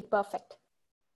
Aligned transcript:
perfect. 0.00 0.56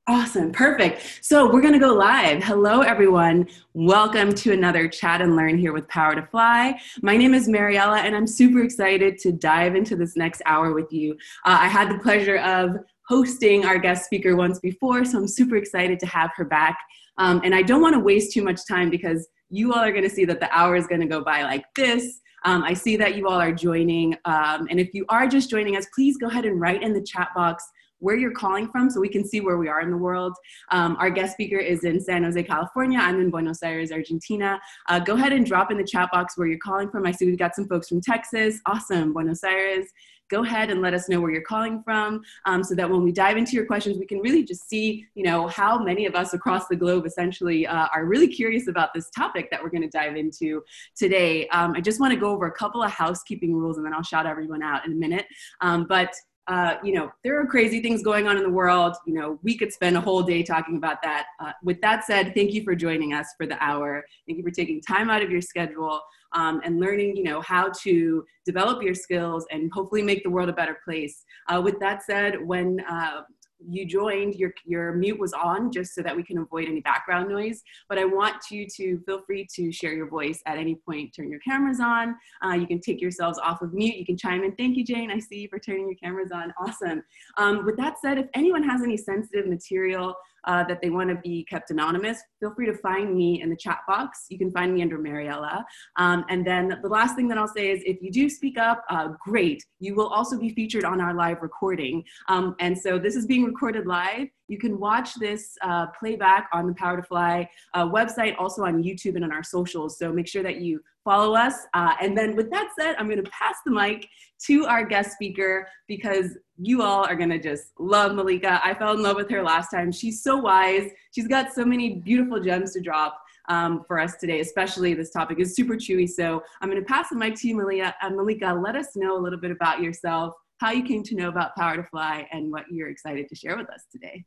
Awesome, 0.07 0.51
perfect. 0.51 1.21
So 1.23 1.53
we're 1.53 1.61
going 1.61 1.75
to 1.75 1.79
go 1.79 1.95
live. 1.95 2.43
Hello, 2.43 2.81
everyone. 2.81 3.47
Welcome 3.75 4.35
to 4.35 4.53
another 4.53 4.89
Chat 4.89 5.21
and 5.21 5.37
Learn 5.37 5.57
here 5.57 5.73
with 5.73 5.87
Power 5.87 6.17
to 6.17 6.27
Fly. 6.27 6.81
My 7.01 7.17
name 7.17 7.33
is 7.33 7.49
Mariella, 7.49 7.99
and 7.99 8.17
I'm 8.17 8.27
super 8.27 8.61
excited 8.61 9.19
to 9.19 9.31
dive 9.31 9.77
into 9.77 9.95
this 9.95 10.17
next 10.17 10.43
hour 10.47 10.73
with 10.73 10.93
you. 10.93 11.13
Uh, 11.45 11.59
I 11.61 11.69
had 11.69 11.91
the 11.93 11.99
pleasure 12.03 12.39
of 12.39 12.79
hosting 13.07 13.65
our 13.65 13.79
guest 13.79 14.05
speaker 14.05 14.35
once 14.35 14.59
before, 14.59 15.05
so 15.05 15.19
I'm 15.19 15.29
super 15.29 15.57
excited 15.57 16.01
to 16.01 16.07
have 16.07 16.31
her 16.35 16.45
back. 16.45 16.79
Um, 17.19 17.41
and 17.45 17.55
I 17.55 17.63
don't 17.63 17.83
want 17.83 17.95
to 17.95 18.01
waste 18.01 18.33
too 18.33 18.43
much 18.43 18.67
time 18.67 18.91
because 18.91 19.29
you 19.49 19.73
all 19.73 19.81
are 19.81 19.93
going 19.93 20.05
to 20.05 20.11
see 20.11 20.25
that 20.25 20.41
the 20.41 20.51
hour 20.51 20.75
is 20.75 20.87
going 20.89 21.03
to 21.03 21.07
go 21.07 21.23
by 21.23 21.43
like 21.43 21.67
this. 21.77 22.21
Um, 22.45 22.65
I 22.65 22.73
see 22.73 22.97
that 22.97 23.17
you 23.17 23.29
all 23.29 23.39
are 23.41 23.53
joining. 23.53 24.17
Um, 24.25 24.67
and 24.71 24.81
if 24.81 24.95
you 24.95 25.05
are 25.09 25.29
just 25.29 25.51
joining 25.51 25.77
us, 25.77 25.87
please 25.95 26.17
go 26.17 26.27
ahead 26.27 26.47
and 26.47 26.61
write 26.61 26.83
in 26.83 26.95
the 26.95 27.03
chat 27.03 27.29
box 27.35 27.65
where 28.01 28.17
you're 28.17 28.33
calling 28.33 28.69
from 28.71 28.91
so 28.91 29.01
we 29.01 29.09
can 29.09 29.27
see 29.27 29.41
where 29.41 29.59
we 29.59 29.69
are 29.69 29.81
in 29.81 29.91
the 29.91 29.97
world. 29.97 30.35
Um, 30.71 30.97
our 30.99 31.11
guest 31.11 31.33
speaker 31.33 31.59
is 31.59 31.85
in 31.85 32.01
San 32.01 32.25
Jose, 32.25 32.43
California. 32.43 32.99
I'm 32.99 33.21
in 33.21 33.31
Buenos 33.31 33.63
Aires, 33.63 33.93
Argentina. 33.93 34.61
Uh, 34.89 34.99
go 34.99 35.15
ahead 35.15 35.33
and 35.33 35.47
drop 35.47 35.71
in 35.71 35.79
the 35.79 35.85
chat 35.85 36.11
box 36.13 36.37
where 36.37 36.49
you're 36.49 36.59
calling 36.59 36.91
from. 36.91 37.07
I 37.07 37.13
see 37.13 37.27
we've 37.27 37.39
got 37.39 37.55
some 37.55 37.69
folks 37.69 37.89
from 37.89 38.01
Texas. 38.01 38.61
Awesome, 38.67 39.13
Buenos 39.13 39.45
Aires. 39.45 39.87
Go 40.31 40.45
ahead 40.45 40.71
and 40.71 40.81
let 40.81 40.95
us 40.95 41.09
know 41.09 41.21
where 41.21 41.33
you're 41.33 41.43
calling 41.43 41.83
from 41.83 42.23
um, 42.47 42.63
so 42.63 42.77
that 42.77 42.89
when 42.89 43.03
we 43.03 43.11
dive 43.11 43.37
into 43.37 43.53
your 43.53 43.67
questions, 43.67 43.99
we 43.99 44.07
can 44.07 44.21
really 44.21 44.45
just 44.45 44.69
see, 44.69 45.05
you 45.15 45.25
know, 45.25 45.49
how 45.49 45.83
many 45.83 46.07
of 46.07 46.15
us 46.15 46.35
across 46.35 46.69
the 46.69 46.77
globe 46.77 47.05
essentially 47.05 47.67
uh, 47.67 47.89
are 47.93 48.05
really 48.05 48.29
curious 48.29 48.69
about 48.69 48.95
this 48.95 49.11
topic 49.11 49.51
that 49.51 49.61
we're 49.61 49.71
going 49.71 49.83
to 49.83 49.89
dive 49.89 50.17
into 50.17 50.63
today. 50.97 51.49
Um, 51.49 51.75
I 51.77 51.81
just 51.81 51.99
want 51.99 52.15
to 52.15 52.19
go 52.19 52.31
over 52.31 52.47
a 52.47 52.53
couple 52.53 52.81
of 52.81 52.93
housekeeping 52.93 53.55
rules 53.57 53.77
and 53.77 53.85
then 53.85 53.93
I'll 53.93 54.05
shout 54.05 54.25
everyone 54.25 54.63
out 54.63 54.87
in 54.87 54.93
a 54.93 54.97
minute. 54.97 55.27
Um, 55.63 55.87
but 55.89 56.15
uh, 56.51 56.75
you 56.83 56.93
know, 56.93 57.13
there 57.23 57.41
are 57.41 57.47
crazy 57.47 57.81
things 57.81 58.03
going 58.03 58.27
on 58.27 58.37
in 58.37 58.43
the 58.43 58.51
world. 58.51 58.97
You 59.07 59.15
know, 59.15 59.39
we 59.45 59.57
could 59.57 59.73
spend 59.73 59.97
a 59.97 60.01
whole 60.01 60.21
day 60.21 60.43
talking 60.43 60.77
about 60.77 61.01
that. 61.05 61.27
Uh, 61.39 61.53
with 61.63 61.81
that 61.81 62.05
said, 62.05 62.35
thank 62.35 62.53
you 62.53 62.65
for 62.65 62.75
joining 62.75 63.15
us 63.15 63.29
for 63.37 63.47
the 63.47 63.57
hour. 63.63 64.05
Thank 64.27 64.37
you 64.37 64.43
for 64.43 64.51
taking 64.51 64.81
time 64.81 65.11
out 65.11 65.23
of 65.23 65.31
your 65.31 65.41
schedule 65.41 66.01
um, 66.33 66.61
and 66.65 66.81
learning, 66.81 67.17
you 67.17 67.23
know, 67.23 67.41
how 67.41 67.71
to 67.83 68.25
develop 68.45 68.83
your 68.83 68.95
skills 68.95 69.47
and 69.53 69.71
hopefully 69.73 70.03
make 70.03 70.25
the 70.25 70.31
world 70.31 70.49
a 70.49 70.53
better 70.53 70.79
place. 70.85 71.23
Uh, 71.49 71.61
with 71.63 71.79
that 71.79 72.03
said, 72.03 72.45
when 72.45 72.81
uh, 72.91 73.21
you 73.69 73.87
joined, 73.87 74.35
your, 74.35 74.53
your 74.65 74.95
mute 74.95 75.19
was 75.19 75.33
on 75.33 75.71
just 75.73 75.95
so 75.95 76.03
that 76.03 76.17
we 76.17 76.23
can 76.23 76.39
avoid 76.39 76.69
any 76.69 76.81
background 76.81 77.29
noise. 77.29 77.63
But 77.89 77.99
I 77.99 78.05
want 78.05 78.51
you 78.51 78.67
to 78.77 79.01
feel 79.01 79.23
free 79.23 79.47
to 79.55 79.73
share 79.73 79.93
your 79.93 80.09
voice 80.09 80.41
at 80.47 80.59
any 80.59 80.75
point. 80.75 81.15
Turn 81.15 81.31
your 81.31 81.41
cameras 81.41 81.81
on. 81.81 82.17
Uh, 82.45 82.55
you 82.55 82.67
can 82.67 82.81
take 82.81 83.01
yourselves 83.01 83.39
off 83.39 83.63
of 83.63 83.75
mute. 83.75 83.97
You 83.97 84.07
can 84.07 84.17
chime 84.17 84.43
in. 84.45 84.55
Thank 84.57 84.77
you, 84.77 84.85
Jane. 84.85 85.11
I 85.11 85.19
see 85.19 85.41
you 85.41 85.49
for 85.49 85.59
turning 85.59 85.87
your 85.87 85.97
cameras 85.97 86.31
on. 86.33 86.53
Awesome. 86.61 87.03
Um, 87.37 87.65
with 87.65 87.77
that 87.77 88.01
said, 88.01 88.19
if 88.19 88.27
anyone 88.35 88.63
has 88.63 88.83
any 88.83 88.97
sensitive 88.97 89.47
material 89.47 90.15
uh, 90.45 90.65
that 90.65 90.81
they 90.83 90.91
want 90.91 91.11
to 91.11 91.17
be 91.17 91.45
kept 91.45 91.71
anonymous, 91.71 92.19
feel 92.41 92.55
free 92.55 92.67
to 92.67 92.75
find 92.75 93.15
me 93.15 93.43
in 93.43 93.51
the 93.51 93.57
chat 93.57 93.79
box. 93.87 94.27
You 94.29 94.39
can 94.39 94.51
find 94.53 94.75
me 94.75 94.83
under 94.83 94.99
Mariella. 94.99 95.65
Um, 95.97 96.25
and 96.29 96.47
then 96.47 96.79
the 96.83 96.89
last 96.89 97.17
thing 97.17 97.29
that 97.29 97.39
I'll 97.39 97.49
say 97.49 97.71
is 97.71 97.83
if 97.85 98.01
you 98.03 98.11
do 98.11 98.29
speak 98.29 98.59
up, 98.59 98.85
uh, 98.91 99.09
great. 99.25 99.65
You 99.79 99.95
will 99.95 100.09
also 100.09 100.39
be 100.39 100.51
featured 100.51 100.85
on 100.85 101.01
our 101.01 101.15
live 101.15 101.39
recording. 101.43 102.05
Um, 102.29 102.57
and 102.61 102.77
so 102.77 102.99
this 102.99 103.17
is 103.17 103.27
being 103.27 103.45
recorded 103.45 103.87
live. 103.87 104.29
You 104.51 104.59
can 104.59 104.81
watch 104.81 105.15
this 105.15 105.57
uh, 105.63 105.87
playback 105.97 106.49
on 106.53 106.67
the 106.67 106.75
Power 106.75 106.97
to 106.97 107.05
Fly 107.05 107.49
uh, 107.73 107.87
website, 107.87 108.35
also 108.37 108.65
on 108.65 108.83
YouTube 108.83 109.15
and 109.15 109.25
on 109.25 109.31
our 109.31 109.45
socials. 109.45 109.97
So 109.97 110.13
make 110.13 110.27
sure 110.27 110.43
that 110.43 110.61
you 110.61 110.81
follow 111.05 111.37
us. 111.37 111.55
Uh, 111.73 111.95
and 112.03 112.19
then 112.19 112.35
with 112.35 112.51
that 112.51 112.71
said, 112.77 112.97
I'm 112.99 113.09
gonna 113.09 113.23
pass 113.31 113.55
the 113.65 113.71
mic 113.71 114.09
to 114.47 114.67
our 114.67 114.85
guest 114.85 115.13
speaker 115.13 115.69
because 115.87 116.37
you 116.59 116.83
all 116.83 117.05
are 117.05 117.15
gonna 117.15 117.39
just 117.41 117.67
love 117.79 118.13
Malika. 118.17 118.61
I 118.65 118.75
fell 118.75 118.93
in 118.95 119.03
love 119.05 119.15
with 119.15 119.31
her 119.31 119.41
last 119.41 119.71
time. 119.71 119.93
She's 119.93 120.21
so 120.21 120.37
wise. 120.39 120.91
She's 121.15 121.29
got 121.29 121.53
so 121.53 121.65
many 121.65 122.01
beautiful 122.01 122.41
gems 122.41 122.73
to 122.73 122.81
drop. 122.81 123.23
Um, 123.49 123.83
for 123.89 123.99
us 123.99 124.17
today, 124.17 124.39
especially 124.41 124.95
this 124.95 125.11
topic 125.11 125.41
is 125.41 125.57
super 125.57 125.75
chewy. 125.75 126.09
So 126.09 126.41
I'm 126.61 126.71
going 126.71 126.81
to 126.81 126.87
pass 126.87 127.09
the 127.09 127.17
mic 127.17 127.35
to 127.37 127.49
you, 127.49 127.57
Malika. 127.57 127.93
Uh, 128.01 128.11
Malika, 128.11 128.53
let 128.53 128.77
us 128.77 128.95
know 128.95 129.17
a 129.17 129.21
little 129.21 129.41
bit 129.41 129.51
about 129.51 129.83
yourself, 129.83 130.35
how 130.59 130.71
you 130.71 130.85
came 130.85 131.03
to 131.05 131.17
know 131.17 131.31
about 131.31 131.57
Power 131.57 131.77
to 131.77 131.83
Fly, 131.83 132.29
and 132.31 132.53
what 132.53 132.67
you're 132.71 132.91
excited 132.91 133.29
to 133.29 133.35
share 133.35 133.57
with 133.57 133.69
us 133.71 133.87
today. 133.91 134.25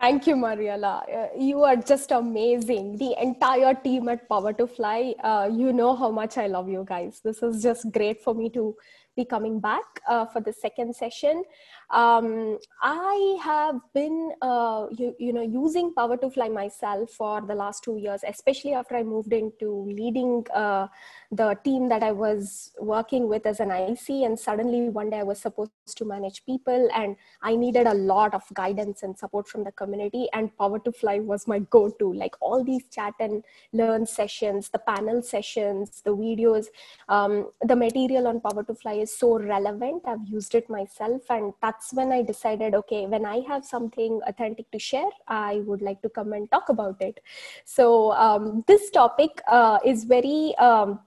Thank 0.00 0.26
you, 0.26 0.34
Mariella. 0.34 1.04
Uh, 1.14 1.26
you 1.38 1.62
are 1.62 1.76
just 1.76 2.10
amazing. 2.10 2.96
The 2.96 3.14
entire 3.20 3.74
team 3.74 4.08
at 4.08 4.26
Power 4.30 4.54
to 4.54 4.66
Fly, 4.66 5.14
uh, 5.22 5.50
you 5.52 5.74
know 5.74 5.94
how 5.94 6.10
much 6.10 6.38
I 6.38 6.46
love 6.46 6.70
you 6.70 6.86
guys. 6.88 7.20
This 7.22 7.42
is 7.42 7.62
just 7.62 7.92
great 7.92 8.22
for 8.22 8.34
me 8.34 8.48
to 8.50 8.74
be 9.14 9.26
coming 9.26 9.60
back 9.60 9.84
uh, 10.08 10.24
for 10.24 10.40
the 10.40 10.54
second 10.54 10.96
session. 10.96 11.44
Um, 11.90 12.58
I 12.80 13.38
have 13.42 13.80
been, 13.92 14.32
uh, 14.40 14.86
you, 14.96 15.14
you 15.18 15.32
know, 15.32 15.42
using 15.42 15.92
Power 15.92 16.16
to 16.18 16.30
Fly 16.30 16.48
myself 16.48 17.10
for 17.10 17.40
the 17.40 17.54
last 17.54 17.82
two 17.82 17.96
years, 17.96 18.20
especially 18.26 18.74
after 18.74 18.96
I 18.96 19.02
moved 19.02 19.32
into 19.32 19.86
leading 19.86 20.46
uh, 20.54 20.86
the 21.32 21.56
team 21.64 21.88
that 21.88 22.04
I 22.04 22.12
was 22.12 22.70
working 22.78 23.28
with 23.28 23.44
as 23.44 23.58
an 23.58 23.72
IC. 23.72 24.08
And 24.24 24.38
suddenly 24.38 24.88
one 24.88 25.10
day 25.10 25.18
I 25.18 25.24
was 25.24 25.40
supposed 25.40 25.72
to 25.96 26.04
manage 26.04 26.44
people 26.46 26.88
and 26.94 27.16
I 27.42 27.56
needed 27.56 27.88
a 27.88 27.94
lot 27.94 28.34
of 28.34 28.44
guidance 28.54 29.02
and 29.02 29.18
support 29.18 29.48
from 29.48 29.64
the 29.64 29.72
community. 29.72 30.28
And 30.32 30.56
Power 30.56 30.78
to 30.78 30.92
Fly 30.92 31.18
was 31.18 31.48
my 31.48 31.58
go-to, 31.58 32.12
like 32.12 32.36
all 32.40 32.62
these 32.62 32.84
chat 32.88 33.14
and 33.18 33.42
learn 33.72 34.06
sessions, 34.06 34.68
the 34.68 34.78
panel 34.78 35.22
sessions, 35.22 36.02
the 36.04 36.14
videos, 36.14 36.66
um, 37.08 37.50
the 37.62 37.74
material 37.74 38.28
on 38.28 38.40
Power 38.40 38.62
to 38.62 38.74
Fly 38.74 38.92
is 38.94 39.16
so 39.16 39.40
relevant. 39.40 40.02
I've 40.06 40.26
used 40.26 40.54
it 40.54 40.70
myself 40.70 41.22
and 41.30 41.52
that's 41.60 41.79
that's 41.80 41.92
when 41.94 42.12
I 42.12 42.22
decided, 42.22 42.74
okay, 42.74 43.06
when 43.06 43.24
I 43.24 43.40
have 43.48 43.64
something 43.64 44.20
authentic 44.26 44.70
to 44.72 44.78
share, 44.78 45.10
I 45.28 45.62
would 45.64 45.80
like 45.82 46.02
to 46.02 46.08
come 46.08 46.32
and 46.32 46.50
talk 46.50 46.68
about 46.68 47.00
it. 47.00 47.20
So 47.64 48.12
um, 48.12 48.64
this 48.66 48.90
topic 48.90 49.40
uh, 49.48 49.78
is 49.84 50.04
very 50.04 50.54
um, 50.58 51.00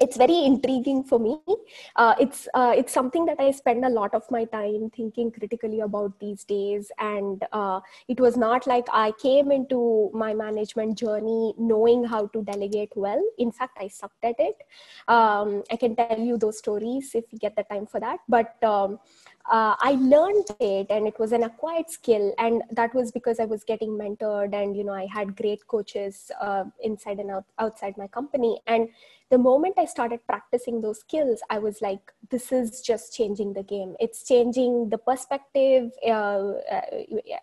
it's 0.00 0.16
very 0.16 0.44
intriguing 0.44 1.02
for 1.02 1.18
me. 1.18 1.36
Uh, 1.96 2.14
it's 2.20 2.46
uh, 2.54 2.72
it's 2.76 2.92
something 2.92 3.26
that 3.26 3.40
I 3.40 3.50
spend 3.50 3.84
a 3.84 3.88
lot 3.88 4.14
of 4.14 4.22
my 4.30 4.44
time 4.44 4.90
thinking 4.94 5.32
critically 5.32 5.80
about 5.80 6.18
these 6.20 6.44
days, 6.44 6.92
and 6.98 7.44
uh, 7.52 7.80
it 8.06 8.20
was 8.20 8.36
not 8.36 8.66
like 8.66 8.86
I 8.92 9.12
came 9.20 9.50
into 9.50 10.10
my 10.14 10.34
management 10.34 10.98
journey 10.98 11.54
knowing 11.58 12.04
how 12.04 12.26
to 12.28 12.42
delegate 12.42 12.92
well. 12.94 13.22
In 13.38 13.50
fact, 13.50 13.78
I 13.80 13.88
sucked 13.88 14.24
at 14.24 14.36
it. 14.38 14.56
Um, 15.08 15.64
I 15.72 15.76
can 15.76 15.96
tell 15.96 16.18
you 16.18 16.36
those 16.38 16.58
stories 16.58 17.12
if 17.14 17.24
we 17.32 17.38
get 17.38 17.56
the 17.56 17.64
time 17.64 17.86
for 17.86 17.98
that. 17.98 18.20
But 18.28 18.62
um, 18.62 19.00
uh, 19.50 19.74
I 19.80 19.92
learned 19.92 20.46
it 20.60 20.88
and 20.90 21.06
it 21.06 21.18
was 21.18 21.32
an 21.32 21.42
acquired 21.42 21.90
skill. 21.90 22.34
And 22.38 22.62
that 22.70 22.94
was 22.94 23.10
because 23.10 23.40
I 23.40 23.46
was 23.46 23.64
getting 23.64 23.90
mentored 23.90 24.54
and, 24.54 24.76
you 24.76 24.84
know, 24.84 24.92
I 24.92 25.06
had 25.06 25.36
great 25.36 25.66
coaches 25.66 26.30
uh, 26.40 26.64
inside 26.82 27.18
and 27.18 27.30
out, 27.30 27.44
outside 27.58 27.96
my 27.96 28.08
company. 28.08 28.60
And 28.66 28.88
the 29.30 29.38
moment 29.38 29.74
I 29.78 29.86
started 29.86 30.20
practicing 30.26 30.80
those 30.80 31.00
skills, 31.00 31.40
I 31.48 31.58
was 31.58 31.80
like, 31.80 32.12
this 32.30 32.52
is 32.52 32.82
just 32.82 33.14
changing 33.14 33.54
the 33.54 33.62
game. 33.62 33.94
It's 34.00 34.22
changing 34.22 34.90
the 34.90 34.98
perspective 34.98 35.92
uh, 36.06 36.10
uh 36.10 36.80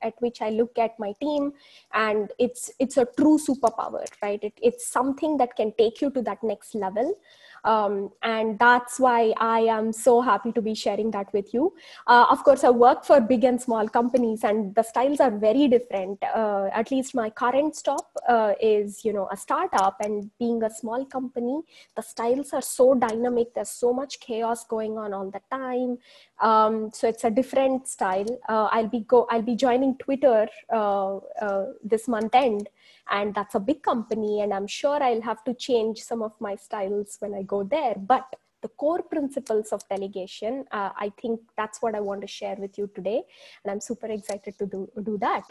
at 0.02 0.14
which 0.20 0.42
I 0.42 0.50
look 0.50 0.78
at 0.78 1.00
my 1.00 1.14
team. 1.22 1.54
And 1.94 2.32
it's, 2.38 2.72
it's 2.80 2.98
a 2.98 3.06
true 3.18 3.40
superpower, 3.40 4.06
right? 4.22 4.44
It, 4.44 4.54
it's 4.62 4.88
something 4.88 5.38
that 5.38 5.56
can 5.56 5.74
take 5.78 6.02
you 6.02 6.12
to 6.12 6.22
that 6.24 6.44
next 6.44 6.76
level. 6.76 7.16
Um, 7.66 8.12
and 8.22 8.60
that's 8.60 9.00
why 9.00 9.34
I 9.38 9.62
am 9.62 9.92
so 9.92 10.22
happy 10.22 10.52
to 10.54 10.62
be 10.62 10.76
sharing 10.76 11.12
that 11.12 11.34
with 11.34 11.54
you. 11.54 11.74
Uh, 12.08 12.26
of 12.30 12.44
course, 12.44 12.64
I 12.64 12.70
work 12.70 13.04
for 13.04 13.20
big 13.20 13.44
and 13.44 13.62
small 13.62 13.90
companies, 13.90 14.44
and 14.44 14.74
the 14.76 14.84
styles 14.84 15.20
are 15.20 15.32
very 15.32 15.68
different. 15.68 16.24
Uh, 16.24 16.70
at 16.72 16.92
least 16.92 17.16
my 17.16 17.30
current 17.30 17.76
stop 17.76 18.08
uh, 18.30 18.54
is, 18.62 19.04
you 19.04 19.14
know, 19.14 19.28
a 19.32 19.38
startup, 19.38 19.98
and 20.02 20.30
being 20.38 20.62
a 20.64 20.70
small 20.70 21.06
company, 21.06 21.62
the 21.96 22.02
styles 22.02 22.54
are 22.54 22.62
so 22.62 22.94
dynamic. 22.94 23.54
There's 23.56 23.70
so 23.70 23.92
much 23.92 24.20
chaos 24.20 24.64
going 24.66 24.98
on 24.98 25.14
all 25.14 25.32
the 25.32 25.42
time. 25.52 25.98
Um, 26.42 26.92
so 26.94 27.08
it's 27.08 27.24
a 27.24 27.32
different 27.32 27.88
style. 27.88 28.28
Uh, 28.48 28.70
I'll 28.72 28.88
be 28.88 29.02
go. 29.02 29.28
I'll 29.32 29.42
be 29.42 29.56
joining 29.56 29.98
Twitter 29.98 30.48
uh, 30.72 31.18
uh, 31.42 31.66
this 31.84 32.08
month 32.08 32.36
end 32.36 32.70
and 33.12 33.34
that's 33.34 33.56
a 33.56 33.60
big 33.60 33.82
company 33.84 34.42
and 34.42 34.54
i'm 34.54 34.68
sure 34.68 35.02
i'll 35.02 35.22
have 35.22 35.44
to 35.44 35.54
change 35.54 36.02
some 36.02 36.22
of 36.22 36.34
my 36.40 36.56
styles 36.56 37.18
when 37.20 37.34
i 37.34 37.42
go 37.44 37.64
there 37.64 37.96
but 37.96 38.36
the 38.62 38.68
core 38.70 39.04
principles 39.04 39.72
of 39.72 39.88
delegation 39.90 40.66
uh, 40.72 40.90
i 40.98 41.12
think 41.22 41.40
that's 41.58 41.82
what 41.82 41.96
i 41.96 42.00
want 42.00 42.22
to 42.22 42.28
share 42.28 42.56
with 42.58 42.78
you 42.78 42.90
today 42.96 43.22
and 43.64 43.72
i'm 43.72 43.82
super 43.82 44.08
excited 44.08 44.58
to 44.58 44.66
do, 44.66 44.90
do 45.04 45.18
that 45.18 45.44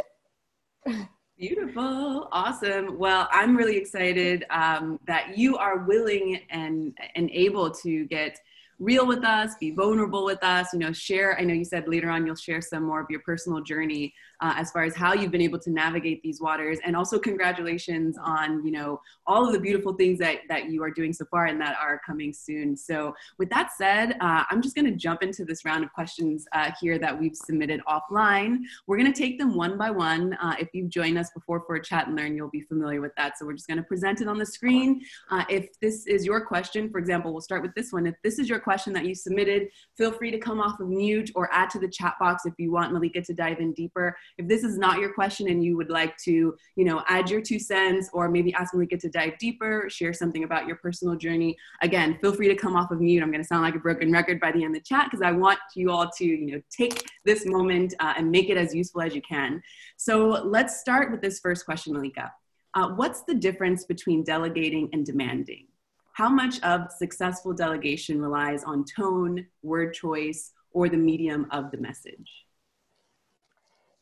Beautiful, 1.36 2.28
awesome. 2.30 2.96
Well, 2.96 3.28
I'm 3.32 3.56
really 3.56 3.76
excited 3.76 4.44
um, 4.50 5.00
that 5.08 5.36
you 5.36 5.56
are 5.56 5.78
willing 5.78 6.40
and 6.50 6.96
and 7.16 7.28
able 7.32 7.72
to 7.72 8.04
get 8.04 8.38
real 8.78 9.06
with 9.06 9.24
us, 9.24 9.54
be 9.58 9.72
vulnerable 9.72 10.24
with 10.24 10.42
us, 10.44 10.72
you 10.72 10.78
know, 10.78 10.92
share. 10.92 11.38
I 11.38 11.42
know 11.42 11.54
you 11.54 11.64
said 11.64 11.88
later 11.88 12.08
on 12.08 12.24
you'll 12.24 12.36
share 12.36 12.60
some 12.60 12.84
more 12.84 13.00
of 13.00 13.10
your 13.10 13.20
personal 13.20 13.60
journey 13.62 14.14
uh, 14.44 14.52
as 14.58 14.70
far 14.70 14.82
as 14.82 14.94
how 14.94 15.14
you've 15.14 15.30
been 15.30 15.40
able 15.40 15.58
to 15.58 15.70
navigate 15.70 16.22
these 16.22 16.38
waters. 16.38 16.78
And 16.84 16.94
also 16.94 17.18
congratulations 17.18 18.18
on, 18.22 18.62
you 18.62 18.72
know, 18.72 19.00
all 19.26 19.46
of 19.46 19.54
the 19.54 19.58
beautiful 19.58 19.94
things 19.94 20.18
that, 20.18 20.40
that 20.50 20.68
you 20.68 20.82
are 20.82 20.90
doing 20.90 21.14
so 21.14 21.24
far 21.30 21.46
and 21.46 21.58
that 21.62 21.78
are 21.80 21.98
coming 22.06 22.30
soon. 22.30 22.76
So 22.76 23.14
with 23.38 23.48
that 23.48 23.70
said, 23.72 24.18
uh, 24.20 24.44
I'm 24.50 24.60
just 24.60 24.74
going 24.74 24.84
to 24.84 24.96
jump 24.96 25.22
into 25.22 25.46
this 25.46 25.64
round 25.64 25.82
of 25.82 25.90
questions 25.94 26.46
uh, 26.52 26.72
here 26.78 26.98
that 26.98 27.18
we've 27.18 27.34
submitted 27.34 27.80
offline. 27.88 28.58
We're 28.86 28.98
going 28.98 29.10
to 29.10 29.18
take 29.18 29.38
them 29.38 29.56
one 29.56 29.78
by 29.78 29.90
one. 29.90 30.34
Uh, 30.34 30.56
if 30.58 30.68
you've 30.74 30.90
joined 30.90 31.16
us 31.16 31.30
before 31.30 31.62
for 31.66 31.76
a 31.76 31.82
chat 31.82 32.08
and 32.08 32.14
learn, 32.14 32.36
you'll 32.36 32.50
be 32.50 32.60
familiar 32.60 33.00
with 33.00 33.14
that. 33.16 33.38
So 33.38 33.46
we're 33.46 33.54
just 33.54 33.66
going 33.66 33.78
to 33.78 33.84
present 33.84 34.20
it 34.20 34.28
on 34.28 34.36
the 34.36 34.44
screen. 34.44 35.00
Uh, 35.30 35.44
if 35.48 35.80
this 35.80 36.06
is 36.06 36.26
your 36.26 36.44
question, 36.44 36.90
for 36.90 36.98
example, 36.98 37.32
we'll 37.32 37.40
start 37.40 37.62
with 37.62 37.74
this 37.74 37.92
one. 37.94 38.06
If 38.06 38.16
this 38.22 38.38
is 38.38 38.50
your 38.50 38.60
question 38.60 38.92
that 38.92 39.06
you 39.06 39.14
submitted, 39.14 39.68
feel 39.96 40.12
free 40.12 40.30
to 40.30 40.38
come 40.38 40.60
off 40.60 40.80
of 40.80 40.88
mute 40.88 41.30
or 41.34 41.48
add 41.50 41.70
to 41.70 41.78
the 41.78 41.88
chat 41.88 42.16
box 42.20 42.44
if 42.44 42.52
you 42.58 42.70
want 42.70 42.92
Malika 42.92 43.22
to 43.22 43.32
dive 43.32 43.60
in 43.60 43.72
deeper. 43.72 44.14
If 44.36 44.48
this 44.48 44.64
is 44.64 44.76
not 44.76 44.98
your 44.98 45.12
question 45.12 45.48
and 45.48 45.62
you 45.62 45.76
would 45.76 45.90
like 45.90 46.16
to, 46.24 46.56
you 46.74 46.84
know, 46.84 47.04
add 47.08 47.30
your 47.30 47.40
two 47.40 47.58
cents 47.58 48.10
or 48.12 48.28
maybe 48.28 48.52
ask 48.54 48.74
Malika 48.74 48.96
to 48.96 49.08
dive 49.08 49.38
deeper, 49.38 49.88
share 49.88 50.12
something 50.12 50.42
about 50.42 50.66
your 50.66 50.76
personal 50.76 51.14
journey, 51.14 51.56
again, 51.82 52.18
feel 52.20 52.32
free 52.32 52.48
to 52.48 52.56
come 52.56 52.74
off 52.74 52.90
of 52.90 53.00
mute. 53.00 53.22
I'm 53.22 53.30
going 53.30 53.42
to 53.42 53.46
sound 53.46 53.62
like 53.62 53.76
a 53.76 53.78
broken 53.78 54.10
record 54.10 54.40
by 54.40 54.50
the 54.50 54.64
end 54.64 54.74
of 54.74 54.82
the 54.82 54.88
chat 54.88 55.06
because 55.08 55.22
I 55.22 55.30
want 55.30 55.60
you 55.76 55.90
all 55.90 56.10
to, 56.18 56.24
you 56.24 56.52
know, 56.52 56.62
take 56.68 57.06
this 57.24 57.46
moment 57.46 57.94
uh, 58.00 58.14
and 58.16 58.30
make 58.30 58.48
it 58.48 58.56
as 58.56 58.74
useful 58.74 59.02
as 59.02 59.14
you 59.14 59.22
can. 59.22 59.62
So 59.96 60.28
let's 60.44 60.80
start 60.80 61.12
with 61.12 61.20
this 61.20 61.38
first 61.38 61.64
question, 61.64 61.92
Malika. 61.92 62.32
Uh, 62.74 62.88
what's 62.88 63.22
the 63.22 63.34
difference 63.34 63.84
between 63.84 64.24
delegating 64.24 64.88
and 64.92 65.06
demanding? 65.06 65.68
How 66.14 66.28
much 66.28 66.60
of 66.62 66.90
successful 66.90 67.52
delegation 67.52 68.20
relies 68.20 68.64
on 68.64 68.84
tone, 68.84 69.46
word 69.62 69.94
choice, 69.94 70.52
or 70.72 70.88
the 70.88 70.96
medium 70.96 71.46
of 71.52 71.70
the 71.70 71.78
message? 71.78 72.44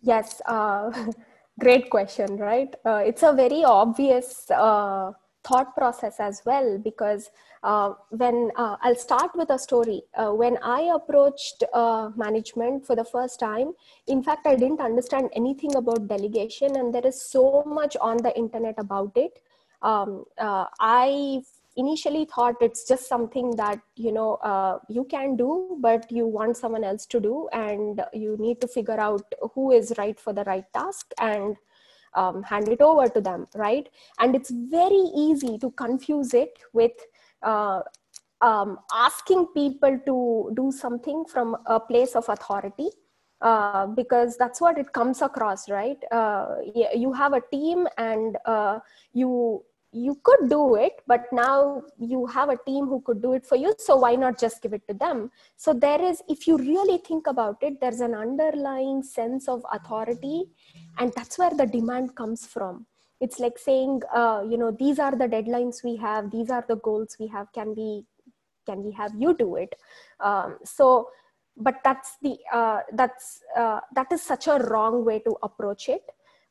Yes, 0.03 0.41
uh, 0.47 0.91
great 1.61 1.91
question, 1.91 2.37
right? 2.37 2.75
Uh, 2.85 3.03
it's 3.07 3.23
a 3.23 3.33
very 3.33 3.65
obvious 3.65 4.51
uh, 4.51 5.13
thought 5.45 5.75
process 5.77 6.17
as 6.19 6.43
well 6.45 6.79
because 6.79 7.31
uh, 7.63 7.95
when 8.11 8.51
uh, 8.57 8.77
I'll 8.81 8.97
start 8.97 9.31
with 9.37 9.51
a 9.51 9.59
story. 9.59 10.03
Uh, 10.17 10.31
when 10.31 10.59
I 10.63 10.93
approached 10.95 11.63
management 12.17 12.85
for 12.85 12.97
the 12.97 13.05
first 13.05 13.39
time, 13.39 13.73
in 14.09 14.23
fact, 14.23 14.47
I 14.47 14.57
didn't 14.57 14.81
understand 14.81 15.31
anything 15.35 15.77
about 15.77 16.09
delegation, 16.09 16.77
and 16.77 16.93
there 16.93 17.07
is 17.07 17.21
so 17.23 17.63
much 17.65 17.97
on 18.01 18.17
the 18.17 18.37
internet 18.37 18.75
about 18.79 19.13
it. 19.17 19.41
Um, 19.83 20.25
I 20.39 21.43
initially 21.77 22.27
thought 22.27 22.55
it's 22.61 22.87
just 22.87 23.09
something 23.09 23.57
that 23.57 23.81
you 23.97 24.13
know 24.13 24.35
uh, 24.37 24.79
you 24.89 25.05
can 25.05 25.37
do 25.37 25.77
but 25.81 26.11
you 26.11 26.27
want 26.27 26.57
someone 26.57 26.85
else 26.85 27.07
to 27.07 27.21
do 27.21 27.49
and 27.53 28.03
you 28.13 28.37
need 28.39 28.61
to 28.61 28.69
figure 28.69 29.01
out 29.01 29.25
who 29.55 29.73
is 29.73 29.93
right 29.99 30.21
for 30.21 30.33
the 30.33 30.45
right 30.45 30.65
task 30.75 31.13
and 31.19 31.57
um, 32.15 32.43
hand 32.43 32.69
it 32.69 32.81
over 32.81 33.09
to 33.09 33.21
them 33.21 33.47
right? 33.55 33.89
And 34.19 34.35
it's 34.35 34.51
very 34.51 35.05
easy 35.17 35.59
to 35.59 35.71
confuse 35.71 36.35
it 36.35 36.59
with 36.73 36.93
uh, 37.43 37.81
um, 38.41 38.79
asking 38.93 39.47
people 39.55 39.99
to 40.07 40.53
do 40.55 40.73
something 40.73 41.25
from 41.25 41.57
a 41.67 41.81
place 41.81 42.15
of 42.15 42.29
authority 42.29 42.91
uh, 43.41 43.87
because 43.87 44.37
that's 44.37 44.61
what 44.61 44.79
it 44.79 44.93
comes 44.93 45.23
across 45.23 45.71
right? 45.71 46.03
Uh, 46.11 46.57
you 46.95 47.13
have 47.13 47.33
a 47.33 47.43
team 47.51 47.87
and 47.99 48.37
uh, 48.47 48.79
you 49.13 49.65
you 49.93 50.19
could 50.25 50.49
do 50.49 50.75
it 50.75 51.03
but 51.07 51.25
now 51.33 51.83
you 51.99 52.27
have 52.27 52.49
a 52.49 52.57
team 52.67 52.87
who 52.87 53.01
could 53.03 53.21
do 53.21 53.35
it 53.35 53.45
for 53.45 53.57
you 53.57 53.75
so 53.79 53.97
why 53.97 54.15
not 54.15 54.39
just 54.39 54.63
give 54.63 54.73
it 54.73 54.87
to 54.89 54.95
them? 54.95 55.31
So 55.57 55.73
there 55.75 56.01
is 56.01 56.23
if 56.29 56.47
you 56.47 56.57
really 56.57 56.99
think 56.99 57.27
about 57.27 57.59
it 57.63 57.81
there's 57.81 58.01
an 58.01 58.15
underlying 58.15 59.03
sense 59.03 59.49
of 59.49 59.65
authority 59.73 60.45
and 60.99 61.13
that's 61.15 61.39
where 61.39 61.51
the 61.51 61.67
demand 61.67 62.17
comes 62.17 62.47
from. 62.47 62.87
It's 63.21 63.39
like 63.39 63.59
saying 63.59 64.01
uh, 64.15 64.45
you 64.49 64.57
know 64.57 64.71
these 64.71 64.99
are 64.99 65.13
the 65.15 65.29
deadlines 65.29 65.85
we 65.85 65.97
have 65.97 66.31
these 66.31 66.51
are 66.51 66.65
the 66.67 66.77
goals 66.77 67.17
we 67.21 67.27
have 67.29 67.53
can 67.53 67.75
we 67.75 68.05
can 68.65 68.83
we 68.83 68.93
have 68.93 69.13
you 69.17 69.35
do 69.35 69.57
it? 69.57 69.75
Um, 70.21 70.59
so 70.65 71.09
but 71.57 71.81
that's 71.85 72.17
the 72.23 72.39
uh, 72.53 72.81
that's 72.95 73.43
uh, 73.57 73.81
that 73.95 74.11
is 74.11 74.23
such 74.23 74.47
a 74.47 74.59
wrong 74.59 75.05
way 75.05 75.19
to 75.21 75.37
approach 75.43 75.89
it. 75.89 76.03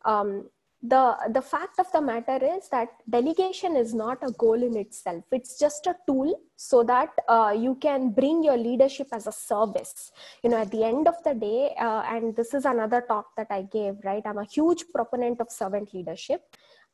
Um, 0.05 0.49
the 0.83 1.15
the 1.29 1.41
fact 1.41 1.79
of 1.79 1.91
the 1.91 2.01
matter 2.01 2.39
is 2.43 2.67
that 2.69 2.89
delegation 3.09 3.75
is 3.75 3.93
not 3.93 4.17
a 4.23 4.31
goal 4.31 4.63
in 4.63 4.75
itself. 4.75 5.23
It's 5.31 5.59
just 5.59 5.85
a 5.85 5.95
tool 6.07 6.39
so 6.55 6.83
that 6.83 7.09
uh, 7.27 7.55
you 7.55 7.75
can 7.75 8.09
bring 8.11 8.43
your 8.43 8.57
leadership 8.57 9.07
as 9.11 9.27
a 9.27 9.31
service. 9.31 10.11
You 10.43 10.49
know 10.49 10.57
at 10.57 10.71
the 10.71 10.83
end 10.83 11.07
of 11.07 11.15
the 11.23 11.35
day 11.35 11.75
uh, 11.79 12.01
and 12.07 12.35
this 12.35 12.53
is 12.53 12.65
another 12.65 13.01
talk 13.07 13.35
that 13.37 13.47
i 13.51 13.61
gave 13.61 13.95
right? 14.03 14.23
I'm 14.25 14.39
a 14.39 14.45
huge 14.45 14.85
proponent 14.93 15.39
of 15.39 15.51
servant 15.51 15.93
leadership 15.93 16.41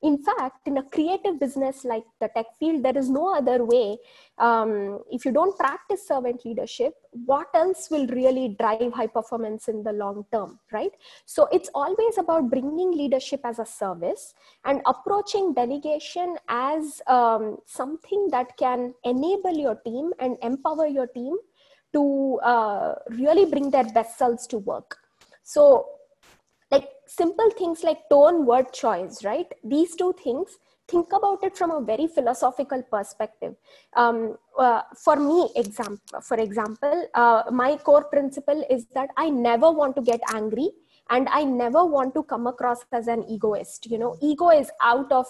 in 0.04 0.18
fact 0.24 0.68
in 0.68 0.78
a 0.78 0.84
creative 0.84 1.40
business 1.40 1.84
like 1.84 2.04
the 2.22 2.30
tech 2.36 2.46
field 2.60 2.84
there 2.84 2.98
is 2.98 3.10
no 3.10 3.36
other 3.36 3.66
way. 3.66 3.98
Um, 4.38 5.00
if 5.12 5.26
you 5.26 5.32
don't 5.32 5.58
practice 5.58 6.08
servant 6.08 6.46
leadership 6.46 6.94
what 7.26 7.48
else 7.54 7.90
will 7.90 8.06
really 8.08 8.56
drive 8.60 8.94
high 8.94 9.08
performance 9.08 9.68
in 9.68 9.84
the 9.84 9.94
long 9.94 10.26
term 10.32 10.60
right? 10.72 10.92
So 11.26 11.48
it's 11.52 11.70
always 11.74 12.18
about 12.18 12.50
bringing 12.50 12.92
leadership 12.92 13.42
as 13.44 13.60
a 13.60 13.66
service 13.66 14.34
and 14.66 14.82
approaching 14.86 15.54
delegation 15.54 16.38
as 16.48 17.02
um, 17.08 17.58
something 17.66 18.28
that 18.32 18.56
can 18.58 18.94
enable 19.04 19.58
your 19.58 19.76
team 19.86 20.12
and 20.20 20.38
empower 20.44 20.86
your 20.88 21.08
team 21.08 21.36
to 21.94 22.40
uh, 22.44 22.96
really 23.10 23.46
bring 23.46 23.72
their 23.72 23.86
best 23.86 24.18
selves 24.18 24.46
to 24.48 24.58
work. 24.60 24.98
So 25.44 25.88
simple 27.08 27.50
things 27.58 27.84
like 27.84 28.10
tone 28.10 28.46
word 28.46 28.72
choice 28.74 29.24
right? 29.24 29.52
These 29.64 29.96
two 29.96 30.14
things 30.24 30.58
think 30.88 31.12
about 31.12 31.44
it 31.44 31.58
from 31.58 31.72
a 31.72 31.82
very 31.82 32.08
philosophical 32.08 32.82
perspective. 32.84 33.56
Um, 33.96 34.38
uh, 34.58 34.82
for 35.04 35.16
me 35.16 35.50
example 35.56 36.22
for 36.22 36.38
example 36.38 37.08
uh, 37.14 37.44
my 37.52 37.78
core 37.78 38.06
principle 38.06 38.64
is 38.70 38.86
that 38.96 39.10
i 39.18 39.30
never 39.30 39.72
want 39.72 39.96
to 39.96 40.02
get 40.02 40.22
angry 40.34 40.70
and 41.10 41.28
i 41.30 41.44
never 41.44 41.86
want 41.86 42.14
to 42.14 42.24
come 42.24 42.48
across 42.48 42.80
as 42.92 43.08
an 43.08 43.24
egoist. 43.30 43.86
You 43.88 43.98
know 44.00 44.18
ego 44.22 44.50
is 44.50 44.72
out 44.82 45.12
of 45.12 45.28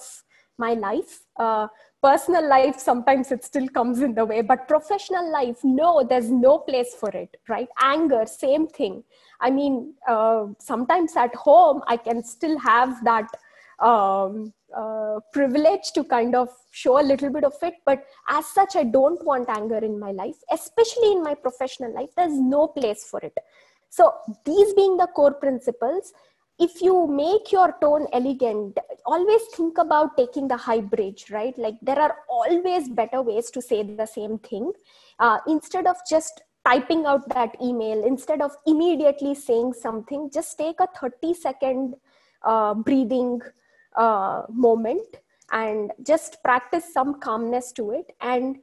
my 0.57 0.73
life. 0.73 1.19
Uh, 1.37 1.67
personal 2.01 2.47
life 2.47 2.79
sometimes 2.79 3.31
it 3.31 3.43
still 3.43 3.67
comes 3.69 4.01
in 4.01 4.13
the 4.13 4.23
way 4.23 4.41
but 4.41 4.67
professional 4.67 5.31
life 5.31 5.57
no 5.63 6.05
there's 6.07 6.29
no 6.29 6.59
place 6.59 6.93
for 6.99 7.09
it 7.09 7.35
right? 7.49 7.67
Anger 7.81 8.25
same 8.25 8.67
thing 8.67 9.03
i 9.41 9.49
mean 9.49 9.93
uh, 10.07 10.45
sometimes 10.59 11.15
at 11.15 11.33
home 11.35 11.81
i 11.87 11.97
can 11.97 12.23
still 12.23 12.57
have 12.59 13.03
that 13.03 13.27
um, 13.79 14.53
uh, 14.75 15.19
privilege 15.31 15.91
to 15.93 16.03
kind 16.03 16.35
of 16.35 16.49
show 16.71 16.99
a 16.99 17.05
little 17.05 17.29
bit 17.29 17.43
of 17.43 17.53
it. 17.61 17.75
But 17.85 18.05
as 18.27 18.45
such 18.47 18.75
i 18.75 18.83
don't 18.83 19.23
want 19.23 19.49
anger 19.49 19.77
in 19.77 19.99
my 19.99 20.11
life 20.11 20.35
especially 20.51 21.11
in 21.11 21.23
my 21.23 21.35
professional 21.35 21.93
life. 21.93 22.09
There's 22.15 22.37
no 22.37 22.67
place 22.67 23.03
for 23.03 23.19
it. 23.21 23.37
So 23.89 24.13
these 24.45 24.73
being 24.73 24.97
the 24.97 25.07
core 25.07 25.33
principles 25.33 26.13
if 26.59 26.81
you 26.81 27.07
make 27.07 27.51
your 27.51 27.75
tone 27.81 28.07
elegant 28.13 28.79
always 29.05 29.43
think 29.55 29.77
about 29.77 30.17
taking 30.17 30.47
the 30.47 30.57
high 30.57 30.81
bridge 30.81 31.25
right? 31.29 31.57
Like 31.57 31.75
there 31.81 31.99
are 31.99 32.17
always 32.27 32.89
better 32.89 33.21
ways 33.21 33.51
to 33.51 33.61
say 33.61 33.83
the 33.83 34.07
same 34.07 34.39
thing. 34.39 34.71
Uh, 35.19 35.37
instead 35.47 35.85
of 35.87 35.97
just 36.09 36.41
typing 36.67 37.05
out 37.05 37.27
that 37.29 37.55
email 37.61 38.03
instead 38.05 38.41
of 38.41 38.51
immediately 38.65 39.33
saying 39.33 39.73
something 39.73 40.29
just 40.33 40.57
take 40.57 40.79
a 40.79 40.87
30 40.99 41.33
second 41.33 41.95
uh, 42.43 42.73
breathing 42.73 43.39
uh, 43.95 44.43
moment 44.49 45.17
and 45.51 45.91
just 46.05 46.41
practice 46.43 46.93
some 46.93 47.19
calmness 47.19 47.71
to 47.71 47.91
it 47.91 48.11
and 48.21 48.57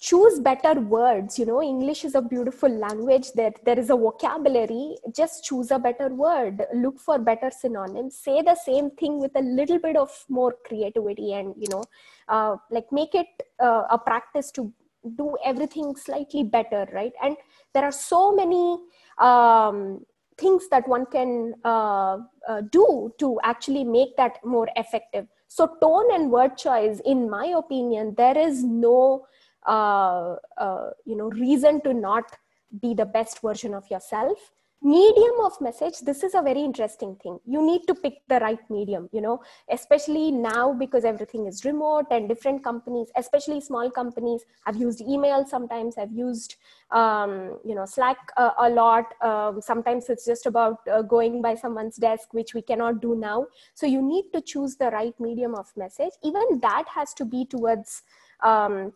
choose 0.00 0.40
better 0.40 0.80
words. 0.80 1.38
You 1.38 1.46
know 1.46 1.62
english 1.62 2.04
is 2.04 2.14
a 2.14 2.22
beautiful 2.22 2.70
language. 2.70 3.32
That 3.32 3.62
there 3.64 3.78
is 3.78 3.90
a 3.90 3.96
vocabulary. 3.96 4.96
Just 5.14 5.44
choose 5.44 5.70
a 5.70 5.78
better 5.78 6.08
word. 6.08 6.62
Look 6.74 6.98
for 6.98 7.18
better 7.18 7.50
synonyms. 7.50 8.16
Say 8.16 8.42
the 8.42 8.54
same 8.54 8.90
thing 8.92 9.20
with 9.20 9.32
a 9.36 9.42
little 9.42 9.78
bit 9.78 9.96
of 9.96 10.10
more 10.28 10.56
creativity 10.64 11.34
and 11.34 11.54
you 11.56 11.68
know 11.68 11.84
uh, 12.28 12.56
like 12.70 12.90
make 12.90 13.14
it 13.14 13.28
uh, 13.62 13.84
a 13.90 13.98
practice 13.98 14.50
to 14.52 14.72
do 15.16 15.36
everything 15.44 15.94
slightly 15.96 16.42
better 16.42 16.86
right? 16.92 17.12
And 17.22 17.36
there 17.74 17.84
are 17.84 17.92
so 17.92 18.34
many 18.34 18.78
um, 19.18 20.04
things 20.36 20.68
that 20.70 20.88
one 20.88 21.06
can 21.06 21.54
uh, 21.64 22.18
uh 22.48 22.62
do 22.72 23.12
to 23.18 23.38
actually 23.44 23.84
make 23.84 24.16
that 24.16 24.38
more 24.44 24.68
effective. 24.76 25.26
So 25.48 25.76
tone 25.80 26.14
and 26.14 26.30
word 26.30 26.56
choice 26.56 27.00
in 27.04 27.28
my 27.28 27.46
opinion 27.46 28.14
there 28.16 28.38
is 28.38 28.64
no 28.64 29.26
uh, 29.66 30.36
uh, 30.56 30.90
you 31.04 31.16
know 31.16 31.30
reason 31.30 31.80
to 31.82 31.92
not 31.92 32.36
be 32.80 32.94
the 32.94 33.04
best 33.04 33.42
version 33.42 33.74
of 33.74 33.90
yourself 33.90 34.38
medium 34.82 35.40
of 35.44 35.60
message 35.60 36.00
this 36.00 36.22
is 36.22 36.34
a 36.34 36.42
very 36.42 36.62
interesting 36.62 37.14
thing. 37.22 37.38
You 37.46 37.64
need 37.64 37.82
to 37.86 37.94
pick 37.94 38.22
the 38.28 38.38
right 38.40 38.58
medium 38.70 39.08
you 39.12 39.20
know 39.20 39.40
especially 39.70 40.30
now 40.30 40.72
because 40.72 41.04
everything 41.04 41.46
is 41.46 41.64
remote 41.64 42.06
and 42.10 42.28
different 42.28 42.64
companies 42.64 43.08
especially 43.16 43.60
small 43.60 43.90
companies 43.90 44.44
i've 44.66 44.76
used 44.76 45.02
email 45.02 45.44
sometimes 45.46 45.98
i've 45.98 46.12
used 46.12 46.56
um, 46.90 47.58
you 47.64 47.74
know 47.74 47.84
slack 47.84 48.32
uh, 48.36 48.50
a 48.58 48.68
lot. 48.68 49.14
Um, 49.22 49.60
sometimes 49.60 50.08
it's 50.08 50.26
just 50.26 50.46
about 50.46 50.78
uh, 50.90 51.02
going 51.02 51.42
by 51.42 51.54
someone's 51.54 51.96
desk 51.96 52.32
which 52.32 52.54
we 52.54 52.62
cannot 52.62 53.00
do 53.00 53.14
now. 53.14 53.46
So 53.74 53.86
you 53.86 54.02
need 54.02 54.24
to 54.32 54.40
choose 54.40 54.76
the 54.76 54.90
right 54.90 55.14
medium 55.20 55.54
of 55.54 55.66
message. 55.76 56.12
Even 56.22 56.60
that 56.60 56.86
has 56.94 57.14
to 57.14 57.24
be 57.24 57.44
towards 57.44 58.02
um, 58.42 58.92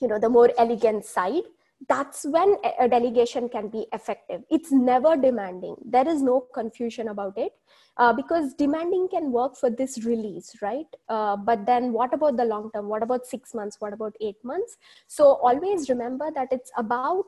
you 0.00 0.08
know 0.08 0.18
the 0.18 0.28
more 0.28 0.50
elegant 0.58 1.04
side 1.04 1.42
that's 1.86 2.24
when 2.24 2.56
a 2.80 2.88
delegation 2.88 3.48
can 3.48 3.68
be 3.68 3.86
effective. 3.92 4.42
It's 4.50 4.72
never 4.72 5.16
demanding. 5.16 5.76
There 5.84 6.08
is 6.08 6.22
no 6.22 6.46
confusion 6.52 7.08
about 7.08 7.38
it 7.38 7.52
uh, 7.96 8.12
because 8.12 8.54
demanding 8.54 9.08
can 9.08 9.30
work 9.30 9.56
for 9.56 9.70
this 9.70 10.04
release 10.04 10.54
right? 10.60 10.86
Uh, 11.08 11.36
but 11.36 11.66
then 11.66 11.92
what 11.92 12.12
about 12.12 12.36
the 12.36 12.44
long 12.44 12.70
term? 12.74 12.88
What 12.88 13.02
about 13.02 13.26
six 13.26 13.54
months? 13.54 13.76
What 13.78 13.92
about 13.92 14.14
eight 14.20 14.42
months? 14.42 14.76
So 15.06 15.34
always 15.36 15.88
remember 15.88 16.30
that 16.34 16.48
it's 16.50 16.72
about 16.76 17.24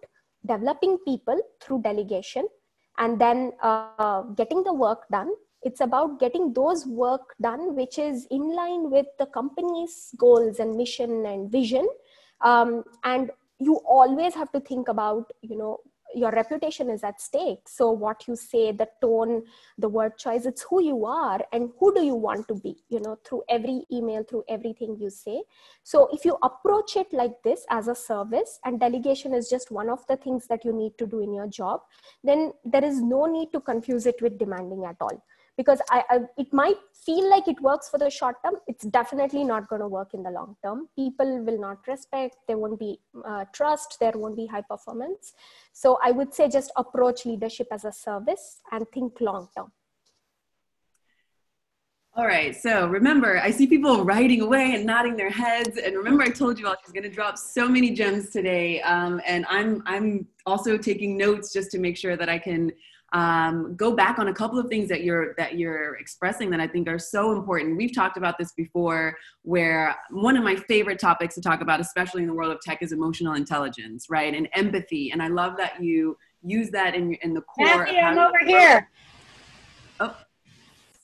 developing 0.46 0.98
people 1.06 1.40
through 1.60 1.82
delegation 1.82 2.48
and 2.98 3.20
then 3.20 3.52
uh, 3.62 4.22
getting 4.36 4.64
the 4.64 4.72
work 4.72 5.06
done. 5.12 5.30
It's 5.62 5.80
about 5.80 6.18
getting 6.18 6.54
those 6.54 6.86
work 6.86 7.34
done 7.40 7.76
which 7.76 7.98
is 7.98 8.26
in 8.30 8.54
line 8.54 8.90
with 8.90 9.06
the 9.18 9.26
company's 9.26 10.12
goals 10.16 10.58
and 10.58 10.76
mission 10.76 11.26
and 11.26 11.52
vision. 11.52 11.86
Um, 12.40 12.84
and 13.04 13.30
you 13.60 13.76
always 13.86 14.34
have 14.34 14.50
to 14.52 14.60
think 14.60 14.88
about 14.88 15.30
you 15.42 15.56
know 15.56 15.78
your 16.14 16.32
reputation 16.32 16.90
is 16.90 17.04
at 17.04 17.20
stake. 17.20 17.68
So 17.68 17.90
what 17.90 18.26
you 18.26 18.34
say 18.34 18.72
the 18.72 18.88
tone 19.00 19.44
the 19.78 19.88
word 19.88 20.18
choice 20.18 20.46
it's 20.46 20.62
who 20.62 20.82
you 20.82 21.06
are 21.06 21.40
and 21.52 21.70
who 21.78 21.94
do 21.94 22.02
you 22.04 22.14
want 22.14 22.48
to 22.48 22.54
be 22.54 22.76
you 22.88 23.00
know 23.00 23.16
through 23.24 23.42
every 23.48 23.84
email 23.92 24.24
through 24.24 24.44
everything 24.48 24.96
you 24.98 25.10
say. 25.10 25.42
So 25.82 26.08
if 26.12 26.24
you 26.24 26.36
approach 26.42 26.96
it 26.96 27.12
like 27.12 27.34
this 27.44 27.64
as 27.70 27.88
a 27.88 27.94
service 27.94 28.58
and 28.64 28.80
delegation 28.80 29.34
is 29.34 29.48
just 29.48 29.70
one 29.70 29.88
of 29.88 30.06
the 30.08 30.16
things 30.16 30.46
that 30.48 30.64
you 30.64 30.72
need 30.72 30.98
to 30.98 31.06
do 31.06 31.20
in 31.20 31.32
your 31.32 31.46
job 31.46 31.82
then 32.24 32.52
there 32.64 32.84
is 32.84 33.00
no 33.00 33.26
need 33.26 33.52
to 33.52 33.60
confuse 33.60 34.06
it 34.06 34.20
with 34.20 34.38
demanding 34.38 34.84
at 34.84 34.96
all 35.00 35.22
because 35.60 35.80
I, 35.90 36.02
I, 36.08 36.18
it 36.38 36.50
might 36.54 36.78
feel 37.06 37.28
like 37.28 37.46
it 37.46 37.60
works 37.60 37.86
for 37.90 37.98
the 38.02 38.08
short 38.18 38.36
term 38.42 38.54
it's 38.66 38.86
definitely 38.98 39.44
not 39.44 39.68
going 39.68 39.82
to 39.86 39.88
work 39.98 40.14
in 40.14 40.22
the 40.26 40.30
long 40.30 40.56
term 40.64 40.88
people 41.00 41.30
will 41.46 41.60
not 41.66 41.86
respect 41.86 42.36
there 42.48 42.58
won't 42.62 42.78
be 42.78 42.92
uh, 43.30 43.44
trust 43.52 43.98
there 44.00 44.12
won't 44.14 44.36
be 44.42 44.46
high 44.54 44.66
performance 44.74 45.34
so 45.82 45.98
i 46.08 46.10
would 46.10 46.32
say 46.38 46.48
just 46.48 46.72
approach 46.84 47.26
leadership 47.26 47.68
as 47.78 47.84
a 47.84 47.92
service 47.92 48.46
and 48.72 48.86
think 48.94 49.20
long 49.20 49.46
term 49.56 49.70
all 52.16 52.26
right, 52.26 52.56
so 52.56 52.88
remember, 52.88 53.38
I 53.38 53.52
see 53.52 53.68
people 53.68 54.04
writing 54.04 54.40
away 54.40 54.74
and 54.74 54.84
nodding 54.84 55.16
their 55.16 55.30
heads. 55.30 55.78
And 55.78 55.96
remember, 55.96 56.24
I 56.24 56.30
told 56.30 56.58
you 56.58 56.66
all 56.66 56.74
she's 56.84 56.92
going 56.92 57.04
to 57.04 57.08
drop 57.08 57.38
so 57.38 57.68
many 57.68 57.92
gems 57.92 58.30
today. 58.30 58.82
Um, 58.82 59.22
and 59.24 59.46
I'm 59.48 59.80
I'm 59.86 60.26
also 60.44 60.76
taking 60.76 61.16
notes 61.16 61.52
just 61.52 61.70
to 61.70 61.78
make 61.78 61.96
sure 61.96 62.16
that 62.16 62.28
I 62.28 62.36
can 62.36 62.72
um, 63.12 63.74
go 63.74 63.92
back 63.92 64.18
on 64.18 64.28
a 64.28 64.32
couple 64.32 64.58
of 64.58 64.68
things 64.68 64.88
that 64.88 65.02
you're 65.02 65.34
that 65.36 65.58
you're 65.58 65.96
expressing 65.96 66.50
that 66.50 66.60
I 66.60 66.68
think 66.68 66.88
are 66.88 66.98
so 66.98 67.32
important. 67.32 67.76
We've 67.76 67.94
talked 67.94 68.16
about 68.16 68.38
this 68.38 68.52
before, 68.52 69.16
where 69.42 69.96
one 70.10 70.36
of 70.36 70.44
my 70.44 70.54
favorite 70.54 71.00
topics 71.00 71.34
to 71.34 71.40
talk 71.40 71.60
about, 71.60 71.80
especially 71.80 72.22
in 72.22 72.28
the 72.28 72.34
world 72.34 72.52
of 72.52 72.60
tech, 72.60 72.82
is 72.82 72.92
emotional 72.92 73.34
intelligence, 73.34 74.06
right, 74.08 74.32
and 74.32 74.48
empathy. 74.54 75.10
And 75.10 75.22
I 75.22 75.28
love 75.28 75.56
that 75.56 75.82
you 75.82 76.16
use 76.42 76.70
that 76.70 76.94
in 76.94 77.14
in 77.22 77.34
the 77.34 77.42
core. 77.42 77.84
Matthew, 77.84 77.98
I'm 77.98 78.18
over 78.18 78.38
here. 78.46 78.88
Oh, 79.98 80.16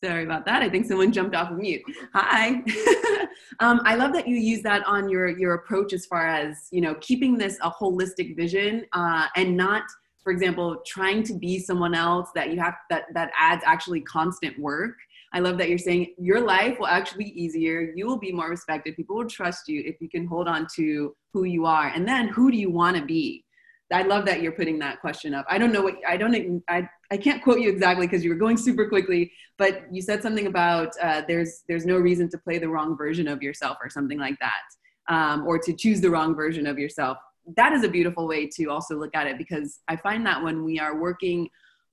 sorry 0.02 0.22
about 0.22 0.44
that. 0.46 0.62
I 0.62 0.70
think 0.70 0.86
someone 0.86 1.10
jumped 1.10 1.34
off 1.34 1.50
of 1.50 1.58
mute. 1.58 1.82
Hi. 2.14 2.62
um, 3.60 3.80
I 3.84 3.96
love 3.96 4.12
that 4.12 4.28
you 4.28 4.36
use 4.36 4.62
that 4.62 4.86
on 4.86 5.08
your 5.08 5.28
your 5.28 5.54
approach 5.54 5.92
as 5.92 6.06
far 6.06 6.28
as 6.28 6.68
you 6.70 6.80
know 6.80 6.94
keeping 7.00 7.36
this 7.36 7.58
a 7.62 7.70
holistic 7.70 8.36
vision 8.36 8.86
uh, 8.92 9.26
and 9.34 9.56
not 9.56 9.82
for 10.26 10.32
example, 10.32 10.82
trying 10.84 11.22
to 11.22 11.34
be 11.34 11.60
someone 11.60 11.94
else 11.94 12.30
that 12.34 12.50
you 12.50 12.58
have 12.58 12.74
that 12.90 13.04
that 13.14 13.30
adds 13.38 13.62
actually 13.64 14.00
constant 14.00 14.58
work. 14.58 14.96
I 15.32 15.38
love 15.38 15.56
that 15.58 15.68
you're 15.68 15.78
saying 15.78 16.14
your 16.18 16.40
life 16.40 16.80
will 16.80 16.88
actually 16.88 17.26
be 17.26 17.40
easier. 17.40 17.92
You 17.94 18.08
will 18.08 18.18
be 18.18 18.32
more 18.32 18.50
respected. 18.50 18.96
People 18.96 19.14
will 19.14 19.28
trust 19.28 19.68
you 19.68 19.84
if 19.86 20.00
you 20.00 20.08
can 20.08 20.26
hold 20.26 20.48
on 20.48 20.66
to 20.74 21.14
who 21.32 21.44
you 21.44 21.64
are. 21.64 21.92
And 21.94 22.08
then 22.08 22.26
who 22.26 22.50
do 22.50 22.56
you 22.56 22.70
want 22.70 22.96
to 22.96 23.04
be? 23.04 23.44
I 23.92 24.02
love 24.02 24.24
that 24.24 24.42
you're 24.42 24.50
putting 24.50 24.80
that 24.80 25.00
question 25.00 25.32
up. 25.32 25.46
I 25.48 25.58
don't 25.58 25.72
know 25.72 25.82
what 25.82 25.94
I 26.08 26.16
don't 26.16 26.60
I 26.68 26.88
I 27.12 27.16
can't 27.16 27.40
quote 27.40 27.60
you 27.60 27.70
exactly 27.70 28.08
because 28.08 28.24
you 28.24 28.30
were 28.30 28.42
going 28.44 28.56
super 28.56 28.88
quickly, 28.88 29.30
but 29.58 29.84
you 29.92 30.02
said 30.02 30.22
something 30.22 30.48
about 30.48 30.88
uh, 31.00 31.22
there's 31.28 31.62
there's 31.68 31.86
no 31.86 31.98
reason 31.98 32.28
to 32.30 32.38
play 32.38 32.58
the 32.58 32.68
wrong 32.68 32.96
version 32.96 33.28
of 33.28 33.44
yourself 33.44 33.76
or 33.80 33.88
something 33.90 34.18
like 34.18 34.40
that, 34.40 34.64
um, 35.08 35.46
or 35.46 35.56
to 35.60 35.72
choose 35.72 36.00
the 36.00 36.10
wrong 36.10 36.34
version 36.34 36.66
of 36.66 36.80
yourself 36.80 37.16
that 37.56 37.72
is 37.72 37.84
a 37.84 37.88
beautiful 37.88 38.26
way 38.26 38.46
to 38.46 38.66
also 38.66 38.96
look 38.96 39.14
at 39.14 39.26
it 39.26 39.38
because 39.38 39.80
I 39.88 39.96
find 39.96 40.26
that 40.26 40.42
when 40.42 40.64
we 40.64 40.78
are 40.78 41.00
working 41.00 41.48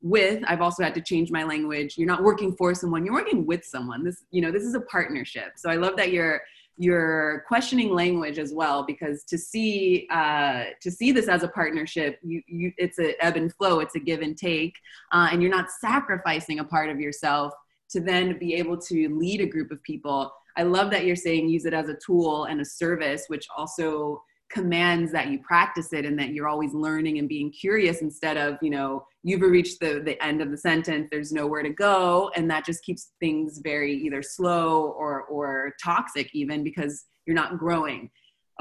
with 0.05 0.43
i've 0.47 0.61
also 0.61 0.83
had 0.83 0.93
to 0.93 1.01
change 1.01 1.31
my 1.31 1.43
language. 1.43 1.97
You're 1.97 2.07
not 2.07 2.23
working 2.23 2.53
for 2.57 2.75
someone 2.75 3.05
you're 3.05 3.13
working 3.13 3.45
with 3.45 3.63
someone. 3.63 4.03
This 4.03 4.25
you 4.31 4.41
know 4.41 4.51
this 4.51 4.63
is 4.63 4.75
a 4.75 4.81
partnership. 4.81 5.53
So 5.55 5.69
i 5.69 5.75
love 5.75 5.95
that 5.95 6.11
you're 6.11 6.41
you're 6.77 7.45
questioning 7.47 7.93
language 7.93 8.39
as 8.39 8.53
well 8.53 8.83
because 8.83 9.23
to 9.25 9.37
see 9.37 10.07
uh, 10.11 10.65
to 10.81 10.91
see 10.91 11.11
this 11.11 11.27
as 11.27 11.43
a 11.43 11.47
partnership 11.47 12.19
you, 12.23 12.41
you 12.47 12.71
it's 12.77 12.99
a 12.99 13.13
ebb 13.23 13.37
and 13.37 13.53
flow 13.53 13.79
it's 13.79 13.95
a 13.95 13.99
give 13.99 14.21
and 14.21 14.37
take 14.37 14.73
uh, 15.11 15.29
and 15.31 15.41
you're 15.41 15.51
not 15.51 15.69
sacrificing 15.69 16.59
a 16.59 16.63
part 16.63 16.89
of 16.89 16.99
yourself 16.99 17.53
to 17.93 17.99
then 17.99 18.37
be 18.39 18.55
able 18.55 18.77
to 18.77 19.07
lead 19.15 19.39
a 19.39 19.45
group 19.45 19.71
of 19.71 19.81
people. 19.83 20.33
I 20.57 20.63
love 20.63 20.91
that 20.91 21.05
you're 21.05 21.15
saying 21.15 21.47
use 21.47 21.65
it 21.65 21.73
as 21.73 21.89
a 21.89 21.97
tool 22.05 22.45
and 22.45 22.59
a 22.59 22.65
service 22.65 23.25
which 23.27 23.47
also 23.55 24.23
commands 24.53 25.11
that 25.11 25.29
you 25.29 25.39
practice 25.39 25.93
it 25.93 26.05
and 26.05 26.17
that 26.19 26.29
you're 26.29 26.47
always 26.47 26.73
learning 26.73 27.17
and 27.17 27.27
being 27.27 27.51
curious 27.51 28.01
instead 28.01 28.37
of 28.37 28.57
you 28.61 28.69
know 28.69 29.05
you've 29.23 29.41
reached 29.41 29.79
the, 29.79 30.01
the 30.05 30.21
end 30.23 30.41
of 30.41 30.51
the 30.51 30.57
sentence 30.57 31.07
there's 31.11 31.31
nowhere 31.31 31.63
to 31.63 31.71
go 31.71 32.31
and 32.35 32.49
that 32.49 32.65
just 32.65 32.83
keeps 32.83 33.11
things 33.19 33.59
very 33.63 33.93
either 33.93 34.21
slow 34.21 34.93
or 34.97 35.23
or 35.23 35.73
toxic 35.83 36.29
even 36.33 36.63
because 36.63 37.05
you're 37.25 37.35
not 37.35 37.57
growing. 37.57 38.09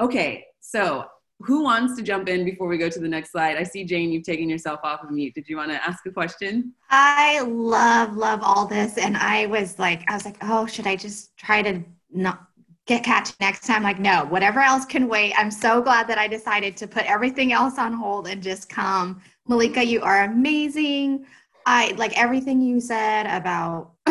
Okay 0.01 0.45
so 0.59 1.05
who 1.39 1.63
wants 1.63 1.95
to 1.97 2.01
jump 2.01 2.29
in 2.29 2.45
before 2.45 2.67
we 2.67 2.77
go 2.77 2.87
to 2.87 2.99
the 2.99 3.07
next 3.07 3.31
slide? 3.31 3.57
I 3.57 3.63
see 3.63 3.85
jane 3.85 4.11
you've 4.11 4.23
taken 4.23 4.49
yourself 4.49 4.79
off 4.83 5.03
of 5.03 5.11
mute. 5.11 5.35
Did 5.35 5.47
you 5.47 5.57
want 5.57 5.71
to 5.71 5.87
ask 5.87 6.05
a 6.07 6.11
question? 6.11 6.73
I 6.89 7.41
love 7.41 8.15
love 8.17 8.39
all 8.41 8.65
this 8.65 8.97
and 8.97 9.15
i 9.17 9.45
was 9.47 9.77
like 9.77 10.03
i 10.09 10.13
was 10.13 10.25
like 10.25 10.37
oh 10.41 10.65
should 10.65 10.87
i 10.87 10.95
just 10.95 11.35
try 11.37 11.61
to 11.61 11.83
not 12.11 12.47
get 12.85 13.03
catch 13.03 13.31
next 13.39 13.65
time. 13.65 13.83
Like 13.83 13.99
no 13.99 14.25
whatever 14.25 14.59
else 14.59 14.85
can 14.85 15.07
wait. 15.07 15.33
I'm 15.37 15.51
so 15.51 15.81
glad 15.81 16.07
that 16.07 16.17
i 16.17 16.27
decided 16.27 16.75
to 16.77 16.87
put 16.87 17.09
everything 17.09 17.53
else 17.53 17.77
on 17.77 17.93
hold 17.93 18.27
and 18.27 18.41
just 18.41 18.69
come. 18.69 19.21
Malika 19.47 19.83
you 19.83 20.01
are 20.01 20.23
amazing. 20.23 21.25
I 21.65 21.93
like 21.97 22.17
everything 22.17 22.61
you 22.61 22.81
said 22.81 23.25
about 23.25 23.93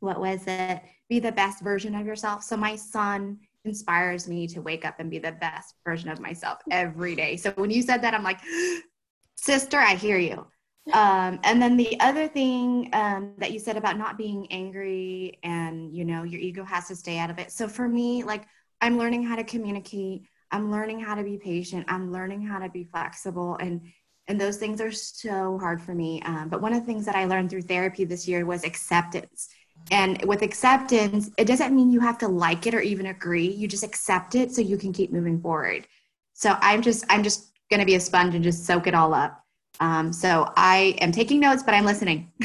what 0.00 0.20
was 0.20 0.42
it? 0.46 0.82
Be 1.08 1.20
the 1.20 1.32
best 1.32 1.62
version 1.62 1.94
of 1.94 2.06
yourself. 2.06 2.42
So 2.42 2.56
my 2.56 2.76
son 2.76 3.38
inspires 3.64 4.28
me 4.28 4.46
to 4.48 4.60
wake 4.60 4.84
up 4.84 4.98
and 4.98 5.10
be 5.10 5.18
the 5.18 5.32
best 5.32 5.74
version 5.84 6.08
of 6.08 6.20
myself 6.20 6.58
every 6.70 7.14
day. 7.14 7.36
So 7.36 7.50
when 7.52 7.70
you 7.70 7.82
said 7.82 8.02
that 8.02 8.14
i'm 8.14 8.22
like 8.22 8.40
sister 9.36 9.78
i 9.78 9.94
hear 9.94 10.18
you 10.18 10.46
um, 10.92 11.38
and 11.44 11.60
then 11.60 11.76
the 11.76 11.98
other 12.00 12.28
thing 12.28 12.90
um, 12.92 13.34
that 13.38 13.52
you 13.52 13.58
said 13.58 13.76
about 13.76 13.98
not 13.98 14.16
being 14.16 14.46
angry 14.50 15.38
and 15.42 15.94
you 15.94 16.04
know 16.04 16.22
your 16.22 16.40
ego 16.40 16.64
has 16.64 16.88
to 16.88 16.96
stay 16.96 17.18
out 17.18 17.30
of 17.30 17.38
it. 17.38 17.52
So 17.52 17.68
for 17.68 17.88
me 17.88 18.22
like 18.22 18.44
i'm 18.80 18.98
learning 18.98 19.24
how 19.24 19.36
to 19.36 19.44
communicate. 19.44 20.22
I'm 20.50 20.70
learning 20.70 21.00
how 21.00 21.14
to 21.14 21.22
be 21.22 21.36
patient. 21.36 21.84
I'm 21.88 22.10
learning 22.10 22.42
how 22.46 22.58
to 22.58 22.68
be 22.68 22.84
flexible. 22.84 23.56
And 23.60 23.82
and 24.28 24.40
those 24.40 24.58
things 24.58 24.80
are 24.80 24.92
so 24.92 25.58
hard 25.58 25.80
for 25.80 25.94
me. 25.94 26.20
Um, 26.22 26.48
but 26.50 26.60
one 26.60 26.74
of 26.74 26.80
the 26.80 26.86
things 26.86 27.06
that 27.06 27.16
i 27.16 27.24
learned 27.24 27.50
through 27.50 27.62
therapy 27.62 28.04
this 28.04 28.28
year 28.28 28.46
was 28.46 28.64
acceptance. 28.64 29.48
And 29.90 30.22
with 30.24 30.42
acceptance 30.42 31.30
it 31.36 31.46
doesn't 31.46 31.74
mean 31.74 31.90
you 31.90 32.00
have 32.00 32.18
to 32.18 32.28
like 32.28 32.66
it 32.66 32.74
or 32.74 32.80
even 32.80 33.06
agree. 33.06 33.48
You 33.48 33.68
just 33.68 33.84
accept 33.84 34.34
it 34.34 34.52
so 34.52 34.62
you 34.62 34.76
can 34.76 34.92
keep 34.92 35.12
moving 35.12 35.40
forward. 35.40 35.86
So 36.32 36.56
i'm 36.60 36.82
just 36.82 37.04
i'm 37.10 37.22
just 37.22 37.52
going 37.70 37.80
to 37.80 37.86
be 37.86 37.96
a 37.96 38.00
sponge 38.00 38.34
and 38.34 38.42
just 38.42 38.64
soak 38.64 38.86
it 38.86 38.94
all 38.94 39.12
up 39.12 39.44
um, 39.80 40.12
so 40.12 40.52
I 40.56 40.96
am 41.00 41.12
taking 41.12 41.40
notes, 41.40 41.62
but 41.62 41.74
I'm 41.74 41.84
listening. 41.84 42.32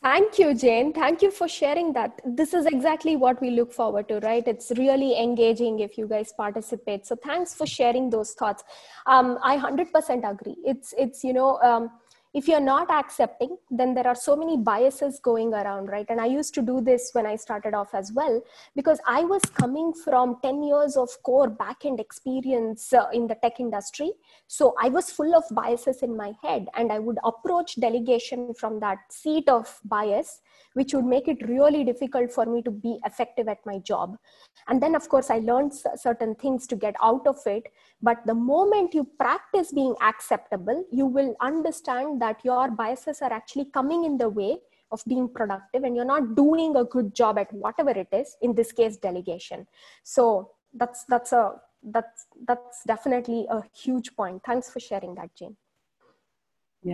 Thank 0.00 0.38
you, 0.38 0.54
Jane. 0.54 0.92
Thank 0.92 1.22
you 1.22 1.30
for 1.32 1.48
sharing 1.48 1.92
that. 1.94 2.20
This 2.24 2.54
is 2.54 2.66
exactly 2.66 3.16
what 3.16 3.40
we 3.40 3.50
look 3.50 3.72
forward 3.72 4.08
to, 4.08 4.20
right? 4.20 4.46
It's 4.46 4.70
really 4.76 5.20
engaging 5.20 5.80
if 5.80 5.98
you 5.98 6.06
guys 6.06 6.32
participate. 6.32 7.04
So 7.04 7.16
thanks 7.16 7.52
for 7.52 7.66
sharing 7.66 8.08
those 8.08 8.32
thoughts. 8.32 8.62
Um, 9.06 9.38
I 9.42 9.58
100% 9.58 10.30
agree. 10.30 10.56
It's, 10.64 10.94
it's, 10.96 11.24
you 11.24 11.32
know, 11.32 11.58
um, 11.62 11.90
if 12.34 12.46
you're 12.46 12.60
not 12.60 12.90
accepting 12.90 13.56
then 13.70 13.94
there 13.94 14.06
are 14.06 14.14
so 14.14 14.36
many 14.36 14.56
biases 14.56 15.18
going 15.20 15.52
around 15.54 15.86
right? 15.86 16.06
And 16.08 16.20
i 16.20 16.26
used 16.26 16.54
to 16.54 16.62
do 16.62 16.80
this 16.80 17.10
when 17.12 17.26
i 17.26 17.36
started 17.36 17.74
off 17.74 17.94
as 17.94 18.12
well 18.12 18.40
because 18.76 19.00
i 19.06 19.24
was 19.24 19.42
coming 19.42 19.92
from 19.92 20.36
10 20.42 20.62
years 20.62 20.96
of 20.96 21.08
core 21.22 21.50
backend 21.50 22.00
experience 22.00 22.92
uh, 22.92 23.06
in 23.12 23.26
the 23.26 23.34
tech 23.36 23.60
industry. 23.60 24.12
So 24.46 24.74
i 24.80 24.88
was 24.88 25.10
full 25.10 25.34
of 25.34 25.44
biases 25.52 26.02
in 26.02 26.16
my 26.16 26.32
head 26.42 26.66
and 26.74 26.92
i 26.92 26.98
would 26.98 27.18
approach 27.24 27.80
delegation 27.80 28.54
from 28.54 28.80
that 28.80 28.98
seat 29.10 29.48
of 29.48 29.80
bias 29.84 30.40
which 30.78 30.94
would 30.94 31.08
make 31.12 31.26
it 31.32 31.40
really 31.48 31.82
difficult 31.82 32.30
for 32.32 32.46
me 32.46 32.62
to 32.62 32.70
be 32.70 32.98
effective 33.04 33.48
at 33.48 33.58
my 33.66 33.78
job. 33.90 34.16
And 34.68 34.80
then 34.82 34.94
of 34.94 35.08
course 35.08 35.28
i 35.36 35.38
learned 35.50 35.72
certain 36.06 36.34
things 36.42 36.68
to 36.68 36.76
get 36.84 36.94
out 37.02 37.26
of 37.26 37.38
it. 37.46 37.64
But 38.08 38.18
the 38.30 38.34
moment 38.34 38.94
you 38.94 39.04
practice 39.18 39.72
being 39.80 39.94
acceptable 40.10 40.84
you 41.00 41.06
will 41.06 41.34
understand 41.40 42.22
that 42.22 42.44
your 42.50 42.70
biases 42.82 43.22
are 43.22 43.32
actually 43.32 43.66
coming 43.78 44.04
in 44.04 44.18
the 44.18 44.28
way 44.28 44.58
of 44.90 45.02
being 45.06 45.28
productive 45.38 45.82
and 45.84 45.96
you're 45.96 46.12
not 46.12 46.34
doing 46.34 46.76
a 46.76 46.84
good 46.84 47.14
job 47.14 47.38
at 47.38 47.52
whatever 47.64 47.90
it 48.04 48.08
is 48.12 48.36
in 48.40 48.54
this 48.54 48.70
case 48.72 48.96
delegation. 49.08 49.66
So 50.04 50.52
that's 50.82 51.04
that's 51.08 51.32
a 51.32 51.44
that's 51.96 52.26
that's 52.46 52.84
definitely 52.86 53.46
a 53.50 53.60
huge 53.82 54.14
point. 54.20 54.42
Thanks 54.46 54.70
for 54.70 54.80
sharing 54.80 55.14
that 55.16 55.34
jane. 55.34 55.56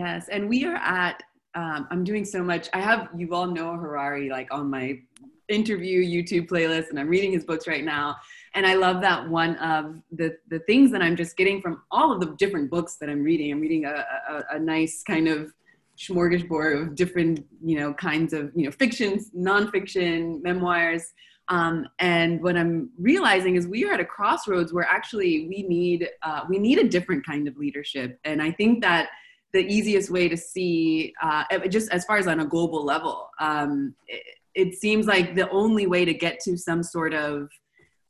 Yes 0.01 0.27
and 0.29 0.49
we 0.49 0.65
are 0.65 0.81
at 1.03 1.23
um, 1.55 1.87
i'm 1.91 2.03
doing 2.03 2.25
so 2.25 2.43
much. 2.43 2.69
I 2.73 2.79
have 2.79 3.09
you 3.15 3.33
all 3.33 3.47
know 3.47 3.71
harari 3.75 4.29
like 4.29 4.53
on 4.53 4.69
my 4.69 4.99
interview 5.47 6.01
youtube 6.01 6.47
playlist 6.47 6.89
and 6.89 6.99
i'm 6.99 7.07
reading 7.07 7.31
his 7.31 7.45
books 7.45 7.67
right 7.67 7.83
now. 7.83 8.15
And 8.53 8.65
i 8.65 8.73
love 8.73 9.01
that 9.01 9.29
one 9.29 9.55
of 9.57 10.01
the 10.11 10.37
the 10.49 10.59
things 10.59 10.91
that 10.91 11.01
i'm 11.01 11.15
just 11.15 11.37
getting 11.37 11.61
from 11.61 11.83
all 11.91 12.11
of 12.11 12.19
the 12.19 12.35
different 12.37 12.69
books 12.69 12.97
that 12.97 13.09
i'm 13.09 13.23
reading. 13.23 13.51
I'm 13.51 13.59
reading 13.59 13.85
a, 13.85 14.05
a, 14.29 14.55
a 14.55 14.59
nice 14.59 15.03
kind 15.03 15.27
of 15.27 15.51
smorgasbord 15.97 16.81
of 16.81 16.95
different 16.95 17.45
you 17.63 17.79
know 17.79 17.93
kinds 17.93 18.33
of 18.33 18.51
you 18.55 18.65
know 18.65 18.71
fictions, 18.71 19.31
nonfiction 19.31 20.41
memoirs. 20.43 21.13
Um, 21.47 21.87
and 21.99 22.41
what 22.41 22.57
i'm 22.57 22.89
realizing 22.99 23.55
is 23.55 23.67
we 23.67 23.85
are 23.85 23.93
at 23.93 23.99
a 23.99 24.05
crossroads 24.05 24.73
where 24.73 24.83
actually 24.83 25.47
we 25.47 25.61
need 25.61 26.09
uh, 26.23 26.41
we 26.49 26.57
need 26.57 26.79
a 26.79 26.87
different 26.87 27.25
kind 27.25 27.47
of 27.47 27.55
leadership. 27.57 28.19
And 28.23 28.41
i 28.41 28.51
think 28.51 28.81
that 28.81 29.09
the 29.55 29.65
easiest 29.77 30.09
way 30.09 30.27
to 30.27 30.37
see 30.37 31.13
uh, 31.21 31.43
just 31.69 31.89
as 31.91 32.03
far 32.05 32.17
as 32.17 32.27
on 32.27 32.41
a 32.41 32.45
global 32.45 32.83
level 32.83 33.29
um, 33.39 33.95
it, 34.07 34.23
it 34.53 34.73
seems 34.75 35.05
like 35.05 35.35
the 35.35 35.49
only 35.49 35.85
way 35.87 36.05
to 36.05 36.13
get 36.13 36.39
to 36.39 36.57
some 36.57 36.81
sort 36.81 37.13
of 37.13 37.49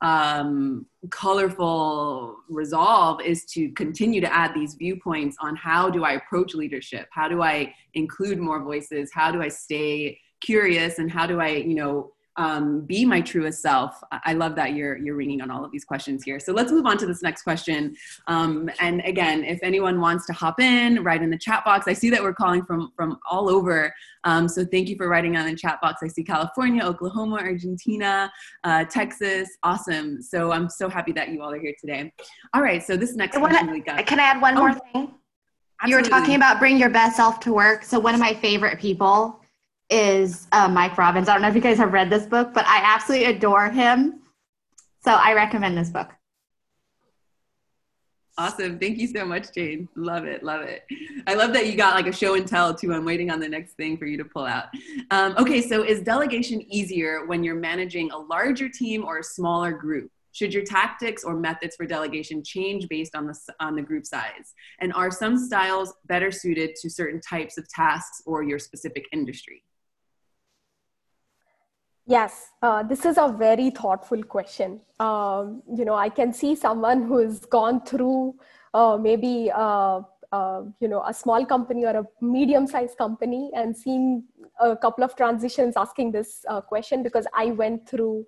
um, 0.02 0.86
colorful 1.10 2.36
resolve 2.48 3.20
is 3.22 3.44
to 3.46 3.70
continue 3.72 4.20
to 4.20 4.32
add 4.32 4.54
these 4.54 4.74
viewpoints 4.74 5.36
on 5.40 5.56
how 5.56 5.88
do 5.88 6.04
I 6.04 6.12
approach 6.12 6.54
leadership? 6.54 7.08
How 7.10 7.28
do 7.28 7.42
I 7.42 7.74
include 7.94 8.38
more 8.38 8.62
voices? 8.62 9.10
How 9.12 9.32
do 9.32 9.40
I 9.40 9.48
stay 9.48 10.18
curious? 10.40 10.98
And 10.98 11.10
how 11.10 11.26
do 11.26 11.40
I, 11.40 11.48
you 11.48 11.74
know, 11.74 12.12
um, 12.36 12.80
be 12.80 13.04
my 13.04 13.20
truest 13.20 13.62
self. 13.62 14.02
I 14.12 14.34
love 14.34 14.54
that 14.56 14.74
you're 14.74 14.96
you're 14.96 15.16
ringing 15.16 15.40
on 15.40 15.50
all 15.50 15.64
of 15.64 15.72
these 15.72 15.84
questions 15.84 16.22
here. 16.24 16.38
So 16.38 16.52
let's 16.52 16.70
move 16.70 16.86
on 16.86 16.98
to 16.98 17.06
this 17.06 17.22
next 17.22 17.42
question. 17.42 17.96
Um, 18.26 18.70
and 18.80 19.00
again, 19.04 19.44
if 19.44 19.58
anyone 19.62 20.00
wants 20.00 20.26
to 20.26 20.32
hop 20.32 20.60
in, 20.60 21.02
write 21.02 21.22
in 21.22 21.30
the 21.30 21.38
chat 21.38 21.64
box. 21.64 21.86
I 21.88 21.92
see 21.92 22.10
that 22.10 22.22
we're 22.22 22.34
calling 22.34 22.64
from 22.64 22.92
from 22.96 23.18
all 23.30 23.48
over. 23.48 23.92
Um, 24.24 24.48
so 24.48 24.64
thank 24.64 24.88
you 24.88 24.96
for 24.96 25.08
writing 25.08 25.36
on 25.36 25.46
the 25.46 25.56
chat 25.56 25.80
box. 25.80 26.02
I 26.02 26.08
see 26.08 26.24
California, 26.24 26.82
Oklahoma, 26.82 27.36
Argentina, 27.36 28.30
uh, 28.64 28.84
Texas. 28.84 29.48
Awesome. 29.62 30.20
So 30.20 30.52
I'm 30.52 30.68
so 30.68 30.88
happy 30.88 31.12
that 31.12 31.30
you 31.30 31.42
all 31.42 31.52
are 31.52 31.60
here 31.60 31.74
today. 31.80 32.12
All 32.52 32.62
right. 32.62 32.82
So 32.82 32.96
this 32.96 33.14
next 33.14 33.38
question 33.38 33.70
we 33.70 33.80
got. 33.80 34.04
Can 34.06 34.20
I 34.20 34.24
add 34.24 34.42
one 34.42 34.56
oh, 34.56 34.60
more 34.60 34.72
thing? 34.72 35.14
Absolutely. 35.82 35.90
You 35.90 35.96
were 35.96 36.02
talking 36.02 36.36
about 36.36 36.58
bring 36.58 36.78
your 36.78 36.90
best 36.90 37.16
self 37.16 37.38
to 37.40 37.52
work. 37.52 37.84
So 37.84 37.98
one 37.98 38.14
of 38.14 38.20
my 38.20 38.34
favorite 38.34 38.78
people 38.78 39.40
is 39.90 40.48
uh, 40.52 40.68
Mike 40.68 40.98
Robbins. 40.98 41.28
I 41.28 41.32
don't 41.32 41.42
know 41.42 41.48
if 41.48 41.54
you 41.54 41.60
guys 41.60 41.78
have 41.78 41.92
read 41.92 42.10
this 42.10 42.26
book, 42.26 42.52
but 42.52 42.66
I 42.66 42.80
absolutely 42.82 43.26
adore 43.26 43.70
him. 43.70 44.20
So 45.04 45.12
I 45.12 45.34
recommend 45.34 45.78
this 45.78 45.90
book. 45.90 46.10
Awesome. 48.38 48.78
Thank 48.78 48.98
you 48.98 49.06
so 49.06 49.24
much, 49.24 49.54
Jane. 49.54 49.88
Love 49.96 50.24
it. 50.24 50.42
Love 50.42 50.60
it. 50.60 50.84
I 51.26 51.32
love 51.32 51.54
that 51.54 51.66
you 51.66 51.74
got 51.74 51.94
like 51.94 52.06
a 52.06 52.12
show 52.12 52.34
and 52.34 52.46
tell 52.46 52.74
too. 52.74 52.92
I'm 52.92 53.04
waiting 53.04 53.30
on 53.30 53.40
the 53.40 53.48
next 53.48 53.74
thing 53.74 53.96
for 53.96 54.04
you 54.04 54.18
to 54.18 54.26
pull 54.26 54.44
out. 54.44 54.66
Um, 55.10 55.34
okay, 55.38 55.62
so 55.62 55.82
is 55.82 56.02
delegation 56.02 56.60
easier 56.70 57.24
when 57.24 57.42
you're 57.42 57.54
managing 57.54 58.10
a 58.10 58.18
larger 58.18 58.68
team 58.68 59.06
or 59.06 59.20
a 59.20 59.24
smaller 59.24 59.72
group? 59.72 60.10
Should 60.32 60.52
your 60.52 60.64
tactics 60.64 61.24
or 61.24 61.34
methods 61.34 61.76
for 61.76 61.86
delegation 61.86 62.44
change 62.44 62.88
based 62.88 63.16
on 63.16 63.26
the, 63.26 63.34
on 63.58 63.74
the 63.74 63.80
group 63.80 64.04
size? 64.04 64.52
And 64.80 64.92
are 64.92 65.10
some 65.10 65.38
styles 65.38 65.94
better 66.04 66.30
suited 66.30 66.76
to 66.82 66.90
certain 66.90 67.22
types 67.22 67.56
of 67.56 67.66
tasks 67.70 68.20
or 68.26 68.42
your 68.42 68.58
specific 68.58 69.06
industry? 69.14 69.62
Yes, 72.08 72.52
uh, 72.62 72.84
this 72.84 73.04
is 73.04 73.18
a 73.18 73.34
very 73.36 73.70
thoughtful 73.70 74.22
question. 74.22 74.80
Um, 75.00 75.62
you 75.76 75.84
know, 75.84 75.94
I 75.94 76.08
can 76.08 76.32
see 76.32 76.54
someone 76.54 77.02
who's 77.02 77.40
gone 77.40 77.84
through 77.84 78.36
uh, 78.72 78.96
maybe 78.96 79.50
uh, 79.52 80.02
uh, 80.30 80.62
you 80.80 80.86
know 80.86 81.02
a 81.04 81.12
small 81.12 81.44
company 81.44 81.84
or 81.84 81.96
a 81.96 82.04
medium-sized 82.20 82.96
company 82.96 83.50
and 83.56 83.76
seen 83.76 84.24
a 84.60 84.76
couple 84.76 85.02
of 85.02 85.16
transitions 85.16 85.74
asking 85.76 86.12
this 86.12 86.44
uh, 86.48 86.60
question 86.60 87.02
because 87.02 87.26
I 87.34 87.46
went 87.46 87.88
through 87.88 88.24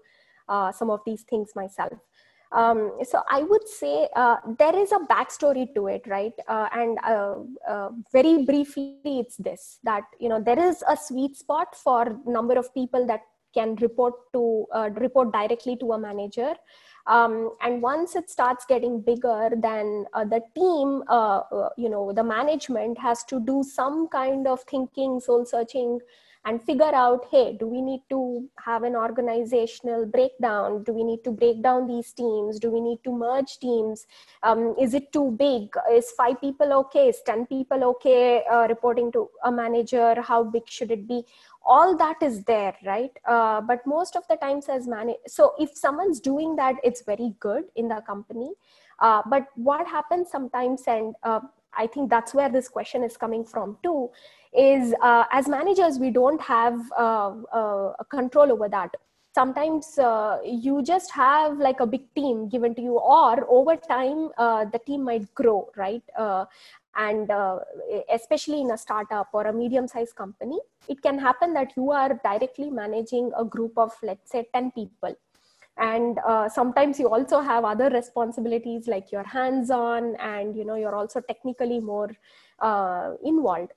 uh, 0.49 0.73
some 0.73 0.91
of 0.91 1.01
these 1.07 1.23
things 1.23 1.51
myself. 1.55 1.93
Um, 2.51 2.99
so 3.05 3.23
I 3.31 3.43
would 3.43 3.69
say 3.69 4.09
there 4.59 4.75
is 4.75 4.91
a 4.91 5.01
backstory 5.01 5.73
to 5.75 5.87
it, 5.87 6.03
right? 6.09 6.33
and 6.49 6.99
very 8.11 8.43
briefly, 8.45 8.99
it's 9.05 9.37
this: 9.37 9.79
that 9.85 10.03
you 10.19 10.29
know 10.29 10.43
there 10.43 10.59
is 10.59 10.83
a 10.89 10.97
sweet 10.97 11.37
spot 11.37 11.77
for 11.77 12.19
number 12.27 12.59
of 12.59 12.75
people 12.75 13.07
that 13.07 13.21
can 13.55 13.75
report 13.77 14.15
to 14.33 14.67
uh, 14.75 14.91
report 14.95 15.33
directly 15.33 15.77
to 15.77 15.93
a 15.93 15.99
manager. 15.99 16.55
Um, 17.07 17.53
and 17.63 17.81
once 17.81 18.17
it 18.17 18.29
starts 18.29 18.67
getting 18.67 19.01
bigger 19.01 19.49
then 19.57 20.05
uh, 20.13 20.25
the 20.27 20.43
team 20.55 21.03
uh, 21.09 21.41
uh, 21.51 21.71
you 21.79 21.89
know 21.89 22.13
the 22.13 22.23
management 22.23 22.99
has 22.99 23.25
to 23.25 23.41
do 23.41 23.63
some 23.63 24.09
kind 24.09 24.47
of 24.47 24.61
thinking 24.65 25.19
soul 25.19 25.47
searching 25.47 26.01
and 26.45 26.63
figure 26.63 26.95
out 26.95 27.27
hey 27.31 27.57
do 27.59 27.67
we 27.67 27.81
need 27.81 28.03
to 28.09 28.49
have 28.65 28.83
an 28.83 28.97
organizational 28.97 30.07
breakdown? 30.07 30.83
Do 30.85 30.93
we 30.93 31.05
need 31.05 31.25
to 31.25 31.31
break 31.31 31.63
down 31.63 31.87
these 31.87 32.13
teams? 32.13 32.59
Do 32.59 32.71
we 32.71 32.81
need 32.81 32.99
to 33.05 33.13
merge 33.13 33.59
teams? 33.59 34.07
Um, 34.43 34.75
is 34.81 34.95
it 34.95 35.13
too 35.13 35.31
big? 35.33 35.75
Is 35.93 36.11
five 36.13 36.41
people 36.41 36.73
okay? 36.73 37.09
Is 37.09 37.21
10 37.27 37.47
people 37.47 37.85
okay 37.85 38.45
uh, 38.51 38.67
reporting 38.69 39.13
to 39.13 39.29
a 39.45 39.53
manager? 39.53 40.21
How 40.21 40.45
big 40.45 40.69
should 40.69 40.91
it 40.91 41.07
be? 41.09 41.25
All 41.65 41.97
that 41.97 42.23
is 42.23 42.45
there 42.45 42.75
right? 42.85 43.13
Uh, 43.27 43.61
but 43.61 43.87
most 43.87 44.17
of 44.17 44.23
the 44.29 44.37
times 44.37 44.69
as 44.69 44.87
manage 44.87 45.17
so 45.27 45.55
if 45.59 45.77
someone's 45.77 46.21
doing 46.21 46.57
that 46.57 46.77
it's 46.83 47.03
very 47.03 47.35
good 47.41 47.65
in 47.77 47.89
the 47.89 48.01
company. 48.07 48.53
Uh, 49.01 49.23
but 49.31 49.47
what 49.55 49.87
happens 49.87 50.29
sometimes 50.31 50.83
and 50.89 51.15
uh, 51.23 51.41
i 51.77 51.87
think 51.87 52.11
that's 52.11 52.35
where 52.35 52.49
this 52.49 52.69
question 52.69 53.03
is 53.03 53.17
coming 53.17 53.45
from 53.45 53.77
too 53.83 54.11
is 54.57 54.95
uh, 55.03 55.25
as 55.31 55.49
managers 55.49 55.99
we 55.99 56.11
don't 56.11 56.41
have 56.41 56.81
uh, 56.97 57.33
uh, 57.53 57.93
control 58.11 58.53
over 58.53 58.69
that. 58.69 58.95
Sometimes 59.35 59.99
uh, 59.99 60.39
you 60.45 60.83
just 60.83 61.13
have 61.13 61.59
like 61.59 61.81
a 61.81 61.87
big 61.87 62.03
team 62.15 62.49
given 62.49 62.75
to 62.75 62.83
you 62.83 62.99
or 62.99 63.47
over 63.49 63.77
time 63.77 64.31
uh, 64.37 64.65
the 64.65 64.81
team 64.81 65.05
might 65.05 65.33
grow 65.35 65.71
right? 65.77 66.03
And 66.97 67.31
especially 68.13 68.61
in 68.61 68.73
a 68.73 68.79
startup 68.79 69.29
or 69.33 69.47
a 69.47 69.53
medium 69.53 69.87
sized 69.87 70.17
company 70.17 70.59
it 70.89 71.01
can 71.03 71.19
happen 71.19 71.53
that 71.55 71.73
you 71.77 71.91
are 71.91 72.19
directly 72.25 72.71
managing 72.71 73.31
a 73.37 73.45
group 73.45 73.73
of 73.77 73.93
let's 74.03 74.31
say 74.31 74.47
10 74.53 74.73
people. 74.73 75.15
And 75.77 76.19
uh, 76.27 76.49
sometimes 76.49 76.99
you 76.99 77.09
also 77.09 77.41
have 77.41 77.65
other 77.65 77.89
responsibilities 77.89 78.89
like 78.89 79.13
you're 79.13 79.23
hands 79.23 79.71
on 79.71 80.17
and 80.17 80.57
you 80.57 80.65
know 80.65 80.75
you're 80.75 80.97
also 80.97 81.21
technically 81.21 81.79
more 81.79 82.11
uh, 82.59 83.13
involved 83.23 83.73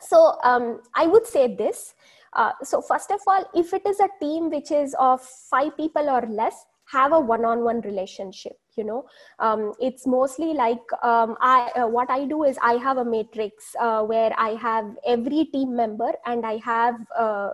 so 0.00 0.38
um, 0.44 0.80
i 0.94 1.06
would 1.06 1.26
say 1.26 1.54
this 1.54 1.94
uh, 2.34 2.52
so 2.62 2.80
first 2.80 3.10
of 3.10 3.20
all 3.26 3.44
if 3.54 3.72
it 3.72 3.84
is 3.86 4.00
a 4.00 4.08
team 4.20 4.50
which 4.50 4.70
is 4.70 4.94
of 4.98 5.20
five 5.22 5.76
people 5.76 6.08
or 6.08 6.22
less 6.28 6.66
have 6.86 7.12
a 7.12 7.20
one-on-one 7.20 7.80
relationship 7.82 8.58
you 8.78 8.84
know. 8.84 9.04
Um, 9.40 9.72
it's 9.80 10.06
mostly 10.06 10.54
like 10.54 10.86
um, 11.02 11.36
i 11.40 11.70
uh, 11.76 11.88
what 11.88 12.08
i 12.10 12.24
do 12.24 12.44
is 12.44 12.56
i 12.62 12.74
have 12.74 12.98
a 12.98 13.04
matrix 13.04 13.74
uh, 13.80 14.02
where 14.04 14.32
i 14.38 14.50
have 14.50 14.86
every 15.04 15.44
team 15.46 15.74
member 15.76 16.12
and 16.26 16.46
i 16.46 16.56
have 16.64 16.94
uh, 17.18 17.50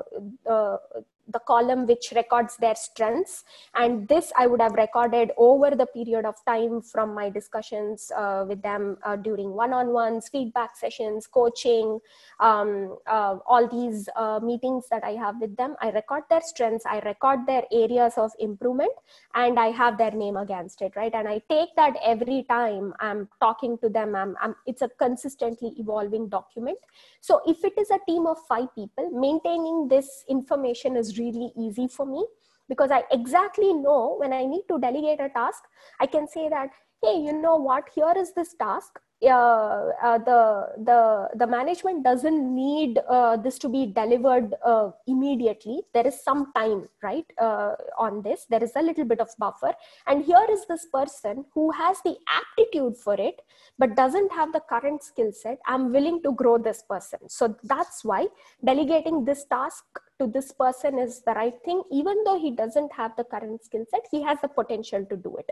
the 1.29 1.39
column 1.41 1.87
which 1.87 2.13
records 2.15 2.57
their 2.57 2.75
strengths. 2.75 3.45
And 3.75 4.07
this 4.09 4.33
i 4.37 4.47
would 4.47 4.61
have 4.61 4.73
recorded 4.73 5.31
over 5.37 5.71
the 5.71 5.87
period 5.87 6.25
of 6.25 6.37
time 6.47 6.83
from 6.83 7.15
my 7.15 7.31
discussions 7.31 8.11
uh, 8.17 8.45
with 8.47 8.63
them 8.63 8.99
uh, 9.05 9.17
during 9.17 9.53
one-on-ones 9.53 10.29
feedback 10.29 10.77
sessions 10.77 11.27
coaching 11.27 11.99
um, 12.41 12.97
uh, 13.07 13.39
all 13.47 13.69
these 13.69 14.09
uh, 14.17 14.41
meetings 14.43 14.87
that 14.91 15.05
i 15.05 15.13
have 15.13 15.41
with 15.41 15.57
them. 15.57 15.77
I 15.81 15.91
record 15.91 16.25
their 16.31 16.41
strengths 16.41 16.87
i 16.87 16.99
record 17.01 17.47
their 17.47 17.63
areas 17.73 18.15
of 18.17 18.33
improvement 18.39 18.93
and 19.35 19.59
i 19.59 19.69
have 19.69 19.99
their 19.99 20.11
name 20.11 20.37
against 20.37 20.83
it 20.83 20.93
right? 20.97 21.15
And 21.15 21.29
i 21.29 21.41
take 21.49 21.75
that 21.77 21.95
every 22.05 22.45
time 22.49 22.95
i'm 23.01 23.29
talking 23.41 23.79
to 23.79 23.89
them 23.89 24.15
I'm, 24.15 24.37
I'm, 24.41 24.55
it's 24.67 24.83
a 24.83 24.89
consistently 24.89 25.73
evolving 25.79 26.29
document. 26.29 26.79
So 27.21 27.41
if 27.47 27.65
it 27.65 27.77
is 27.79 27.91
a 27.91 27.99
team 28.07 28.27
of 28.27 28.39
five 28.49 28.75
people 28.75 29.11
maintaining 29.11 29.89
this 29.89 30.25
information 30.29 30.97
is 30.97 31.14
really 31.19 31.53
easy 31.59 31.89
for 31.89 32.07
me 32.07 32.25
because 32.69 32.91
i 32.91 33.03
exactly 33.11 33.73
know 33.73 34.17
when 34.19 34.33
i 34.33 34.45
need 34.45 34.65
to 34.69 34.79
delegate 34.79 35.21
a 35.21 35.29
task 35.31 35.65
i 36.01 36.07
can 36.07 36.27
say 36.27 36.49
that 36.49 36.71
hey 37.05 37.19
you 37.21 37.33
know 37.33 37.57
what? 37.57 37.89
Here 37.95 38.15
is 38.17 38.33
this 38.33 38.55
task. 38.55 39.01
Uh, 39.25 39.89
uh, 40.03 40.19
the 40.19 40.69
the 40.85 41.29
the 41.37 41.47
management 41.47 42.05
doesn't 42.05 42.43
need 42.55 42.99
uh, 43.09 43.37
this 43.39 43.59
to 43.59 43.69
be 43.71 43.87
delivered 43.87 44.55
uh, 44.65 44.91
immediately. 45.07 45.81
There 45.95 46.07
is 46.07 46.23
some 46.23 46.53
time 46.55 46.89
right 47.03 47.25
uh, 47.41 47.73
on 47.99 48.21
this. 48.23 48.45
There 48.51 48.63
is 48.63 48.73
a 48.77 48.83
little 48.83 49.07
bit 49.07 49.21
of 49.21 49.31
buffer. 49.39 49.73
And 50.07 50.25
here 50.25 50.47
is 50.51 50.67
this 50.67 50.87
person 50.93 51.47
who 51.55 51.71
has 51.71 52.03
the 52.05 52.17
aptitude 52.41 52.99
for 52.99 53.15
it 53.15 53.41
but 53.79 53.97
doesn't 53.97 54.31
have 54.33 54.53
the 54.53 54.61
current 54.69 55.03
skill 55.03 55.33
set. 55.33 55.59
I'm 55.67 55.91
willing 55.91 56.23
to 56.25 56.33
grow 56.33 56.59
this 56.59 56.83
person. 56.83 57.21
So 57.29 57.57
that's 57.63 58.05
why 58.05 58.27
delegating 58.63 59.25
this 59.25 59.47
task 59.47 59.85
to 60.19 60.27
this 60.27 60.53
person 60.53 60.99
is 60.99 61.23
the 61.23 61.33
right 61.33 61.55
thing 61.65 61.83
even 61.91 62.23
though 62.25 62.39
he 62.39 62.51
doesn't 62.51 62.93
have 62.93 63.13
the 63.17 63.25
current 63.25 63.65
skill 63.65 63.85
set 63.91 64.07
he 64.11 64.23
has 64.23 64.39
the 64.41 64.49
potential 64.49 65.05
to 65.11 65.17
do 65.17 65.37
it. 65.37 65.51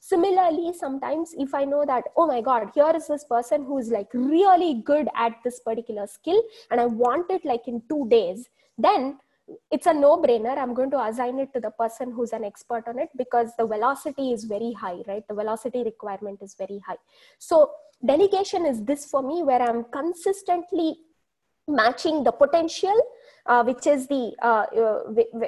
Similarly 0.00 0.72
sometimes 0.78 1.34
if 1.38 1.54
i 1.54 1.64
know 1.64 1.84
that 1.86 2.04
oh 2.16 2.26
my 2.26 2.40
god 2.40 2.70
here 2.74 2.92
is 2.94 3.08
this 3.08 3.24
person 3.24 3.64
who 3.64 3.78
is 3.78 3.88
like 3.88 4.08
really 4.12 4.82
good 4.84 5.08
at 5.16 5.34
this 5.44 5.60
particular 5.60 6.06
skill 6.06 6.42
and 6.70 6.80
i 6.80 6.86
want 6.86 7.30
it 7.30 7.44
like 7.44 7.68
in 7.68 7.82
2 7.88 8.08
days 8.08 8.48
then 8.78 9.18
it's 9.70 9.86
a 9.86 9.92
no 9.92 10.16
brainer 10.22 10.56
i'm 10.56 10.74
going 10.74 10.90
to 10.90 11.00
assign 11.04 11.38
it 11.38 11.52
to 11.52 11.60
the 11.60 11.70
person 11.70 12.12
who's 12.12 12.32
an 12.32 12.44
expert 12.44 12.84
on 12.86 12.98
it 12.98 13.08
because 13.16 13.50
the 13.58 13.66
velocity 13.66 14.32
is 14.32 14.44
very 14.44 14.72
high 14.72 14.98
right? 15.06 15.26
The 15.28 15.34
velocity 15.34 15.82
requirement 15.82 16.40
is 16.42 16.54
very 16.54 16.80
high. 16.86 16.96
So 17.38 17.70
delegation 18.04 18.66
is 18.66 18.82
this 18.84 19.04
for 19.06 19.22
me 19.22 19.42
where 19.42 19.62
i'm 19.62 19.84
consistently 19.92 20.96
matching 21.68 22.24
the 22.24 22.32
potential 22.32 22.98
uh, 23.46 23.62
which 23.64 23.86
is 23.86 24.06
the 24.06 24.32
uh, 24.42 24.66
uh, 24.76 25.00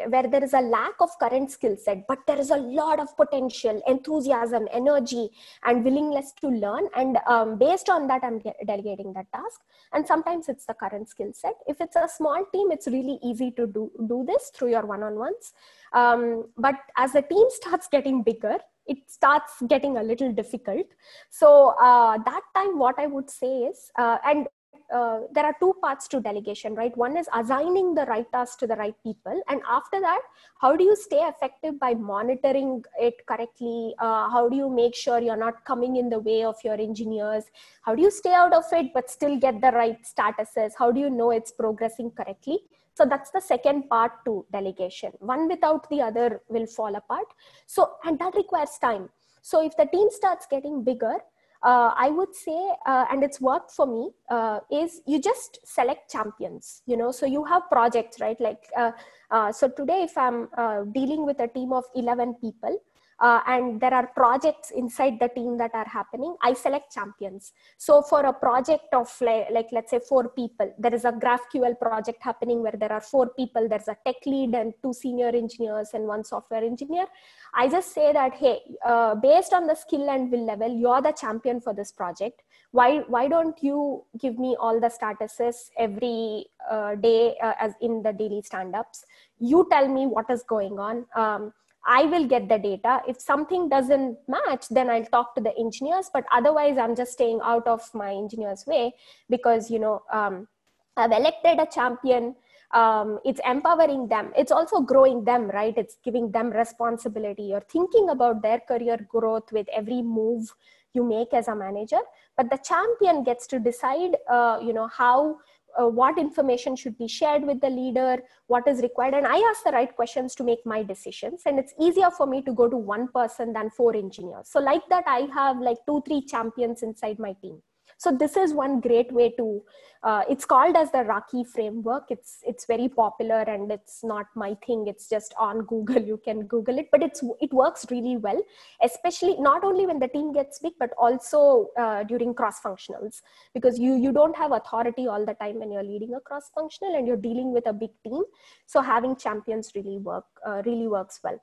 where 0.08 0.26
there 0.26 0.42
is 0.42 0.52
a 0.52 0.60
lack 0.60 0.94
of 1.00 1.10
current 1.18 1.50
skill 1.50 1.76
set 1.76 2.06
but 2.08 2.18
there 2.26 2.38
is 2.38 2.50
a 2.50 2.56
lot 2.56 2.98
of 2.98 3.16
potential 3.16 3.80
enthusiasm 3.86 4.66
energy 4.72 5.30
and 5.64 5.84
willingness 5.84 6.32
to 6.40 6.48
learn. 6.48 6.88
And 6.96 7.18
um, 7.26 7.58
based 7.58 7.88
on 7.88 8.06
that 8.08 8.22
i'm 8.24 8.40
delegating 8.66 9.12
that 9.12 9.26
task. 9.32 9.60
And 9.92 10.06
sometimes 10.06 10.48
it's 10.48 10.66
the 10.66 10.74
current 10.74 11.08
skill 11.08 11.32
set. 11.32 11.54
If 11.66 11.80
it's 11.80 11.96
a 11.96 12.08
small 12.08 12.44
team 12.52 12.72
it's 12.72 12.86
really 12.86 13.18
easy 13.22 13.50
to 13.52 13.66
do 13.66 13.90
do 14.08 14.24
this 14.26 14.50
through 14.54 14.70
your 14.70 14.86
one-on-ones. 14.86 15.52
Um, 15.92 16.46
but 16.56 16.74
as 16.96 17.12
the 17.12 17.22
team 17.22 17.46
starts 17.50 17.88
getting 17.90 18.22
bigger 18.22 18.58
it 18.86 18.98
starts 19.06 19.62
getting 19.66 19.96
a 19.96 20.02
little 20.02 20.30
difficult. 20.30 20.86
So 21.30 21.74
uh, 21.80 22.18
that 22.18 22.42
time 22.54 22.78
what 22.78 22.98
i 22.98 23.06
would 23.06 23.30
say 23.30 23.60
is 23.70 23.90
uh, 23.96 24.18
and 24.24 24.46
uh, 24.92 25.20
there 25.32 25.44
are 25.44 25.54
two 25.60 25.74
parts 25.80 26.08
to 26.08 26.20
delegation, 26.20 26.74
right? 26.74 26.96
One 26.96 27.16
is 27.16 27.28
assigning 27.34 27.94
the 27.94 28.04
right 28.06 28.30
task 28.32 28.58
to 28.60 28.66
the 28.66 28.76
right 28.76 28.94
people. 29.02 29.40
And 29.48 29.60
after 29.68 30.00
that, 30.00 30.20
how 30.60 30.76
do 30.76 30.84
you 30.84 30.96
stay 30.96 31.20
effective 31.20 31.78
by 31.78 31.94
monitoring 31.94 32.84
it 32.98 33.26
correctly? 33.26 33.94
Uh, 33.98 34.28
how 34.30 34.48
do 34.48 34.56
you 34.56 34.68
make 34.68 34.94
sure 34.94 35.20
you're 35.20 35.36
not 35.36 35.64
coming 35.64 35.96
in 35.96 36.08
the 36.08 36.18
way 36.18 36.44
of 36.44 36.56
your 36.64 36.74
engineers? 36.74 37.44
How 37.82 37.94
do 37.94 38.02
you 38.02 38.10
stay 38.10 38.32
out 38.32 38.52
of 38.52 38.64
it 38.72 38.92
but 38.92 39.10
still 39.10 39.38
get 39.38 39.60
the 39.60 39.70
right 39.72 39.98
statuses? 40.04 40.72
How 40.78 40.90
do 40.90 41.00
you 41.00 41.10
know 41.10 41.30
it's 41.30 41.52
progressing 41.52 42.10
correctly? 42.10 42.60
So 42.94 43.04
that's 43.04 43.30
the 43.30 43.40
second 43.40 43.88
part 43.88 44.24
to 44.24 44.46
delegation. 44.52 45.12
One 45.18 45.48
without 45.48 45.88
the 45.90 46.00
other 46.00 46.42
will 46.48 46.66
fall 46.66 46.94
apart. 46.94 47.26
So, 47.66 47.94
and 48.04 48.18
that 48.20 48.34
requires 48.36 48.78
time. 48.80 49.08
So 49.42 49.62
if 49.62 49.76
the 49.76 49.86
team 49.86 50.08
starts 50.10 50.46
getting 50.50 50.84
bigger, 50.84 51.16
uh, 51.64 51.94
I 51.96 52.10
would 52.10 52.34
say, 52.34 52.60
uh, 52.86 53.06
and 53.10 53.24
it's 53.24 53.40
worked 53.40 53.70
for 53.72 53.86
me, 53.86 54.10
uh, 54.30 54.60
is 54.70 55.00
you 55.06 55.18
just 55.20 55.58
select 55.64 56.10
champions, 56.10 56.82
you 56.86 56.96
know, 56.96 57.10
so 57.10 57.24
you 57.24 57.44
have 57.44 57.62
projects, 57.70 58.20
right? 58.20 58.38
Like, 58.38 58.62
uh, 58.76 58.92
uh, 59.30 59.50
so 59.50 59.68
today, 59.68 60.02
if 60.02 60.16
I'm 60.16 60.48
uh, 60.58 60.82
dealing 60.92 61.24
with 61.24 61.40
a 61.40 61.48
team 61.48 61.72
of 61.72 61.84
11 61.94 62.34
people, 62.34 62.78
uh, 63.26 63.40
and 63.46 63.80
there 63.80 63.94
are 63.98 64.06
projects 64.22 64.70
inside 64.82 65.14
the 65.18 65.28
team 65.36 65.56
that 65.62 65.74
are 65.80 65.88
happening. 65.98 66.32
I 66.42 66.52
select 66.52 66.92
champions. 66.92 67.52
So 67.78 68.02
for 68.02 68.20
a 68.26 68.34
project 68.46 68.92
of 68.92 69.08
like, 69.28 69.46
like, 69.50 69.68
let's 69.72 69.90
say 69.92 70.00
four 70.08 70.28
people 70.28 70.68
there 70.78 70.94
is 70.94 71.04
a 71.04 71.12
graphql 71.12 71.78
project 71.80 72.22
happening 72.22 72.62
where 72.62 72.78
there 72.78 72.92
are 72.92 73.00
four 73.00 73.28
people. 73.30 73.68
There's 73.68 73.88
a 73.88 73.96
tech 74.06 74.16
lead 74.26 74.54
and 74.54 74.74
two 74.82 74.92
senior 74.92 75.28
engineers 75.28 75.90
and 75.94 76.06
one 76.06 76.24
software 76.24 76.62
engineer. 76.62 77.06
I 77.54 77.68
just 77.68 77.94
say 77.94 78.12
that 78.12 78.34
hey 78.34 78.60
uh, 78.84 79.14
based 79.14 79.54
on 79.54 79.66
the 79.66 79.74
skill 79.74 80.10
and 80.10 80.30
will 80.30 80.44
level 80.44 80.68
you're 80.84 81.00
the 81.00 81.12
champion 81.12 81.60
for 81.60 81.72
this 81.72 81.92
project. 81.92 82.42
Why 82.72 82.98
why 83.08 83.28
don't 83.28 83.62
you 83.62 84.04
give 84.18 84.38
me 84.38 84.56
all 84.60 84.80
the 84.80 84.92
statuses 84.98 85.70
every 85.78 86.46
uh, 86.70 86.96
day 86.96 87.36
uh, 87.42 87.54
as 87.58 87.72
in 87.80 88.02
the 88.02 88.12
daily 88.12 88.42
stand-ups? 88.42 89.04
You 89.38 89.66
tell 89.70 89.88
me 89.88 90.06
what 90.06 90.30
is 90.30 90.42
going 90.42 90.78
on. 90.78 91.06
Um, 91.16 91.52
I 91.86 92.04
will 92.04 92.26
get 92.26 92.48
the 92.48 92.58
data. 92.58 93.02
If 93.06 93.20
something 93.20 93.68
doesn't 93.68 94.18
match, 94.26 94.66
then 94.70 94.88
I'll 94.88 95.04
talk 95.04 95.34
to 95.34 95.40
the 95.40 95.56
engineers. 95.58 96.10
But 96.12 96.24
otherwise, 96.32 96.78
I'm 96.78 96.96
just 96.96 97.12
staying 97.12 97.40
out 97.42 97.66
of 97.66 97.82
my 97.94 98.10
engineer's 98.12 98.66
way 98.66 98.94
because, 99.28 99.70
you 99.70 99.78
know, 99.78 100.02
um, 100.12 100.48
I've 100.96 101.12
elected 101.12 101.58
a 101.58 101.66
champion. 101.66 102.36
Um, 102.72 103.20
it's 103.24 103.40
empowering 103.46 104.08
them. 104.08 104.32
It's 104.36 104.50
also 104.50 104.80
growing 104.80 105.24
them, 105.24 105.48
right? 105.50 105.76
It's 105.76 105.96
giving 106.04 106.30
them 106.30 106.50
responsibility. 106.50 107.44
You're 107.44 107.60
thinking 107.60 108.08
about 108.08 108.42
their 108.42 108.60
career 108.60 108.98
growth 109.08 109.52
with 109.52 109.68
every 109.72 110.02
move 110.02 110.52
you 110.94 111.04
make 111.04 111.34
as 111.34 111.48
a 111.48 111.54
manager. 111.54 112.00
But 112.36 112.50
the 112.50 112.58
champion 112.58 113.24
gets 113.24 113.46
to 113.48 113.58
decide, 113.58 114.16
uh, 114.28 114.58
you 114.62 114.72
know, 114.72 114.88
how 114.88 115.38
uh, 115.80 115.88
what 115.88 116.18
information 116.18 116.76
should 116.76 116.96
be 116.98 117.08
shared 117.08 117.42
with 117.44 117.60
the 117.60 117.70
leader, 117.70 118.22
what 118.46 118.66
is 118.68 118.80
required. 118.80 119.14
And 119.14 119.26
I 119.26 119.36
ask 119.50 119.64
the 119.64 119.72
right 119.72 119.94
questions 119.94 120.34
to 120.36 120.44
make 120.44 120.64
my 120.64 120.82
decisions. 120.82 121.42
And 121.46 121.58
it's 121.58 121.74
easier 121.80 122.10
for 122.10 122.26
me 122.26 122.42
to 122.42 122.52
go 122.52 122.68
to 122.68 122.76
one 122.76 123.08
person 123.08 123.52
than 123.52 123.70
four 123.70 123.96
engineers. 123.96 124.48
So, 124.50 124.60
like 124.60 124.82
that, 124.88 125.04
I 125.06 125.28
have 125.34 125.58
like 125.58 125.78
two, 125.86 126.02
three 126.06 126.22
champions 126.22 126.82
inside 126.82 127.18
my 127.18 127.34
team 127.42 127.62
so 128.04 128.12
this 128.22 128.36
is 128.36 128.52
one 128.52 128.80
great 128.80 129.10
way 129.12 129.30
to 129.38 129.62
uh, 130.04 130.22
it's 130.28 130.44
called 130.44 130.76
as 130.76 130.90
the 130.92 131.02
rocky 131.02 131.42
framework. 131.42 132.04
It's 132.10 132.40
it's 132.46 132.66
very 132.66 132.88
popular 132.88 133.40
and 133.40 133.72
it's 133.72 134.04
not 134.04 134.26
my 134.34 134.54
thing. 134.66 134.84
It's 134.86 135.08
just 135.08 135.32
on 135.38 135.62
Google. 135.62 136.02
You 136.02 136.20
can 136.22 136.42
Google 136.42 136.78
it, 136.78 136.90
but 136.92 137.02
it's 137.02 137.22
it 137.40 137.54
works 137.54 137.86
really 137.90 138.18
well, 138.18 138.42
especially 138.82 139.36
not 139.38 139.64
only 139.64 139.86
when 139.86 139.98
the 139.98 140.08
team 140.08 140.34
gets 140.34 140.58
big, 140.58 140.74
but 140.78 140.90
also 140.98 141.68
uh, 141.78 142.04
during 142.04 142.34
cross 142.34 142.60
functionals 142.60 143.22
because 143.54 143.78
you 143.78 143.94
you 143.96 144.12
don't 144.12 144.36
have 144.36 144.52
authority 144.52 145.06
all 145.06 145.24
the 145.24 145.34
time 145.34 145.58
when 145.60 145.72
you're 145.72 145.88
leading 145.94 146.14
a 146.14 146.20
cross 146.20 146.50
functional 146.54 146.94
and 146.94 147.06
you're 147.06 147.24
dealing 147.28 147.54
with 147.54 147.66
a 147.66 147.72
big 147.72 147.96
team. 148.04 148.22
So 148.66 148.82
having 148.82 149.16
champions 149.16 149.72
really 149.74 149.98
work 149.98 150.26
uh, 150.46 150.62
really 150.66 150.86
works 150.86 151.20
well 151.24 151.40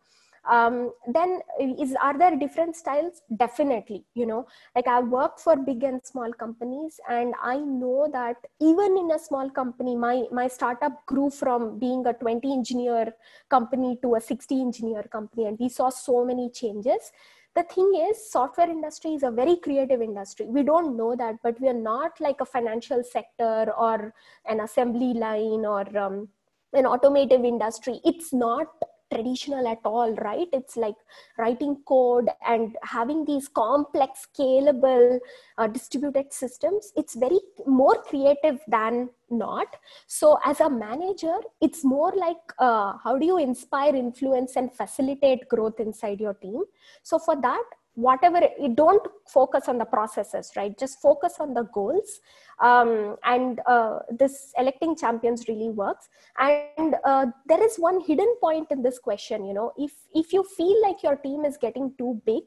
um, 0.49 0.91
then 1.07 1.41
is 1.59 1.95
are 2.01 2.17
there 2.17 2.35
different 2.35 2.75
styles? 2.75 3.21
Definitely 3.37 4.05
you 4.15 4.25
know. 4.25 4.47
Like 4.75 4.87
i 4.87 4.99
work 4.99 5.39
for 5.39 5.55
big 5.55 5.83
and 5.83 6.01
small 6.03 6.31
companies 6.33 6.99
and 7.09 7.33
i 7.43 7.57
know 7.57 8.07
that 8.11 8.37
even 8.59 8.97
in 8.97 9.11
a 9.11 9.19
small 9.19 9.49
company 9.49 9.95
my 9.95 10.23
my 10.31 10.47
startup 10.47 11.05
grew 11.05 11.29
from 11.29 11.77
being 11.79 12.05
a 12.07 12.13
20 12.13 12.51
engineer 12.51 13.13
company 13.49 13.97
to 14.01 14.15
a 14.15 14.21
60 14.21 14.61
engineer 14.61 15.03
company 15.03 15.45
and 15.45 15.59
we 15.59 15.69
saw 15.69 15.89
so 15.89 16.25
many 16.25 16.49
changes. 16.49 17.11
The 17.53 17.63
thing 17.63 17.91
is 18.09 18.31
software 18.31 18.69
industry 18.69 19.13
is 19.13 19.23
a 19.23 19.31
very 19.31 19.57
creative 19.57 20.01
industry. 20.01 20.45
We 20.45 20.63
don't 20.63 20.95
know 20.95 21.15
that 21.15 21.35
but 21.43 21.59
we 21.59 21.67
are 21.67 21.73
not 21.73 22.19
like 22.19 22.39
a 22.39 22.45
financial 22.45 23.03
sector 23.03 23.71
or 23.77 24.13
an 24.45 24.61
assembly 24.61 25.13
line 25.13 25.65
or 25.65 25.85
um, 25.97 26.29
an 26.73 26.85
automotive 26.85 27.43
industry. 27.43 27.99
It's 28.05 28.31
not 28.31 28.67
traditional 29.11 29.67
at 29.67 29.79
all 29.85 30.13
right? 30.15 30.47
It's 30.53 30.77
like 30.77 30.95
writing 31.37 31.77
code 31.85 32.29
and 32.47 32.75
having 32.83 33.25
these 33.25 33.47
complex 33.47 34.27
scalable 34.27 35.19
uh, 35.57 35.67
distributed 35.67 36.33
systems. 36.33 36.91
It's 36.95 37.15
very 37.15 37.39
more 37.65 38.01
creative 38.03 38.59
than 38.67 39.09
not. 39.29 39.67
So 40.07 40.39
as 40.45 40.59
a 40.59 40.69
manager 40.69 41.35
it's 41.61 41.83
more 41.83 42.13
like 42.15 42.37
uh, 42.59 42.93
how 43.03 43.17
do 43.17 43.25
you 43.25 43.37
inspire 43.37 43.95
influence 43.95 44.55
and 44.55 44.73
facilitate 44.73 45.47
growth 45.47 45.79
inside 45.79 46.19
your 46.19 46.33
team? 46.35 46.63
So 47.03 47.19
for 47.19 47.39
that 47.41 47.63
whatever 47.95 48.41
you 48.59 48.69
don't 48.73 49.05
focus 49.27 49.67
on 49.67 49.77
the 49.77 49.85
processes 49.85 50.51
right? 50.55 50.77
Just 50.77 51.01
focus 51.01 51.35
on 51.39 51.53
the 51.53 51.63
goals. 51.73 52.19
Um, 52.59 53.17
and 53.23 53.59
uh, 53.67 53.99
this 54.09 54.53
electing 54.57 54.95
champions 54.95 55.47
really 55.47 55.69
works. 55.69 56.07
And 56.37 56.95
uh, 57.03 57.27
there 57.47 57.63
is 57.63 57.77
one 57.77 57.99
hidden 58.01 58.33
point 58.39 58.67
in 58.71 58.81
this 58.81 58.99
question 58.99 59.45
you 59.45 59.53
know. 59.53 59.73
If 59.77 59.91
if 60.13 60.33
you 60.33 60.43
feel 60.43 60.81
like 60.81 61.03
your 61.03 61.17
team 61.17 61.45
is 61.45 61.57
getting 61.57 61.93
too 61.97 62.21
big 62.25 62.43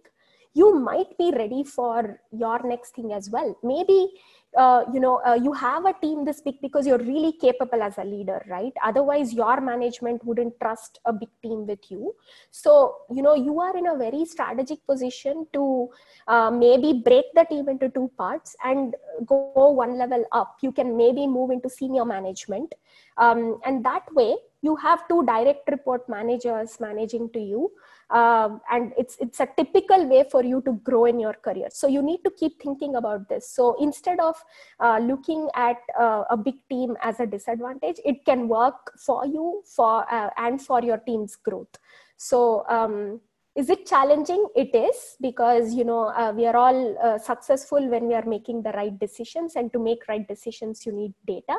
you 0.54 0.72
might 0.78 1.18
be 1.18 1.32
ready 1.32 1.64
for 1.64 2.20
your 2.30 2.60
next 2.64 2.94
thing 2.94 3.12
as 3.12 3.28
well. 3.28 3.58
Maybe 3.62 4.08
uh, 4.56 4.84
you 4.92 5.00
know 5.00 5.20
uh, 5.26 5.34
you 5.34 5.52
have 5.52 5.84
a 5.84 5.92
team 6.00 6.24
this 6.24 6.40
big 6.40 6.60
because 6.60 6.86
you're 6.86 6.98
really 6.98 7.32
capable 7.32 7.82
as 7.82 7.98
a 7.98 8.04
leader 8.04 8.44
right? 8.48 8.72
Otherwise 8.84 9.32
your 9.32 9.60
management 9.60 10.24
wouldn't 10.24 10.54
trust 10.60 10.98
a 11.04 11.12
big 11.12 11.28
team 11.42 11.66
with 11.66 11.90
you. 11.90 12.14
So 12.50 12.96
you 13.10 13.22
know 13.22 13.34
you 13.34 13.60
are 13.60 13.76
in 13.76 13.86
a 13.88 13.96
very 13.96 14.24
strategic 14.24 14.86
position 14.86 15.46
to 15.52 15.88
uh, 16.28 16.50
maybe 16.50 17.02
break 17.04 17.26
the 17.34 17.44
team 17.44 17.68
into 17.68 17.88
two 17.88 18.10
parts 18.16 18.56
and 18.64 18.94
go 19.26 19.70
one 19.70 19.98
level 19.98 20.24
up. 20.32 20.56
You 20.62 20.72
can 20.72 20.96
maybe 20.96 21.26
move 21.26 21.50
into 21.50 21.68
senior 21.68 22.04
management. 22.04 22.74
Um, 23.16 23.60
and 23.64 23.84
that 23.84 24.12
way 24.12 24.36
you 24.62 24.76
have 24.76 25.06
two 25.08 25.24
direct 25.26 25.68
report 25.70 26.08
managers 26.08 26.78
managing 26.80 27.30
to 27.30 27.40
you 27.40 27.70
um, 28.10 28.60
and 28.70 28.92
it's 28.98 29.16
it's 29.20 29.40
a 29.40 29.48
typical 29.56 30.06
way 30.06 30.24
for 30.30 30.44
you 30.44 30.60
to 30.62 30.72
grow 30.84 31.06
in 31.06 31.18
your 31.18 31.34
career. 31.34 31.68
So 31.70 31.86
you 31.86 32.02
need 32.02 32.22
to 32.24 32.30
keep 32.30 32.62
thinking 32.62 32.96
about 32.96 33.28
this. 33.28 33.48
So 33.50 33.76
instead 33.80 34.20
of 34.20 34.36
uh, 34.80 34.98
looking 34.98 35.48
at 35.54 35.78
uh, 35.98 36.24
a 36.30 36.36
big 36.36 36.56
team 36.68 36.96
as 37.02 37.20
a 37.20 37.26
disadvantage 37.26 38.00
it 38.04 38.24
can 38.24 38.48
work 38.48 38.92
for 38.98 39.26
you 39.26 39.62
for 39.64 40.04
uh, 40.12 40.30
and 40.36 40.60
for 40.60 40.82
your 40.82 40.98
team's 40.98 41.36
growth. 41.36 41.76
So 42.16 42.64
um, 42.68 43.20
is 43.54 43.70
it 43.70 43.86
challenging? 43.86 44.46
It 44.56 44.74
is 44.74 45.16
because 45.20 45.74
you 45.74 45.84
know 45.84 46.06
uh, 46.08 46.32
we 46.34 46.46
are 46.46 46.56
all 46.56 46.98
uh, 47.02 47.18
successful 47.18 47.88
when 47.88 48.08
we 48.08 48.14
are 48.14 48.24
making 48.24 48.62
the 48.62 48.72
right 48.72 48.98
decisions 48.98 49.56
and 49.56 49.72
to 49.72 49.78
make 49.78 50.08
right 50.08 50.26
decisions 50.26 50.84
you 50.84 50.92
need 50.92 51.14
data. 51.26 51.56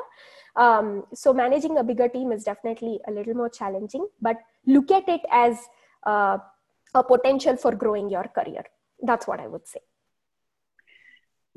Um, 0.55 1.05
so 1.13 1.33
managing 1.33 1.77
a 1.77 1.83
bigger 1.83 2.07
team 2.07 2.31
is 2.31 2.43
definitely 2.43 2.99
a 3.07 3.11
little 3.11 3.33
more 3.33 3.49
challenging 3.49 4.07
but 4.21 4.37
look 4.65 4.89
at 4.89 5.07
it 5.09 5.21
as 5.29 5.57
uh, 6.05 6.37
a 6.93 7.03
potential 7.03 7.57
for 7.57 7.75
growing 7.75 8.09
your 8.09 8.25
career. 8.37 8.63
That's 9.01 9.27
what 9.27 9.39
I 9.39 9.47
would 9.47 9.67
say. 9.67 9.81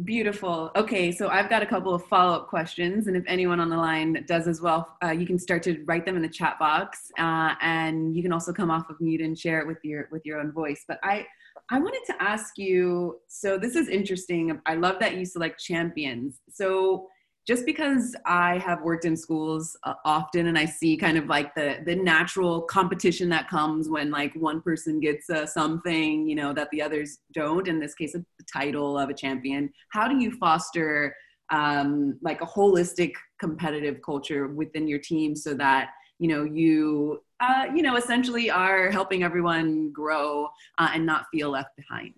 Beautiful. 0.04 0.70
Okay, 0.76 1.10
so 1.10 1.28
I've 1.28 1.50
got 1.50 1.60
a 1.60 1.66
couple 1.66 1.92
of 1.92 2.04
follow 2.04 2.36
up 2.36 2.46
questions, 2.46 3.08
and 3.08 3.16
if 3.16 3.24
anyone 3.26 3.58
on 3.58 3.68
the 3.68 3.76
line 3.76 4.24
does 4.28 4.46
as 4.46 4.60
well, 4.60 4.96
uh, 5.02 5.10
you 5.10 5.26
can 5.26 5.40
start 5.40 5.60
to 5.64 5.82
write 5.86 6.06
them 6.06 6.14
in 6.14 6.22
the 6.22 6.28
chat 6.28 6.56
box, 6.60 7.10
uh, 7.18 7.56
and 7.60 8.16
you 8.16 8.22
can 8.22 8.32
also 8.32 8.52
come 8.52 8.70
off 8.70 8.88
of 8.90 9.00
mute 9.00 9.20
and 9.20 9.36
share 9.36 9.58
it 9.58 9.66
with 9.66 9.78
your 9.82 10.08
with 10.12 10.24
your 10.24 10.38
own 10.38 10.52
voice. 10.52 10.84
But 10.86 11.00
I 11.02 11.26
I 11.68 11.80
wanted 11.80 12.02
to 12.06 12.22
ask 12.22 12.56
you. 12.58 13.18
So 13.26 13.58
this 13.58 13.74
is 13.74 13.88
interesting. 13.88 14.60
I 14.66 14.74
love 14.76 15.00
that 15.00 15.16
you 15.16 15.24
select 15.24 15.60
champions. 15.60 16.38
So 16.48 17.08
just 17.48 17.64
because 17.64 18.14
I 18.26 18.58
have 18.58 18.82
worked 18.82 19.06
in 19.06 19.16
schools 19.16 19.74
uh, 19.84 19.94
often 20.04 20.48
and 20.48 20.58
I 20.58 20.66
see 20.66 20.98
kind 20.98 21.16
of 21.16 21.28
like 21.28 21.54
the 21.54 21.78
the 21.86 21.96
natural 21.96 22.60
competition 22.60 23.30
that 23.30 23.48
comes 23.48 23.88
when 23.88 24.10
like 24.10 24.34
one 24.34 24.60
person 24.60 25.00
gets 25.00 25.30
uh, 25.30 25.46
something, 25.46 26.28
you 26.28 26.34
know, 26.34 26.52
that 26.52 26.68
the 26.70 26.82
others 26.82 27.20
don't. 27.32 27.66
In 27.66 27.80
this 27.80 27.94
case, 27.94 28.14
a 28.14 28.22
title 28.52 28.98
of 28.98 29.08
a 29.08 29.14
champion. 29.14 29.72
How 29.88 30.06
do 30.06 30.18
you 30.18 30.32
foster 30.32 31.16
um, 31.50 32.18
like 32.20 32.42
a 32.42 32.46
holistic 32.46 33.12
competitive 33.40 34.02
culture 34.02 34.48
within 34.48 34.86
your 34.86 34.98
team 34.98 35.34
so 35.34 35.54
that 35.54 35.88
you 36.18 36.28
know 36.28 36.44
you 36.44 37.22
uh, 37.40 37.64
you 37.74 37.80
know 37.80 37.96
essentially 37.96 38.50
are 38.50 38.90
helping 38.90 39.22
everyone 39.22 39.90
grow 39.90 40.48
uh, 40.76 40.90
and 40.92 41.06
not 41.06 41.24
feel 41.32 41.48
left 41.48 41.74
behind? 41.78 42.12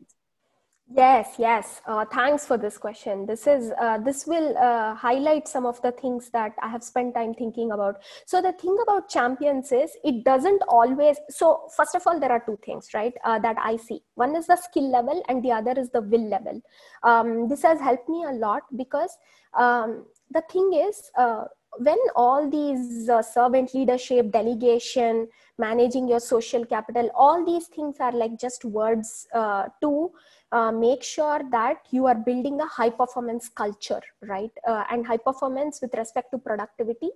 Yes, 0.92 1.36
yes. 1.38 1.80
Uh, 1.86 2.04
thanks 2.04 2.44
for 2.44 2.58
this 2.58 2.76
question. 2.76 3.24
This 3.24 3.46
is 3.46 3.70
uh, 3.80 3.98
this 3.98 4.26
will 4.26 4.58
uh, 4.58 4.92
highlight 4.96 5.46
some 5.46 5.64
of 5.64 5.80
the 5.82 5.92
things 5.92 6.30
that 6.30 6.52
I 6.60 6.68
have 6.68 6.82
spent 6.82 7.14
time 7.14 7.32
thinking 7.32 7.70
about. 7.70 8.02
So 8.26 8.42
the 8.42 8.52
thing 8.54 8.76
about 8.82 9.08
champions 9.08 9.70
is 9.70 9.96
it 10.02 10.24
doesn't 10.24 10.62
always. 10.68 11.16
So 11.28 11.68
first 11.76 11.94
of 11.94 12.02
all, 12.06 12.18
there 12.18 12.32
are 12.32 12.42
two 12.44 12.58
things, 12.66 12.88
right? 12.92 13.14
Uh, 13.24 13.38
that 13.38 13.56
I 13.62 13.76
see. 13.76 14.02
One 14.16 14.34
is 14.34 14.48
the 14.48 14.56
skill 14.56 14.90
level, 14.90 15.22
and 15.28 15.44
the 15.44 15.52
other 15.52 15.78
is 15.78 15.90
the 15.90 16.00
will 16.00 16.28
level. 16.28 16.60
Um, 17.04 17.48
this 17.48 17.62
has 17.62 17.78
helped 17.78 18.08
me 18.08 18.24
a 18.24 18.32
lot 18.32 18.62
because 18.76 19.16
um, 19.56 20.06
the 20.32 20.42
thing 20.50 20.72
is 20.74 21.08
uh, 21.16 21.44
when 21.78 21.98
all 22.16 22.50
these 22.50 23.08
uh, 23.08 23.22
servant 23.22 23.72
leadership 23.74 24.32
delegation 24.32 25.28
managing 25.58 26.08
your 26.08 26.18
social 26.18 26.64
capital 26.64 27.08
all 27.14 27.44
these 27.44 27.66
things 27.68 27.96
are 28.00 28.12
like 28.12 28.38
just 28.40 28.64
words 28.64 29.28
uh, 29.34 29.66
to 29.80 30.10
uh, 30.52 30.72
make 30.72 31.02
sure 31.02 31.40
that 31.50 31.86
you 31.90 32.06
are 32.06 32.14
building 32.14 32.60
a 32.60 32.66
high 32.66 32.90
performance 32.90 33.48
culture, 33.48 34.02
right? 34.22 34.50
Uh, 34.66 34.84
and 34.90 35.06
high 35.06 35.16
performance 35.16 35.80
with 35.80 35.94
respect 35.94 36.30
to 36.32 36.38
productivity 36.38 37.10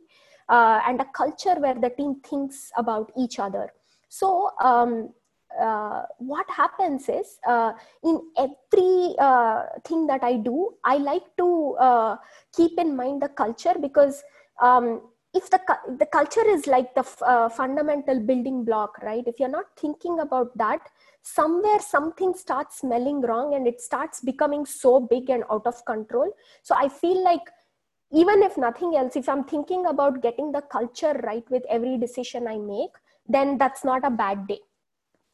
uh, 0.49 0.81
and 0.87 1.01
a 1.01 1.07
culture 1.07 1.55
where 1.59 1.75
the 1.75 1.91
team 1.91 2.21
thinks 2.21 2.71
about 2.77 3.11
each 3.17 3.39
other. 3.39 3.73
So, 4.09 4.51
um, 4.63 5.11
uh, 5.61 6.03
what 6.19 6.49
happens 6.51 7.09
is 7.09 7.39
uh, 7.47 7.73
in 8.03 8.21
every 8.37 9.15
thing 9.85 10.07
that 10.09 10.23
I 10.23 10.37
do, 10.37 10.75
I 10.85 10.97
like 10.97 11.23
to 11.39 12.19
keep 12.57 12.79
in 12.79 12.97
mind 12.97 13.23
the 13.23 13.29
culture 13.29 13.75
because 13.81 14.23
um, 14.61 15.03
if 15.35 15.51
the 15.51 15.61
the 15.99 16.07
culture 16.07 16.47
is 16.49 16.67
like 16.67 16.95
the 16.95 17.05
uh, 17.23 17.49
fundamental 17.49 18.21
building 18.21 18.65
block 18.65 18.99
right? 19.03 19.25
If 19.27 19.41
you're 19.41 19.49
not 19.49 19.67
thinking 19.77 20.21
about 20.21 20.57
that 20.57 20.81
somewhere 21.23 21.81
something 21.81 22.35
starts 22.35 22.81
smelling 22.81 23.21
wrong 23.23 23.55
and 23.55 23.67
it 23.67 23.81
starts 23.81 24.21
becoming 24.21 24.65
so 24.67 25.01
big 25.01 25.31
and 25.31 25.45
out 25.51 25.67
of 25.67 25.85
control. 25.85 26.31
So 26.63 26.75
i 26.77 26.89
feel 26.89 27.23
like 27.25 27.41
even 28.13 28.43
if 28.43 28.57
nothing 28.57 28.97
else 28.97 29.17
if 29.17 29.29
i'm 29.29 29.45
thinking 29.45 29.87
about 29.87 30.23
getting 30.23 30.53
the 30.53 30.61
culture 30.75 31.15
right 31.25 31.49
with 31.51 31.65
every 31.69 31.97
decision 31.99 32.47
i 32.47 32.57
make 32.59 32.91
then 33.29 33.59
that's 33.59 33.85
not 33.85 34.05
a 34.05 34.11
bad 34.11 34.47
day 34.47 34.61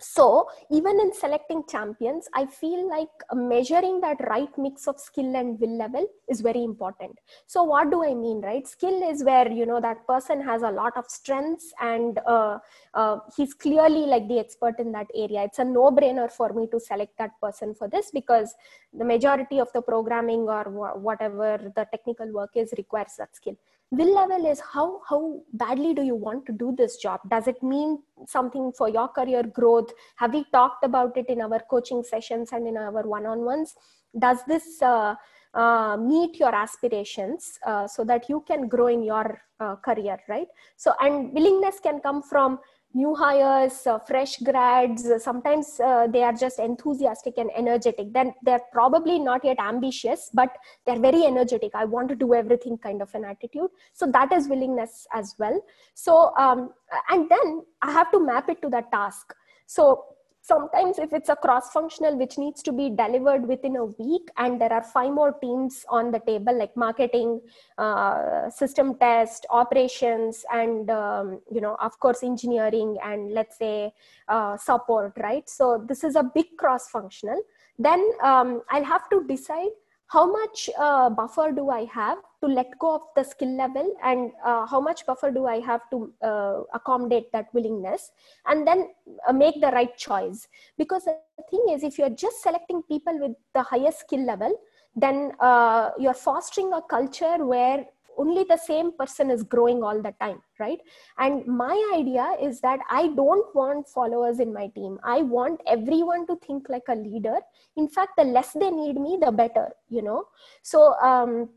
so 0.01 0.49
even 0.71 0.99
in 1.01 1.13
selecting 1.13 1.63
champions 1.69 2.29
i 2.35 2.45
feel 2.47 2.89
like 2.89 3.09
measuring 3.35 4.01
that 4.01 4.17
right 4.29 4.57
mix 4.59 4.87
of 4.87 4.99
skill 4.99 5.37
and 5.37 5.59
will 5.61 5.77
level 5.77 6.07
is 6.29 6.41
very 6.41 6.63
important. 6.65 7.19
So 7.47 7.63
what 7.63 7.91
do 7.91 8.03
i 8.05 8.15
mean 8.15 8.41
right? 8.41 8.67
Skill 8.67 9.03
is 9.11 9.25
where 9.25 9.51
you 9.51 9.67
know 9.67 9.81
that 9.81 10.07
person 10.07 10.41
has 10.43 10.63
a 10.63 10.71
lot 10.71 10.97
of 10.97 11.07
strengths 11.07 11.73
and 11.81 12.19
uh, 12.27 12.59
uh, 12.95 13.17
he's 13.37 13.55
clearly 13.55 14.07
like 14.07 14.29
the 14.29 14.39
expert 14.39 14.79
in 14.79 14.93
that 14.93 15.09
area. 15.15 15.45
It's 15.45 15.59
a 15.59 15.65
no 15.65 15.91
brainer 15.91 16.31
for 16.31 16.53
me 16.53 16.67
to 16.73 16.81
select 16.81 17.19
that 17.19 17.33
person 17.43 17.75
for 17.75 17.89
this 17.89 18.11
because 18.11 18.55
the 18.93 19.05
majority 19.05 19.59
of 19.59 19.69
the 19.73 19.83
programming 19.83 20.49
or 20.49 20.65
whatever 20.99 21.73
the 21.75 21.87
technical 21.91 22.33
work 22.33 22.51
is 22.55 22.73
requires 22.77 23.15
that 23.19 23.35
skill 23.35 23.57
will 23.91 24.15
level 24.15 24.47
is 24.47 24.61
how 24.61 25.01
how 25.09 25.41
badly 25.53 25.95
do 25.95 26.03
you 26.03 26.15
want 26.15 26.47
to 26.47 26.53
do 26.53 26.75
this 26.77 26.97
job? 26.97 27.21
Does 27.29 27.49
it 27.49 27.63
mean 27.63 27.99
something 28.27 28.73
for 28.73 28.89
your 28.89 29.09
career 29.09 29.43
growth? 29.43 29.91
Have 30.17 30.35
we 30.35 30.45
talked 30.53 30.85
about 30.85 31.17
it 31.17 31.27
in 31.29 31.41
our 31.41 31.61
coaching 31.71 32.03
sessions 32.03 32.51
and 32.53 32.67
in 32.67 32.77
our 32.77 33.03
one-on-ones? 33.03 33.75
Does 34.19 34.39
this 34.47 34.81
uh, 34.83 35.15
uh, 35.55 35.97
meet 35.97 36.39
your 36.39 36.55
aspirations 36.55 37.59
uh, 37.67 37.87
so 37.89 38.05
that 38.05 38.29
you 38.29 38.45
can 38.47 38.69
grow 38.69 38.87
in 38.87 39.03
your 39.03 39.41
uh, 39.59 39.77
career 39.77 40.19
right? 40.29 40.49
So 40.77 40.95
and 41.01 41.33
willingness 41.33 41.81
can 41.81 42.01
come 42.01 42.23
from 42.23 42.61
new 42.93 43.15
hires, 43.15 43.87
uh, 43.87 43.99
fresh 43.99 44.37
grads, 44.39 45.07
uh, 45.07 45.19
sometimes 45.19 45.79
uh, 45.81 46.07
they 46.09 46.23
are 46.23 46.33
just 46.33 46.59
enthusiastic 46.59 47.35
and 47.39 47.51
energetic. 47.57 48.13
Then 48.13 48.35
they're 48.43 48.63
probably 48.73 49.19
not 49.19 49.45
yet 49.45 49.59
ambitious, 49.61 50.31
but 50.35 50.51
they're 50.87 50.99
very 50.99 51.25
energetic. 51.25 51.73
I 51.75 51.85
want 51.85 52.09
to 52.09 52.17
do 52.17 52.35
everything 52.35 52.79
kind 52.79 53.01
of 53.01 53.15
an 53.15 53.25
attitude. 53.25 53.71
So 53.93 54.07
that 54.07 54.33
is 54.33 54.49
willingness 54.49 55.07
as 55.15 55.35
well. 55.39 55.61
So, 55.95 56.35
um, 56.37 56.71
and 57.11 57.29
then 57.29 57.63
I 57.83 57.93
have 57.93 58.11
to 58.13 58.21
map 58.21 58.49
it 58.49 58.61
to 58.63 58.69
the 58.69 58.83
task. 58.93 59.35
So 59.67 60.05
sometimes 60.43 60.99
if 60.99 61.13
it's 61.13 61.29
a 61.29 61.37
cross 61.37 61.71
functional 61.71 62.17
which 62.17 62.39
needs 62.39 62.63
to 62.63 62.73
be 62.73 62.91
delivered 62.91 63.47
within 63.47 63.77
a 63.77 63.85
week 63.85 64.29
and 64.37 64.61
there 64.61 64.73
are 64.73 64.83
five 64.83 65.13
more 65.13 65.33
teams 65.41 65.85
on 65.89 66.11
the 66.11 66.21
table 66.21 66.57
like 66.59 66.77
marketing 66.77 67.41
uh, 67.79 68.49
system 68.51 68.95
test 68.97 69.47
operations 69.51 70.45
and 70.53 70.91
um, 70.91 71.41
you 71.53 71.61
know 71.61 71.77
of 71.81 71.99
course 72.01 72.23
engineering 72.23 72.97
and 73.05 73.33
let's 73.33 73.59
say 73.59 73.93
uh, 74.29 74.57
support 74.57 75.13
right? 75.19 75.49
So 75.49 75.85
this 75.87 76.05
is 76.05 76.17
a 76.17 76.23
big 76.23 76.57
cross 76.57 76.89
functional 76.89 77.41
then 77.81 78.01
um, 78.23 78.63
i'll 78.71 78.85
have 78.85 79.09
to 79.09 79.25
decide 79.27 79.75
how 80.11 80.31
much 80.31 80.69
uh, 80.77 81.09
buffer 81.09 81.53
do 81.53 81.71
I 81.71 81.85
have 81.85 82.19
to 82.41 82.49
let 82.49 82.77
go 82.81 82.97
of 82.97 83.03
the 83.15 83.23
skill 83.23 83.57
level 83.57 83.95
and 84.03 84.33
uh, 84.45 84.67
how 84.67 84.81
much 84.81 85.07
buffer 85.07 85.31
do 85.31 85.47
I 85.47 85.61
have 85.61 85.83
to 85.91 86.13
uh, 86.21 86.61
accommodate 86.75 87.31
that 87.33 87.47
willingness 87.55 88.11
and 88.47 88.67
then 88.67 88.89
uh, 89.29 89.33
make 89.33 89.61
the 89.61 89.69
right 89.69 89.97
choice. 89.97 90.49
Because 90.77 91.05
the 91.05 91.17
thing 91.49 91.65
is, 91.71 91.85
if 91.85 91.97
you're 91.97 92.11
just 92.11 92.43
selecting 92.43 92.83
people 92.83 93.21
with 93.21 93.37
the 93.55 93.63
highest 93.63 94.01
skill 94.01 94.27
level, 94.27 94.53
then 94.97 95.31
uh, 95.39 95.91
you're 95.97 96.13
fostering 96.15 96.73
a 96.73 96.83
culture 96.83 97.45
where 97.45 97.87
only 98.19 98.45
the 98.45 98.57
same 98.57 98.93
person 98.93 99.31
is 99.31 99.43
growing 99.43 99.83
all 99.83 100.01
the 100.01 100.15
time 100.21 100.41
right? 100.59 100.79
And 101.19 101.47
my 101.47 101.77
idea 101.95 102.37
is 102.41 102.61
that 102.61 102.81
i 102.91 103.09
don't 103.09 103.55
want 103.55 103.89
followers 103.89 104.41
in 104.41 104.53
my 104.53 104.69
team. 104.69 104.99
I 105.03 105.23
want 105.23 105.61
everyone 105.67 106.27
to 106.27 106.37
think 106.47 106.69
like 106.69 106.89
a 106.89 106.95
leader. 106.95 107.39
In 107.77 107.89
fact 107.89 108.13
the 108.17 108.25
less 108.25 108.53
they 108.53 108.71
need 108.71 108.97
me 109.01 109.19
the 109.21 109.33
better 109.33 109.69
you 109.89 110.03
know? 110.03 110.25
So 110.63 110.95
um, 111.01 111.49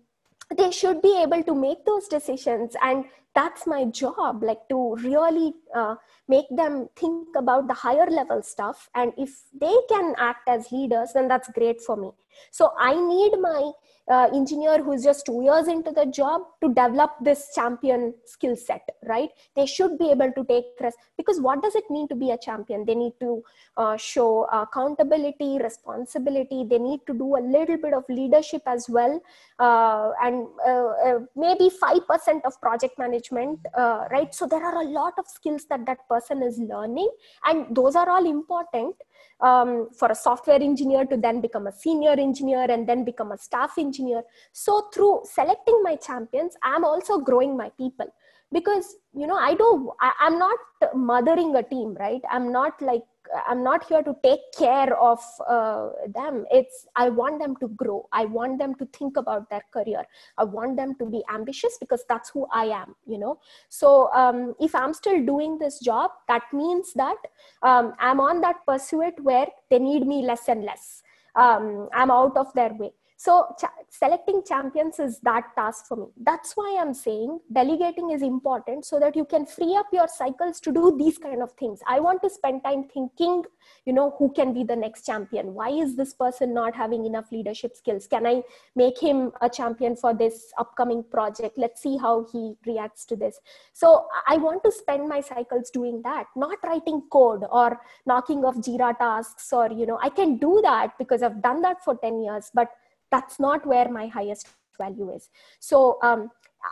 they 0.57 0.71
should 0.71 1.01
be 1.01 1.21
able 1.21 1.43
to 1.43 1.55
make 1.55 1.85
those 1.85 2.07
decisions 2.07 2.75
and 2.81 3.05
that's 3.35 3.65
my 3.65 3.85
job 3.85 4.43
like 4.43 4.69
to 4.69 4.95
really 4.97 5.53
uh, 5.75 5.95
make 6.27 6.45
them 6.51 6.87
think 6.95 7.29
about 7.35 7.67
the 7.67 7.73
higher 7.73 8.05
level 8.09 8.43
stuff. 8.43 8.89
And 8.93 9.11
if 9.17 9.31
they 9.59 9.75
can 9.89 10.13
act 10.17 10.47
as 10.47 10.71
leaders 10.71 11.13
then 11.13 11.27
that's 11.27 11.49
great 11.49 11.81
for 11.81 11.97
me 11.97 12.11
so 12.51 12.71
i 12.79 12.93
need 12.93 13.33
my 13.39 13.71
uh, 14.11 14.27
engineer 14.33 14.83
who's 14.83 15.03
just 15.03 15.25
two 15.25 15.41
years 15.43 15.67
into 15.67 15.91
the 15.91 16.05
job 16.05 16.41
to 16.61 16.67
develop 16.69 17.11
this 17.21 17.51
champion 17.55 18.13
skill 18.25 18.55
set 18.55 18.89
right? 19.07 19.29
They 19.55 19.65
should 19.65 19.97
be 19.97 20.11
able 20.11 20.31
to 20.31 20.43
take 20.45 20.65
rest 20.81 20.97
because 21.17 21.39
what 21.39 21.61
does 21.61 21.75
it 21.75 21.83
mean 21.89 22.07
to 22.09 22.15
be 22.15 22.31
a 22.31 22.37
champion? 22.37 22.85
They 22.85 22.95
need 22.95 23.13
to 23.19 23.43
uh, 23.77 23.97
show 23.97 24.45
accountability 24.51 25.59
responsibility. 25.61 26.65
They 26.69 26.79
need 26.79 27.01
to 27.07 27.13
do 27.13 27.37
a 27.37 27.41
little 27.41 27.77
bit 27.77 27.93
of 27.93 28.03
leadership 28.09 28.61
as 28.65 28.87
well. 28.89 29.21
Uh, 29.59 30.11
and 30.21 30.47
uh, 30.67 30.87
uh, 31.05 31.19
maybe 31.35 31.69
5% 31.69 32.41
of 32.45 32.59
project 32.61 32.97
management 32.97 33.59
uh, 33.77 34.05
right? 34.11 34.33
So 34.33 34.47
there 34.47 34.63
are 34.63 34.81
a 34.81 34.85
lot 34.85 35.13
of 35.17 35.27
skills 35.27 35.65
that 35.69 35.85
that 35.85 36.07
person 36.09 36.43
is 36.43 36.57
learning. 36.59 37.09
And 37.45 37.75
those 37.75 37.95
are 37.95 38.09
all 38.09 38.25
important 38.25 38.95
um, 39.41 39.89
for 39.97 40.09
a 40.09 40.15
software 40.15 40.61
engineer 40.61 41.05
to 41.05 41.17
then 41.17 41.41
become 41.41 41.67
a 41.67 41.71
senior 41.71 42.11
engineer 42.11 42.65
and 42.69 42.87
then 42.87 43.03
become 43.03 43.31
a 43.31 43.37
staff 43.37 43.77
engineer. 43.77 44.23
So 44.51 44.89
through 44.93 45.21
selecting 45.25 45.81
my 45.83 45.95
champions, 45.95 46.55
I'm 46.63 46.85
also 46.85 47.19
growing 47.19 47.57
my 47.57 47.69
people 47.77 48.07
because 48.53 48.95
you 49.15 49.25
know 49.25 49.35
i 49.35 49.53
don't 49.55 49.89
I, 49.99 50.11
i'm 50.21 50.37
not 50.37 50.59
mothering 50.95 51.55
a 51.55 51.63
team 51.63 51.95
right 51.99 52.21
i'm 52.31 52.51
not 52.51 52.79
like 52.81 53.01
i'm 53.47 53.63
not 53.63 53.87
here 53.87 54.01
to 54.03 54.15
take 54.23 54.41
care 54.57 54.97
of 54.97 55.19
uh, 55.47 55.89
them. 56.07 56.45
It's 56.51 56.87
i 56.95 57.09
want 57.09 57.39
them 57.39 57.55
to 57.57 57.67
grow. 57.69 58.07
I 58.11 58.25
want 58.25 58.59
them 58.59 58.75
to 58.75 58.85
think 58.97 59.17
about 59.17 59.49
their 59.49 59.63
career. 59.71 60.03
I 60.37 60.43
want 60.43 60.77
them 60.77 60.95
to 60.99 61.05
be 61.05 61.23
ambitious 61.33 61.77
because 61.79 62.03
that's 62.07 62.29
who 62.29 62.47
i 62.51 62.65
am 62.65 62.95
you 63.05 63.17
know? 63.17 63.39
So 63.69 64.11
um, 64.13 64.55
if 64.59 64.75
i'm 64.75 64.93
still 64.93 65.25
doing 65.25 65.57
this 65.59 65.79
job 65.79 66.11
that 66.27 66.43
means 66.53 66.93
that 66.93 67.17
um, 67.61 67.93
i'm 67.99 68.19
on 68.19 68.41
that 68.41 68.65
pursuit 68.65 69.13
where 69.21 69.47
they 69.69 69.79
need 69.79 70.05
me 70.07 70.25
less 70.25 70.47
and 70.47 70.63
less. 70.63 71.03
Um, 71.35 71.89
i'm 71.93 72.11
out 72.11 72.37
of 72.37 72.53
their 72.53 72.73
way 72.73 72.93
so 73.23 73.55
ch- 73.57 73.85
selecting 73.89 74.41
champions 74.45 74.99
is 74.99 75.17
that 75.21 75.45
task 75.55 75.85
for 75.87 75.95
me. 75.95 76.07
That's 76.17 76.57
why 76.57 76.77
I'm 76.77 76.93
saying 76.93 77.39
delegating 77.53 78.09
is 78.11 78.21
important 78.21 78.83
so 78.83 78.99
that 78.99 79.15
you 79.15 79.23
can 79.23 79.45
free 79.45 79.77
up 79.77 79.85
your 79.93 80.09
cycles 80.09 80.59
to 80.59 80.73
do 80.73 80.97
these 80.99 81.17
kind 81.17 81.41
of 81.41 81.53
things. 81.53 81.79
I 81.87 82.01
want 82.01 82.21
to 82.23 82.29
spend 82.29 82.65
time 82.65 82.83
thinking, 82.93 83.43
you 83.85 83.93
know, 83.93 84.13
who 84.19 84.29
can 84.33 84.53
be 84.53 84.65
the 84.65 84.75
next 84.75 85.05
champion? 85.05 85.53
Why 85.53 85.69
is 85.69 85.95
this 85.95 86.13
person 86.13 86.53
not 86.53 86.75
having 86.75 87.05
enough 87.05 87.31
leadership 87.31 87.77
skills? 87.77 88.07
Can 88.07 88.27
I 88.27 88.41
make 88.75 88.99
him 88.99 89.31
a 89.39 89.49
champion 89.49 89.95
for 89.95 90.13
this 90.13 90.51
upcoming 90.57 91.01
project? 91.09 91.57
Let's 91.57 91.81
see 91.81 91.95
how 91.95 92.27
he 92.29 92.55
reacts 92.67 93.05
to 93.05 93.15
this. 93.15 93.39
So 93.71 94.05
I 94.27 94.35
want 94.35 94.65
to 94.65 94.71
spend 94.73 95.07
my 95.07 95.21
cycles 95.21 95.69
doing 95.69 96.01
that, 96.03 96.25
not 96.35 96.57
writing 96.65 97.03
code 97.09 97.45
or 97.49 97.79
knocking 98.05 98.43
off 98.43 98.57
Jira 98.57 98.97
tasks 98.97 99.53
or, 99.53 99.71
you 99.71 99.85
know, 99.85 99.97
I 100.01 100.09
can 100.09 100.35
do 100.39 100.59
that 100.63 100.97
because 100.97 101.23
I've 101.23 101.41
done 101.41 101.61
that 101.61 101.81
for 101.85 101.95
10 101.95 102.21
years, 102.21 102.51
but 102.53 102.67
that's 103.13 103.39
not 103.39 103.65
where 103.73 103.89
my 103.89 104.07
highest 104.07 104.47
value 104.77 105.09
is. 105.17 105.29
So 105.59 105.99
um, 106.01 106.29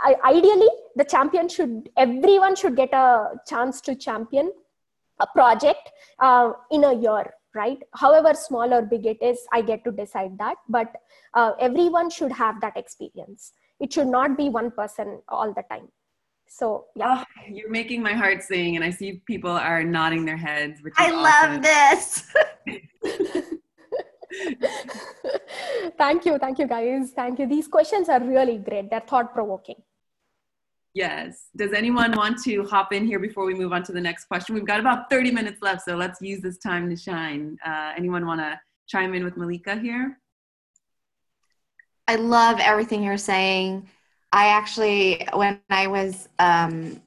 I, 0.08 0.16
ideally 0.34 0.72
the 0.96 1.06
champion 1.14 1.48
should 1.56 1.90
everyone 1.98 2.56
should 2.56 2.76
get 2.76 2.94
a 2.94 3.32
chance 3.48 3.82
to 3.82 3.96
champion 3.96 4.52
a 5.20 5.28
project 5.36 5.92
uh, 6.20 6.52
in 6.72 6.84
a 6.84 6.94
year 6.94 7.26
right? 7.54 7.80
However 8.02 8.34
small 8.34 8.74
or 8.74 8.82
big 8.82 9.06
it 9.06 9.22
is 9.22 9.40
i 9.52 9.62
get 9.62 9.84
to 9.84 9.92
decide 9.92 10.38
that. 10.38 10.56
But 10.70 10.94
uh, 11.34 11.52
everyone 11.60 12.10
should 12.10 12.32
have 12.32 12.62
that 12.62 12.78
experience. 12.78 13.52
It 13.82 13.92
should 13.92 14.08
not 14.08 14.38
be 14.38 14.48
one 14.48 14.72
person 14.72 15.20
all 15.28 15.54
the 15.54 15.64
time. 15.70 15.90
So 16.48 16.86
yeah. 16.96 17.24
Oh, 17.24 17.24
you're 17.50 17.70
making 17.70 18.02
my 18.02 18.14
heart 18.14 18.44
sing 18.44 18.76
and 18.76 18.86
i 18.86 18.90
see 18.90 19.22
people 19.26 19.52
are 19.52 19.84
nodding 19.84 20.26
their 20.26 20.38
heads 20.38 20.82
which 20.82 20.94
i 20.98 21.10
awesome. 21.12 21.24
love 21.30 21.62
this 21.62 22.34
thank 25.98 26.26
you 26.26 26.38
thank 26.38 26.60
you 26.60 26.68
guys. 26.68 27.12
Thank 27.12 27.40
you. 27.40 27.48
These 27.48 27.68
questions 27.68 28.10
are 28.10 28.22
really 28.22 28.58
great. 28.58 28.90
They're 28.90 29.02
thought 29.02 29.34
provoking 29.34 29.82
yes. 30.94 31.48
Does 31.56 31.74
anyone 31.74 32.12
want 32.16 32.42
to 32.44 32.64
hop 32.66 32.94
in 32.94 33.06
here 33.06 33.20
before 33.20 33.46
we 33.46 33.54
move 33.54 33.72
on 33.74 33.84
to 33.84 33.92
the 33.92 34.02
next 34.02 34.26
question? 34.26 34.56
We've 34.56 34.66
got 34.66 34.80
about 34.80 35.10
30 35.10 35.32
minutes 35.32 35.62
left 35.62 35.84
so 35.84 35.96
let's 35.96 36.22
use 36.22 36.42
this 36.42 36.58
time 36.58 36.90
to 36.90 36.96
shine. 36.96 37.58
Uh, 37.66 37.94
anyone 37.96 38.26
want 38.26 38.42
to 38.42 38.60
chime 38.88 39.14
in 39.14 39.24
with 39.24 39.38
malika 39.38 39.76
here? 39.76 40.20
I 42.08 42.16
love 42.16 42.60
everything 42.60 43.04
you're 43.04 43.18
saying. 43.18 43.88
I 44.34 44.48
actually 44.48 45.28
when 45.34 45.60
i 45.70 45.88
was 45.88 46.30
um, 46.40 47.02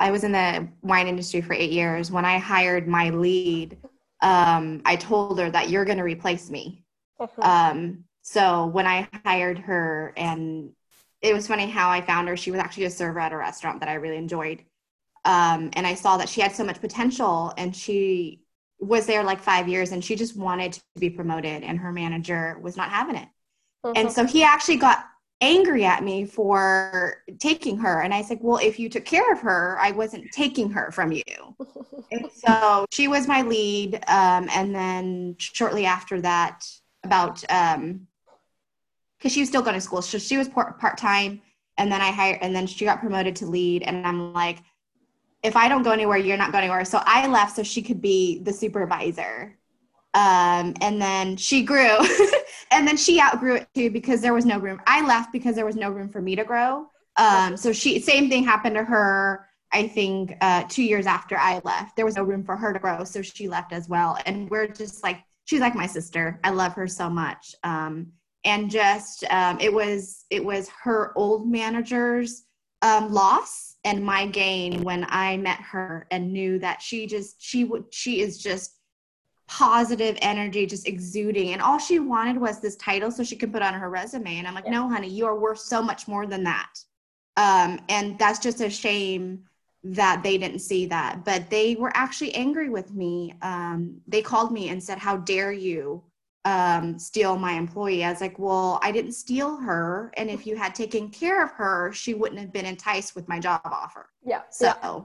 i 0.00 0.10
was 0.10 0.24
in 0.24 0.32
the 0.32 0.68
wine 0.82 1.06
industry 1.06 1.40
for 1.40 1.52
eight 1.52 1.70
years 1.70 2.10
when 2.10 2.24
i 2.24 2.36
hired 2.36 2.88
my 2.88 3.10
lead 3.10 3.76
um, 4.24 4.80
I 4.86 4.96
told 4.96 5.38
her 5.38 5.50
that 5.50 5.68
you're 5.68 5.84
going 5.84 5.98
to 5.98 6.04
replace 6.04 6.48
me. 6.48 6.82
Uh-huh. 7.20 7.42
Um, 7.42 8.04
so 8.22 8.66
when 8.66 8.86
I 8.86 9.06
hired 9.24 9.58
her, 9.58 10.14
and 10.16 10.72
it 11.20 11.34
was 11.34 11.46
funny 11.46 11.68
how 11.68 11.90
I 11.90 12.00
found 12.00 12.28
her. 12.28 12.36
She 12.36 12.50
was 12.50 12.58
actually 12.58 12.84
a 12.84 12.90
server 12.90 13.20
at 13.20 13.32
a 13.32 13.36
restaurant 13.36 13.80
that 13.80 13.88
I 13.88 13.94
really 13.94 14.16
enjoyed. 14.16 14.64
Um, 15.26 15.70
and 15.74 15.86
I 15.86 15.94
saw 15.94 16.16
that 16.16 16.28
she 16.28 16.40
had 16.40 16.52
so 16.52 16.64
much 16.64 16.80
potential, 16.80 17.52
and 17.58 17.76
she 17.76 18.40
was 18.78 19.06
there 19.06 19.22
like 19.22 19.40
five 19.40 19.68
years, 19.68 19.92
and 19.92 20.02
she 20.02 20.16
just 20.16 20.36
wanted 20.36 20.72
to 20.72 20.82
be 20.98 21.10
promoted, 21.10 21.62
and 21.62 21.78
her 21.78 21.92
manager 21.92 22.58
was 22.60 22.76
not 22.76 22.90
having 22.90 23.16
it. 23.16 23.28
Uh-huh. 23.84 23.92
And 23.94 24.10
so 24.10 24.24
he 24.24 24.42
actually 24.42 24.76
got 24.76 25.04
angry 25.44 25.84
at 25.84 26.02
me 26.02 26.24
for 26.24 27.22
taking 27.38 27.76
her. 27.78 28.00
And 28.00 28.14
I 28.14 28.22
said, 28.22 28.38
Well, 28.40 28.58
if 28.58 28.78
you 28.78 28.88
took 28.88 29.04
care 29.04 29.30
of 29.32 29.40
her, 29.40 29.78
I 29.80 29.90
wasn't 29.90 30.32
taking 30.32 30.70
her 30.70 30.90
from 30.90 31.12
you. 31.12 31.22
and 32.10 32.26
so 32.32 32.86
she 32.90 33.08
was 33.08 33.28
my 33.28 33.42
lead. 33.42 33.96
Um, 34.08 34.48
and 34.54 34.74
then 34.74 35.36
shortly 35.38 35.84
after 35.84 36.20
that, 36.22 36.66
about, 37.04 37.44
um, 37.50 38.06
because 39.18 39.32
she 39.32 39.40
was 39.40 39.48
still 39.48 39.62
going 39.62 39.74
to 39.74 39.80
school, 39.80 40.02
so 40.02 40.18
she 40.18 40.38
was 40.38 40.48
part 40.48 40.98
time. 40.98 41.42
And 41.76 41.90
then 41.90 42.00
I 42.00 42.10
hired, 42.10 42.38
and 42.40 42.54
then 42.54 42.66
she 42.66 42.84
got 42.84 43.00
promoted 43.00 43.36
to 43.36 43.46
lead. 43.46 43.82
And 43.82 44.06
I'm 44.06 44.32
like, 44.32 44.58
if 45.42 45.56
I 45.56 45.68
don't 45.68 45.82
go 45.82 45.90
anywhere, 45.90 46.16
you're 46.16 46.36
not 46.36 46.52
going 46.52 46.64
anywhere. 46.64 46.84
So 46.84 47.02
I 47.04 47.26
left 47.26 47.56
so 47.56 47.62
she 47.62 47.82
could 47.82 48.00
be 48.00 48.38
the 48.42 48.52
supervisor. 48.52 49.58
Um, 50.14 50.74
and 50.80 51.02
then 51.02 51.36
she 51.36 51.64
grew 51.64 51.98
and 52.74 52.86
then 52.86 52.96
she 52.96 53.20
outgrew 53.20 53.56
it 53.56 53.68
too 53.74 53.90
because 53.90 54.20
there 54.20 54.34
was 54.34 54.44
no 54.44 54.58
room. 54.58 54.80
I 54.86 55.06
left 55.06 55.32
because 55.32 55.54
there 55.54 55.66
was 55.66 55.76
no 55.76 55.90
room 55.90 56.08
for 56.08 56.20
me 56.20 56.36
to 56.36 56.44
grow. 56.44 56.86
Um, 57.16 57.56
so 57.56 57.72
she 57.72 58.00
same 58.00 58.28
thing 58.28 58.44
happened 58.44 58.74
to 58.74 58.84
her 58.84 59.46
i 59.72 59.86
think 59.86 60.32
uh, 60.40 60.64
two 60.68 60.82
years 60.82 61.06
after 61.06 61.36
i 61.36 61.60
left. 61.64 61.96
There 61.96 62.04
was 62.04 62.16
no 62.16 62.24
room 62.24 62.44
for 62.44 62.56
her 62.56 62.72
to 62.72 62.78
grow 62.78 63.04
so 63.04 63.22
she 63.22 63.48
left 63.48 63.72
as 63.72 63.88
well. 63.88 64.18
And 64.26 64.50
we're 64.50 64.68
just 64.68 65.02
like 65.02 65.22
she's 65.44 65.60
like 65.60 65.74
my 65.74 65.86
sister. 65.86 66.40
I 66.42 66.50
love 66.50 66.74
her 66.74 66.88
so 66.88 67.08
much. 67.08 67.54
Um, 67.62 68.12
and 68.44 68.70
just 68.70 69.24
um, 69.30 69.58
it 69.60 69.72
was 69.72 70.24
it 70.30 70.44
was 70.44 70.68
her 70.82 71.12
old 71.16 71.48
manager's 71.50 72.44
um, 72.82 73.12
loss 73.12 73.76
and 73.84 74.04
my 74.04 74.26
gain 74.26 74.82
when 74.82 75.06
i 75.08 75.36
met 75.36 75.60
her 75.60 76.06
and 76.10 76.32
knew 76.32 76.58
that 76.58 76.82
she 76.82 77.06
just 77.06 77.36
she 77.40 77.64
would 77.64 77.84
she 77.90 78.20
is 78.20 78.38
just 78.38 78.78
positive 79.46 80.16
energy 80.22 80.66
just 80.66 80.88
exuding. 80.88 81.52
And 81.52 81.60
all 81.60 81.78
she 81.78 81.98
wanted 81.98 82.38
was 82.38 82.60
this 82.60 82.76
title 82.76 83.10
so 83.10 83.22
she 83.22 83.36
could 83.36 83.52
put 83.52 83.62
on 83.62 83.74
her 83.74 83.90
resume. 83.90 84.38
And 84.38 84.46
i'm 84.46 84.54
like 84.54 84.64
yeah. 84.64 84.72
no 84.72 84.88
honey 84.88 85.08
you 85.08 85.26
are 85.26 85.38
worth 85.38 85.58
so 85.58 85.82
much 85.82 86.08
more 86.08 86.26
than 86.26 86.44
that. 86.44 86.72
Um, 87.36 87.80
and 87.88 88.18
that's 88.18 88.38
just 88.38 88.60
a 88.60 88.70
shame 88.70 89.44
that 89.82 90.22
they 90.22 90.38
didn't 90.38 90.60
see 90.60 90.86
that. 90.86 91.24
But 91.24 91.50
they 91.50 91.74
were 91.74 91.92
actually 91.94 92.34
angry 92.34 92.70
with 92.70 92.92
me. 92.94 93.34
Um, 93.42 94.00
they 94.06 94.22
called 94.22 94.50
me 94.50 94.70
and 94.70 94.82
said 94.82 94.98
how 94.98 95.18
dare 95.18 95.52
you 95.52 96.02
um, 96.46 96.98
steal 96.98 97.36
my 97.36 97.52
employee? 97.52 98.04
I 98.04 98.10
was 98.10 98.20
like 98.20 98.38
well 98.38 98.78
i 98.82 98.92
didn't 98.92 99.12
steal 99.12 99.56
her. 99.56 100.10
And 100.16 100.30
if 100.30 100.46
you 100.46 100.56
had 100.56 100.74
taken 100.74 101.10
care 101.10 101.44
of 101.44 101.50
her 101.52 101.92
she 101.92 102.14
wouldn't 102.14 102.40
have 102.40 102.52
been 102.52 102.66
enticed 102.66 103.14
with 103.14 103.28
my 103.28 103.38
job 103.38 103.60
offer. 103.64 104.08
Yeah 104.24 104.42
so 104.50 104.66
yeah 104.66 105.00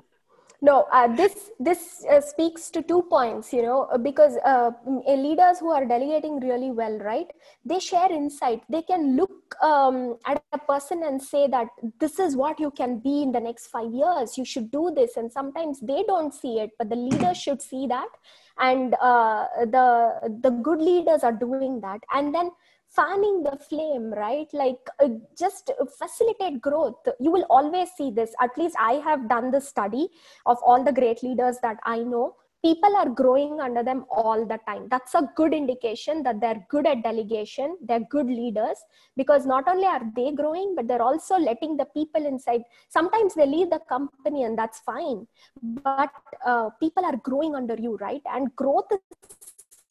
no 0.62 0.86
uh, 0.92 1.08
this 1.16 1.52
this 1.60 2.06
uh, 2.12 2.20
speaks 2.20 2.70
to 2.70 2.82
two 2.82 3.02
points 3.04 3.54
you 3.54 3.62
know 3.62 3.88
because 4.04 4.38
uh, 4.46 4.72
leaders 5.08 5.60
who 5.60 5.72
are 5.72 5.86
delegating 5.86 6.40
really 6.40 6.72
well 6.72 7.00
right? 7.00 7.32
They 7.66 7.80
share 7.80 8.12
insight. 8.12 8.64
They 8.70 8.82
can 8.82 9.16
look 9.16 9.56
um, 9.62 10.18
at 10.26 10.44
a 10.54 10.58
person 10.58 11.04
and 11.04 11.22
say 11.22 11.48
that 11.48 11.68
this 12.00 12.20
is 12.20 12.36
what 12.36 12.60
you 12.60 12.72
can 12.72 13.00
be 13.00 13.22
in 13.24 13.32
the 13.32 13.40
next 13.40 13.68
five 13.68 13.92
years. 13.94 14.38
You 14.38 14.46
should 14.46 14.72
do 14.72 14.92
this. 14.96 15.18
And 15.18 15.32
sometimes 15.32 15.80
they 15.80 16.04
don't 16.08 16.34
see 16.34 16.60
it 16.60 16.72
but 16.78 16.90
the 16.90 16.96
leader 16.96 17.34
should 17.34 17.62
see 17.62 17.88
that. 17.88 18.10
And 18.58 18.96
uh, 19.02 19.46
the 19.66 20.40
the 20.42 20.50
good 20.50 20.82
leaders 20.82 21.24
are 21.24 21.32
doing 21.32 21.80
that. 21.82 22.02
And 22.14 22.34
then 22.36 22.52
fanning 22.90 23.44
the 23.44 23.58
flame 23.70 24.12
right? 24.12 24.48
Like 24.54 24.80
uh, 25.04 25.10
just 25.38 25.72
facilitate 25.98 26.62
growth. 26.62 26.96
You 27.20 27.32
will 27.32 27.46
always 27.50 27.90
see 27.98 28.12
this. 28.12 28.34
At 28.42 28.58
least 28.58 28.76
i 28.80 28.94
have 28.94 29.30
done 29.30 29.52
the 29.52 29.62
study 29.62 30.10
of 30.46 30.58
all 30.66 30.84
the 30.84 30.92
great 30.92 31.24
leaders 31.24 31.58
that 31.62 31.78
i 31.86 32.00
know. 32.00 32.36
People 32.62 32.94
are 32.98 33.08
growing 33.08 33.62
under 33.62 33.84
them 33.84 34.04
all 34.12 34.46
the 34.46 34.60
time. 34.68 34.88
That's 34.92 35.16
a 35.16 35.30
good 35.38 35.54
indication 35.54 36.24
that 36.24 36.42
they're 36.42 36.66
good 36.70 36.86
at 36.86 37.04
delegation. 37.04 37.78
They're 37.82 38.06
good 38.10 38.26
leaders 38.26 38.78
because 39.16 39.46
not 39.46 39.70
only 39.70 39.86
are 39.86 40.02
they 40.14 40.34
growing 40.34 40.74
but 40.76 40.86
they're 40.86 41.02
also 41.02 41.38
letting 41.38 41.78
the 41.78 41.86
people 41.86 42.26
inside. 42.26 42.64
Sometimes 42.90 43.34
they 43.34 43.46
leave 43.46 43.70
the 43.70 43.80
company 43.88 44.44
and 44.44 44.58
that's 44.58 44.80
fine 44.80 45.26
but 45.62 46.12
uh, 46.46 46.70
people 46.82 47.06
are 47.06 47.16
growing 47.18 47.56
under 47.56 47.76
you 47.76 47.96
right? 47.98 48.22
And 48.26 48.54
growth 48.58 48.92
is 48.92 49.39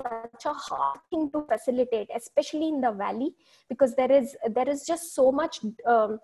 such 0.02 0.44
a 0.46 0.52
hard 0.52 1.00
thing 1.10 1.30
to 1.32 1.44
facilitate 1.50 2.08
especially 2.14 2.68
in 2.68 2.80
the 2.80 2.92
valley 2.92 3.34
because 3.68 3.94
there 3.96 4.12
is 4.12 4.36
there 4.50 4.68
is 4.68 4.86
just 4.86 5.14
so 5.14 5.32
much 5.32 5.60
um, 5.86 6.18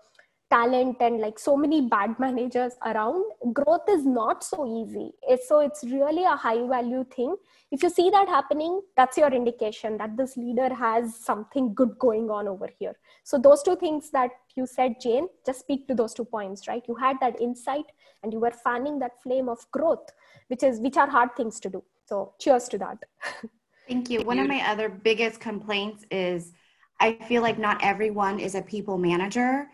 talent 0.49 0.97
and 0.99 1.19
like 1.19 1.39
so 1.39 1.57
many 1.57 1.81
bad 1.81 2.15
managers 2.19 2.73
around. 2.85 3.23
Growth 3.53 3.89
is 3.89 4.05
not 4.05 4.43
so 4.43 4.65
easy. 4.65 5.11
So 5.45 5.59
it's 5.59 5.83
really 5.83 6.23
a 6.23 6.35
high 6.35 6.67
value 6.67 7.03
thing. 7.15 7.35
If 7.71 7.83
you 7.83 7.89
see 7.89 8.09
that 8.09 8.27
happening 8.27 8.81
that's 8.95 9.17
your 9.17 9.33
indication 9.33 9.97
that 9.97 10.15
this 10.15 10.37
leader 10.37 10.73
has 10.73 11.15
something 11.15 11.73
good 11.73 11.97
going 11.99 12.29
on 12.29 12.47
over 12.47 12.69
here. 12.79 12.95
So 13.23 13.37
those 13.37 13.63
two 13.63 13.75
things 13.75 14.11
that 14.11 14.31
you 14.55 14.65
said 14.65 14.95
jane 15.01 15.27
just 15.45 15.59
speak 15.59 15.87
to 15.87 15.95
those 15.95 16.13
two 16.13 16.25
points 16.25 16.67
right? 16.67 16.83
You 16.87 16.95
had 16.95 17.17
that 17.21 17.41
insight 17.41 17.85
and 18.23 18.31
you 18.31 18.39
were 18.39 18.51
fanning 18.51 18.99
that 18.99 19.21
flame 19.21 19.49
of 19.49 19.59
growth 19.71 20.09
which 20.47 20.63
is 20.63 20.79
which 20.79 20.97
are 20.97 21.09
hard 21.09 21.35
things 21.35 21.59
to 21.61 21.69
do. 21.69 21.83
So 22.05 22.33
cheers 22.39 22.69
to 22.69 22.77
that 22.77 22.99
thank 23.87 24.09
you 24.09 24.21
one 24.21 24.39
of 24.39 24.47
my 24.47 24.61
other 24.69 24.89
biggest 24.89 25.39
complaints 25.39 26.05
is 26.11 26.53
i 26.99 27.13
feel 27.27 27.41
like 27.41 27.57
not 27.57 27.83
everyone 27.83 28.39
is 28.39 28.55
a 28.55 28.61
people 28.61 28.97
manager 28.97 29.67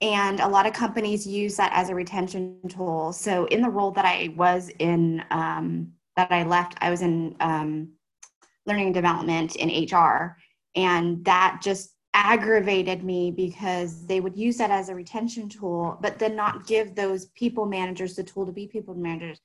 and 0.00 0.40
a 0.40 0.48
lot 0.48 0.66
of 0.66 0.72
companies 0.72 1.26
use 1.26 1.56
that 1.56 1.72
as 1.74 1.90
a 1.90 1.94
retention 1.94 2.56
tool. 2.68 3.12
So 3.12 3.44
in 3.46 3.60
the 3.60 3.68
role 3.68 3.90
that 3.92 4.06
I 4.06 4.32
was 4.36 4.70
in, 4.78 5.22
um, 5.30 5.92
that 6.16 6.32
I 6.32 6.42
left, 6.44 6.76
I 6.80 6.90
was 6.90 7.02
in 7.02 7.36
um, 7.40 7.90
learning 8.64 8.92
development 8.92 9.56
in 9.56 9.86
HR, 9.86 10.38
and 10.74 11.24
that 11.24 11.60
just 11.62 11.90
aggravated 12.14 13.04
me 13.04 13.30
because 13.30 14.06
they 14.06 14.20
would 14.20 14.36
use 14.36 14.56
that 14.56 14.70
as 14.70 14.88
a 14.88 14.94
retention 14.94 15.48
tool, 15.48 15.98
but 16.00 16.18
then 16.18 16.34
not 16.34 16.66
give 16.66 16.94
those 16.94 17.26
people 17.26 17.66
managers 17.66 18.16
the 18.16 18.24
tool 18.24 18.46
to 18.46 18.52
be 18.52 18.66
people 18.66 18.94
managers. 18.94 19.40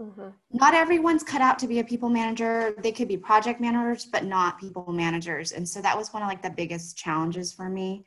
Mm-hmm. 0.00 0.28
Not 0.52 0.74
everyone's 0.74 1.22
cut 1.22 1.42
out 1.42 1.58
to 1.58 1.68
be 1.68 1.80
a 1.80 1.84
people 1.84 2.08
manager. 2.08 2.72
They 2.78 2.92
could 2.92 3.08
be 3.08 3.18
project 3.18 3.60
managers, 3.60 4.06
but 4.06 4.24
not 4.24 4.58
people 4.58 4.90
managers. 4.92 5.52
And 5.52 5.68
so 5.68 5.82
that 5.82 5.96
was 5.96 6.12
one 6.12 6.22
of 6.22 6.28
like 6.28 6.42
the 6.42 6.50
biggest 6.50 6.96
challenges 6.96 7.52
for 7.52 7.68
me. 7.68 8.06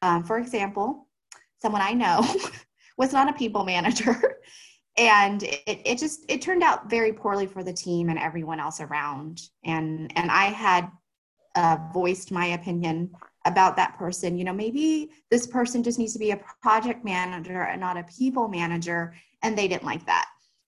Um, 0.00 0.24
for 0.24 0.38
example, 0.38 1.08
someone 1.60 1.82
I 1.82 1.92
know 1.92 2.24
was 2.96 3.12
not 3.12 3.28
a 3.28 3.34
people 3.34 3.64
manager. 3.64 4.38
and 4.96 5.42
it, 5.42 5.82
it 5.84 5.98
just 5.98 6.24
it 6.28 6.40
turned 6.40 6.62
out 6.62 6.88
very 6.88 7.12
poorly 7.12 7.46
for 7.46 7.62
the 7.62 7.72
team 7.72 8.08
and 8.08 8.18
everyone 8.18 8.58
else 8.58 8.80
around. 8.80 9.42
And 9.62 10.10
and 10.16 10.30
I 10.30 10.46
had 10.46 10.90
uh, 11.54 11.76
voiced 11.92 12.32
my 12.32 12.46
opinion 12.46 13.10
about 13.44 13.76
that 13.76 13.98
person. 13.98 14.38
You 14.38 14.44
know, 14.44 14.54
maybe 14.54 15.10
this 15.30 15.46
person 15.46 15.82
just 15.82 15.98
needs 15.98 16.14
to 16.14 16.18
be 16.18 16.30
a 16.30 16.40
project 16.62 17.04
manager 17.04 17.62
and 17.62 17.80
not 17.80 17.98
a 17.98 18.04
people 18.04 18.48
manager, 18.48 19.14
and 19.42 19.56
they 19.56 19.68
didn't 19.68 19.84
like 19.84 20.06
that. 20.06 20.26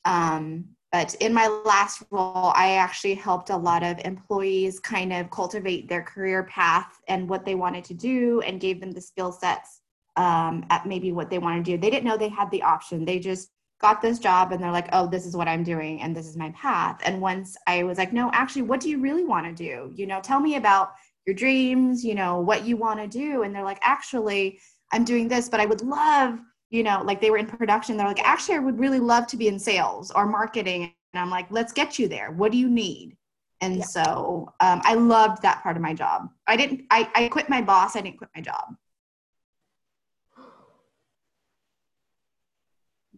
Um, 0.05 0.65
but 0.91 1.15
in 1.15 1.33
my 1.33 1.47
last 1.65 2.03
role, 2.11 2.53
I 2.55 2.73
actually 2.73 3.15
helped 3.15 3.49
a 3.49 3.57
lot 3.57 3.81
of 3.81 3.99
employees 4.05 4.79
kind 4.79 5.11
of 5.11 5.31
cultivate 5.31 5.89
their 5.89 6.03
career 6.03 6.43
path 6.43 7.01
and 7.07 7.27
what 7.27 7.45
they 7.45 7.55
wanted 7.55 7.83
to 7.85 7.95
do 7.95 8.41
and 8.41 8.61
gave 8.61 8.79
them 8.79 8.91
the 8.91 9.01
skill 9.01 9.31
sets 9.31 9.81
um, 10.17 10.65
at 10.69 10.85
maybe 10.85 11.11
what 11.11 11.31
they 11.31 11.39
want 11.39 11.65
to 11.65 11.71
do. 11.71 11.79
They 11.79 11.89
didn't 11.89 12.05
know 12.05 12.15
they 12.15 12.29
had 12.29 12.51
the 12.51 12.61
option. 12.61 13.05
They 13.05 13.17
just 13.17 13.49
got 13.81 14.01
this 14.01 14.19
job 14.19 14.51
and 14.51 14.63
they're 14.63 14.71
like, 14.71 14.87
oh, 14.93 15.07
this 15.07 15.25
is 15.25 15.35
what 15.35 15.47
I'm 15.47 15.63
doing 15.63 16.01
and 16.01 16.15
this 16.15 16.27
is 16.27 16.37
my 16.37 16.51
path. 16.51 17.01
And 17.03 17.19
once 17.19 17.57
I 17.67 17.83
was 17.83 17.97
like, 17.97 18.13
no, 18.13 18.29
actually, 18.31 18.61
what 18.61 18.79
do 18.79 18.89
you 18.89 18.99
really 18.99 19.25
want 19.25 19.45
to 19.45 19.51
do? 19.51 19.91
You 19.95 20.05
know, 20.05 20.21
tell 20.21 20.39
me 20.39 20.55
about 20.55 20.93
your 21.25 21.35
dreams, 21.35 22.03
you 22.03 22.15
know, 22.15 22.39
what 22.39 22.65
you 22.65 22.77
want 22.77 22.99
to 22.99 23.07
do. 23.07 23.43
And 23.43 23.53
they're 23.53 23.63
like, 23.63 23.79
actually, 23.81 24.59
I'm 24.91 25.03
doing 25.03 25.27
this, 25.27 25.49
but 25.49 25.59
I 25.59 25.65
would 25.65 25.81
love, 25.81 26.39
you 26.73 26.81
know, 26.81 27.03
like 27.05 27.21
they 27.21 27.29
were 27.29 27.37
in 27.37 27.45
production. 27.45 27.95
They're 27.95 28.07
like, 28.07 28.27
actually, 28.27 28.55
I 28.55 28.59
would 28.59 28.79
really 28.79 28.99
love 28.99 29.27
to 29.27 29.37
be 29.37 29.47
in 29.47 29.59
sales 29.59 30.09
or 30.09 30.25
marketing. 30.25 30.91
And 31.13 31.21
I'm 31.21 31.29
like, 31.29 31.45
let's 31.51 31.71
get 31.71 31.99
you 31.99 32.07
there. 32.07 32.31
What 32.31 32.51
do 32.51 32.57
you 32.57 32.67
need? 32.67 33.15
And 33.61 33.77
yeah. 33.77 33.85
so 33.85 34.51
um, 34.59 34.81
I 34.83 34.95
loved 34.95 35.43
that 35.43 35.61
part 35.61 35.77
of 35.77 35.83
my 35.83 35.93
job. 35.93 36.29
I 36.47 36.57
didn't, 36.57 36.85
I, 36.89 37.07
I 37.13 37.27
quit 37.27 37.47
my 37.47 37.61
boss. 37.61 37.95
I 37.95 38.01
didn't 38.01 38.17
quit 38.17 38.31
my 38.35 38.41
job. 38.41 38.75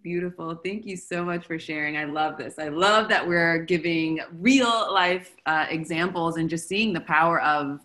beautiful. 0.03 0.53
Thank 0.63 0.85
you 0.85 0.95
so 0.97 1.25
much 1.25 1.47
for 1.47 1.57
sharing. 1.57 1.97
I 1.97 2.03
love 2.03 2.37
this. 2.37 2.59
I 2.59 2.67
love 2.67 3.09
that 3.09 3.27
we're 3.27 3.63
giving 3.63 4.19
real 4.33 4.93
life 4.93 5.35
uh, 5.47 5.65
examples 5.67 6.37
and 6.37 6.47
just 6.47 6.67
seeing 6.67 6.93
the 6.93 7.01
power 7.01 7.41
of 7.41 7.79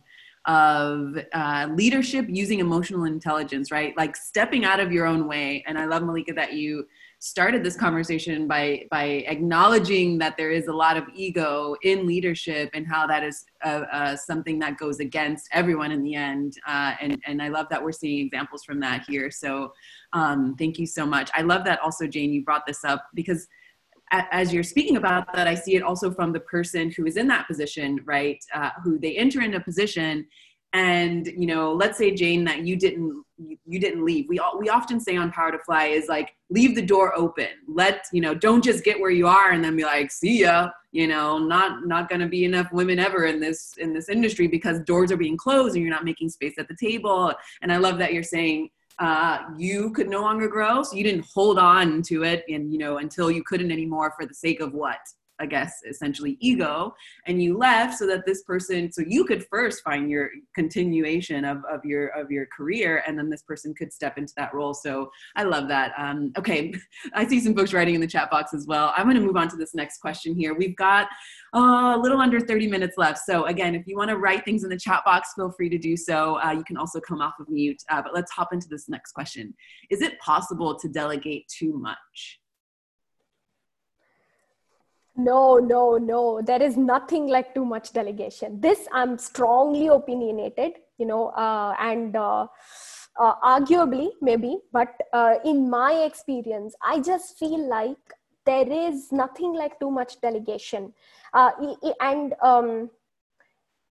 of 0.46 1.18
uh, 1.32 1.68
leadership 1.74 2.26
using 2.28 2.60
emotional 2.60 3.04
intelligence, 3.04 3.70
right? 3.70 3.96
Like 3.96 4.16
stepping 4.16 4.64
out 4.64 4.80
of 4.80 4.90
your 4.90 5.06
own 5.06 5.28
way. 5.28 5.62
And 5.66 5.78
I 5.78 5.84
love 5.84 6.02
Malika 6.02 6.32
that 6.34 6.54
you 6.54 6.86
started 7.22 7.62
this 7.62 7.76
conversation 7.76 8.48
by 8.48 8.82
by 8.90 9.04
acknowledging 9.28 10.16
that 10.16 10.38
there 10.38 10.50
is 10.50 10.68
a 10.68 10.72
lot 10.72 10.96
of 10.96 11.04
ego 11.14 11.76
in 11.82 12.06
leadership 12.06 12.70
and 12.72 12.86
how 12.86 13.06
that 13.06 13.22
is 13.22 13.44
uh, 13.62 13.82
uh, 13.92 14.16
something 14.16 14.58
that 14.58 14.78
goes 14.78 15.00
against 15.00 15.46
everyone 15.52 15.92
in 15.92 16.02
the 16.02 16.14
end. 16.14 16.54
Uh, 16.66 16.94
and 17.00 17.20
and 17.26 17.42
I 17.42 17.48
love 17.48 17.66
that 17.68 17.82
we're 17.82 17.92
seeing 17.92 18.26
examples 18.26 18.64
from 18.64 18.80
that 18.80 19.04
here. 19.06 19.30
So 19.30 19.72
um, 20.14 20.56
thank 20.58 20.78
you 20.78 20.86
so 20.86 21.04
much. 21.04 21.30
I 21.34 21.42
love 21.42 21.64
that 21.64 21.80
also, 21.80 22.06
Jane. 22.06 22.32
You 22.32 22.42
brought 22.42 22.66
this 22.66 22.84
up 22.84 23.06
because 23.14 23.46
as 24.10 24.52
you're 24.52 24.64
speaking 24.64 24.96
about 24.96 25.32
that, 25.34 25.46
I 25.46 25.54
see 25.54 25.76
it 25.76 25.82
also 25.82 26.10
from 26.10 26.32
the 26.32 26.40
person 26.40 26.92
who 26.96 27.06
is 27.06 27.16
in 27.16 27.28
that 27.28 27.46
position, 27.46 28.00
right? 28.04 28.42
Uh, 28.52 28.70
who 28.82 28.98
they 28.98 29.16
enter 29.16 29.40
in 29.40 29.54
a 29.54 29.60
position 29.60 30.26
and 30.72 31.26
you 31.26 31.46
know 31.46 31.72
let's 31.72 31.98
say 31.98 32.14
jane 32.14 32.44
that 32.44 32.64
you 32.64 32.76
didn't 32.76 33.24
you 33.66 33.80
didn't 33.80 34.04
leave. 34.04 34.28
We 34.28 34.38
all, 34.38 34.58
we 34.58 34.68
often 34.68 35.00
say 35.00 35.16
on 35.16 35.32
power 35.32 35.50
to 35.50 35.58
fly 35.60 35.86
is 35.86 36.08
like 36.08 36.34
leave 36.50 36.74
the 36.74 36.82
door 36.82 37.16
open. 37.16 37.48
Let 37.66 38.04
you 38.12 38.20
know 38.20 38.34
don't 38.34 38.62
just 38.62 38.84
get 38.84 39.00
where 39.00 39.10
you 39.10 39.26
are 39.26 39.52
and 39.52 39.64
then 39.64 39.76
be 39.76 39.84
like 39.84 40.10
see 40.10 40.40
ya. 40.40 40.70
You 40.92 41.06
know 41.06 41.38
not 41.38 41.86
not 41.86 42.10
to 42.10 42.26
be 42.26 42.44
enough 42.44 42.70
women 42.72 42.98
ever 42.98 43.24
in 43.26 43.40
this 43.40 43.74
in 43.78 43.92
this 43.94 44.08
industry 44.08 44.46
because 44.46 44.80
doors 44.80 45.10
are 45.10 45.16
being 45.16 45.36
closed 45.36 45.74
and 45.74 45.82
you're 45.82 45.94
not 45.94 46.04
making 46.04 46.28
space 46.28 46.54
at 46.58 46.68
the 46.68 46.76
table. 46.76 47.32
And 47.62 47.72
i 47.72 47.78
love 47.78 47.98
that 47.98 48.12
you're 48.12 48.22
saying 48.22 48.70
uh, 49.00 49.38
you 49.56 49.90
could 49.92 50.08
no 50.08 50.20
longer 50.20 50.46
grow 50.46 50.82
so 50.82 50.94
you 50.94 51.02
didn't 51.02 51.26
hold 51.34 51.58
on 51.58 52.02
to 52.02 52.22
it 52.22 52.44
and 52.48 52.72
you 52.72 52.78
know 52.78 52.98
until 52.98 53.30
you 53.30 53.42
couldn't 53.42 53.72
anymore 53.72 54.12
for 54.18 54.26
the 54.26 54.34
sake 54.34 54.60
of 54.60 54.72
what 54.74 54.98
I 55.40 55.46
guess, 55.46 55.80
essentially 55.88 56.36
ego, 56.40 56.94
and 57.26 57.42
you 57.42 57.56
left 57.56 57.98
so 57.98 58.06
that 58.06 58.26
this 58.26 58.42
person, 58.42 58.92
so 58.92 59.02
you 59.06 59.24
could 59.24 59.46
first 59.46 59.82
find 59.82 60.10
your 60.10 60.30
continuation 60.54 61.44
of, 61.44 61.58
of 61.70 61.84
your 61.84 62.08
of 62.08 62.30
your 62.30 62.46
career, 62.54 63.02
and 63.06 63.18
then 63.18 63.30
this 63.30 63.42
person 63.42 63.74
could 63.74 63.92
step 63.92 64.18
into 64.18 64.32
that 64.36 64.54
role. 64.54 64.74
So 64.74 65.10
I 65.36 65.44
love 65.44 65.68
that. 65.68 65.92
Um, 65.98 66.32
okay, 66.38 66.72
I 67.14 67.26
see 67.26 67.40
some 67.40 67.54
folks 67.54 67.72
writing 67.72 67.94
in 67.94 68.00
the 68.00 68.06
chat 68.06 68.30
box 68.30 68.54
as 68.54 68.66
well. 68.66 68.92
I'm 68.96 69.04
going 69.04 69.16
to 69.16 69.22
move 69.22 69.36
on 69.36 69.48
to 69.48 69.56
this 69.56 69.74
next 69.74 69.98
question 69.98 70.34
here. 70.34 70.54
We've 70.54 70.76
got 70.76 71.08
uh, 71.54 71.94
a 71.96 71.98
little 72.00 72.20
under 72.20 72.40
30 72.40 72.68
minutes 72.68 72.96
left. 72.96 73.18
So 73.18 73.46
again, 73.46 73.74
if 73.74 73.86
you 73.86 73.96
want 73.96 74.10
to 74.10 74.16
write 74.16 74.44
things 74.44 74.64
in 74.64 74.70
the 74.70 74.78
chat 74.78 75.04
box, 75.04 75.32
feel 75.34 75.50
free 75.50 75.68
to 75.68 75.78
do 75.78 75.96
so. 75.96 76.40
Uh, 76.40 76.52
you 76.52 76.64
can 76.64 76.76
also 76.76 77.00
come 77.00 77.20
off 77.20 77.34
of 77.40 77.48
mute. 77.48 77.82
Uh, 77.88 78.02
but 78.02 78.14
let's 78.14 78.30
hop 78.30 78.52
into 78.52 78.68
this 78.68 78.88
next 78.88 79.12
question. 79.12 79.54
Is 79.90 80.02
it 80.02 80.18
possible 80.20 80.78
to 80.78 80.88
delegate 80.88 81.48
too 81.48 81.72
much? 81.78 82.40
No 85.16 85.58
no 85.58 85.96
no. 85.98 86.40
There 86.42 86.62
is 86.62 86.76
nothing 86.76 87.26
like 87.26 87.54
too 87.54 87.64
much 87.64 87.92
delegation. 87.92 88.60
This 88.60 88.86
i'm 88.92 89.18
strongly 89.18 89.88
opinionated 89.88 90.72
you 90.98 91.06
know 91.06 91.28
uh, 91.28 91.74
and 91.78 92.16
uh, 92.16 92.46
uh, 93.18 93.34
arguably 93.44 94.10
maybe 94.20 94.58
but 94.72 94.94
uh, 95.12 95.34
in 95.44 95.68
my 95.68 95.92
experience 96.04 96.74
i 96.82 97.00
just 97.00 97.38
feel 97.38 97.68
like 97.68 98.14
there 98.46 98.70
is 98.72 99.12
nothing 99.12 99.52
like 99.54 99.78
too 99.80 99.90
much 99.90 100.20
delegation. 100.20 100.92
Uh, 101.32 101.50
and 102.00 102.34
um, 102.42 102.90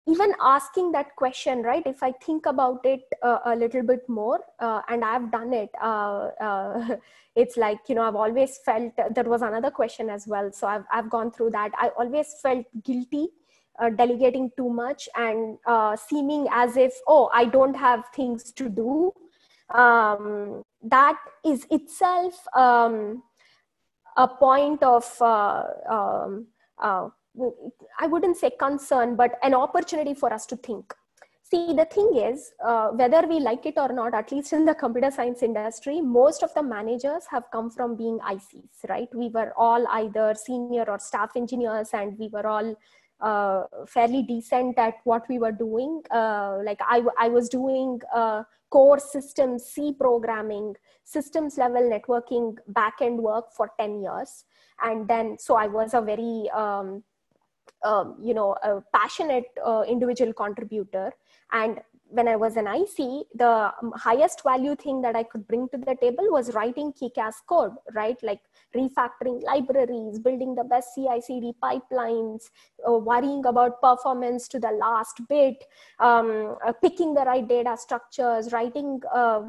even 0.10 0.34
asking 0.42 0.92
that 0.92 1.16
question 1.16 1.62
right 1.62 1.86
if 1.86 2.02
i 2.02 2.12
think 2.26 2.46
about 2.46 2.86
it 2.86 3.02
uh, 3.22 3.40
a 3.46 3.56
little 3.56 3.84
bit 3.84 4.08
more 4.08 4.40
uh, 4.60 4.82
and 4.90 5.06
i've 5.06 5.32
done 5.32 5.54
it 5.54 5.70
uh, 5.82 6.30
uh 6.42 6.96
it's 7.36 7.58
like 7.58 7.80
you 7.88 7.96
know 7.96 8.02
i've 8.02 8.16
always 8.16 8.58
felt 8.66 8.92
there 9.16 9.24
was 9.24 9.42
another 9.42 9.72
question 9.72 10.10
as 10.10 10.28
well. 10.28 10.52
So 10.52 10.68
i've, 10.68 10.84
I've 10.92 11.10
gone 11.10 11.32
through 11.32 11.52
that. 11.52 11.72
I 11.78 11.90
always 11.98 12.36
felt 12.42 12.66
guilty 12.84 13.28
uh, 13.80 13.90
delegating 13.90 14.52
too 14.58 14.70
much 14.70 15.08
and 15.16 15.58
uh, 15.66 15.96
seeming 15.96 16.48
as 16.52 16.76
if 16.76 16.94
oh 17.08 17.30
i 17.34 17.46
don't 17.46 17.76
have 17.76 18.06
things 18.16 18.52
to 18.54 18.70
do. 18.70 19.14
Um, 19.70 20.64
that 20.82 21.18
is 21.46 21.68
itself 21.70 22.34
um, 22.56 23.22
a 24.18 24.28
point 24.28 24.82
of 24.82 25.22
um, 25.22 26.48
I 28.00 28.08
wouldn't 28.08 28.38
say 28.38 28.52
concern, 28.60 29.16
but 29.16 29.38
an 29.44 29.54
opportunity 29.54 30.14
for 30.14 30.32
us 30.34 30.46
to 30.48 30.56
think. 30.56 30.94
See, 31.44 31.74
the 31.74 31.86
thing 31.86 32.16
is, 32.16 32.52
uh, 32.64 32.90
whether 32.90 33.26
we 33.26 33.40
like 33.40 33.66
it 33.66 33.74
or 33.78 33.92
not, 33.92 34.14
at 34.14 34.32
least 34.32 34.54
in 34.54 34.66
the 34.66 34.76
computer 34.76 35.10
science 35.10 35.42
industry, 35.42 36.00
most 36.00 36.44
of 36.44 36.54
the 36.54 36.62
managers 36.62 37.26
have 37.32 37.46
come 37.52 37.72
from 37.72 37.96
being 37.96 38.20
ICs, 38.20 38.88
right? 38.88 39.08
We 39.16 39.30
were 39.30 39.52
all 39.58 39.88
either 39.88 40.36
senior 40.36 40.86
or 40.88 41.00
staff 41.00 41.32
engineers, 41.36 41.90
and 41.92 42.18
we 42.20 42.28
were 42.28 42.46
all 42.46 42.76
uh, 43.22 43.64
fairly 43.88 44.22
decent 44.22 44.78
at 44.78 44.96
what 45.06 45.28
we 45.28 45.40
were 45.40 45.52
doing. 45.52 46.04
Uh, 46.12 46.60
like 46.64 46.80
I, 46.82 47.02
I 47.20 47.30
was 47.30 47.50
doing 47.50 48.00
uh, 48.14 48.44
core 48.70 49.00
systems, 49.00 49.66
C 49.66 49.94
programming, 50.00 50.76
systems 51.04 51.58
level 51.58 51.82
networking, 51.82 52.58
backend 52.72 53.18
work 53.18 53.52
for 53.56 53.72
10 53.80 54.02
years. 54.02 54.46
And 54.84 55.08
then, 55.08 55.38
so 55.40 55.56
I 55.56 55.68
was 55.68 55.94
a 55.94 56.02
very, 56.02 56.50
um, 56.52 57.04
um, 57.84 58.16
you 58.22 58.34
know, 58.34 58.56
a 58.64 58.82
passionate 58.94 59.46
uh, 59.66 59.84
individual 59.88 60.34
contributor. 60.34 61.12
And 61.52 61.80
when 62.10 62.28
I 62.28 62.36
was 62.36 62.58
an 62.58 62.68
IC, 62.68 63.28
the 63.36 63.72
highest 63.96 64.44
value 64.44 64.76
thing 64.76 65.02
that 65.02 65.16
I 65.16 65.24
could 65.24 65.48
bring 65.48 65.70
to 65.70 65.78
the 65.78 65.96
table 66.02 66.26
was 66.32 66.54
writing 66.56 66.92
kick-ass 66.92 67.42
code, 67.48 67.74
right? 67.94 68.18
Like 68.24 68.42
refactoring 68.76 69.44
libraries, 69.44 70.20
building 70.20 70.56
the 70.56 70.64
best 70.64 70.96
CI/CD 70.96 71.54
pipelines, 71.64 72.50
uh, 72.88 72.94
worrying 72.94 73.46
about 73.46 73.82
performance 73.82 74.48
to 74.50 74.60
the 74.60 74.72
last 74.72 75.22
bit, 75.28 75.64
um, 76.00 76.56
uh, 76.66 76.74
picking 76.74 77.14
the 77.14 77.22
right 77.22 77.48
data 77.48 77.78
structures, 77.78 78.52
writing 78.52 79.00
uh, 79.14 79.44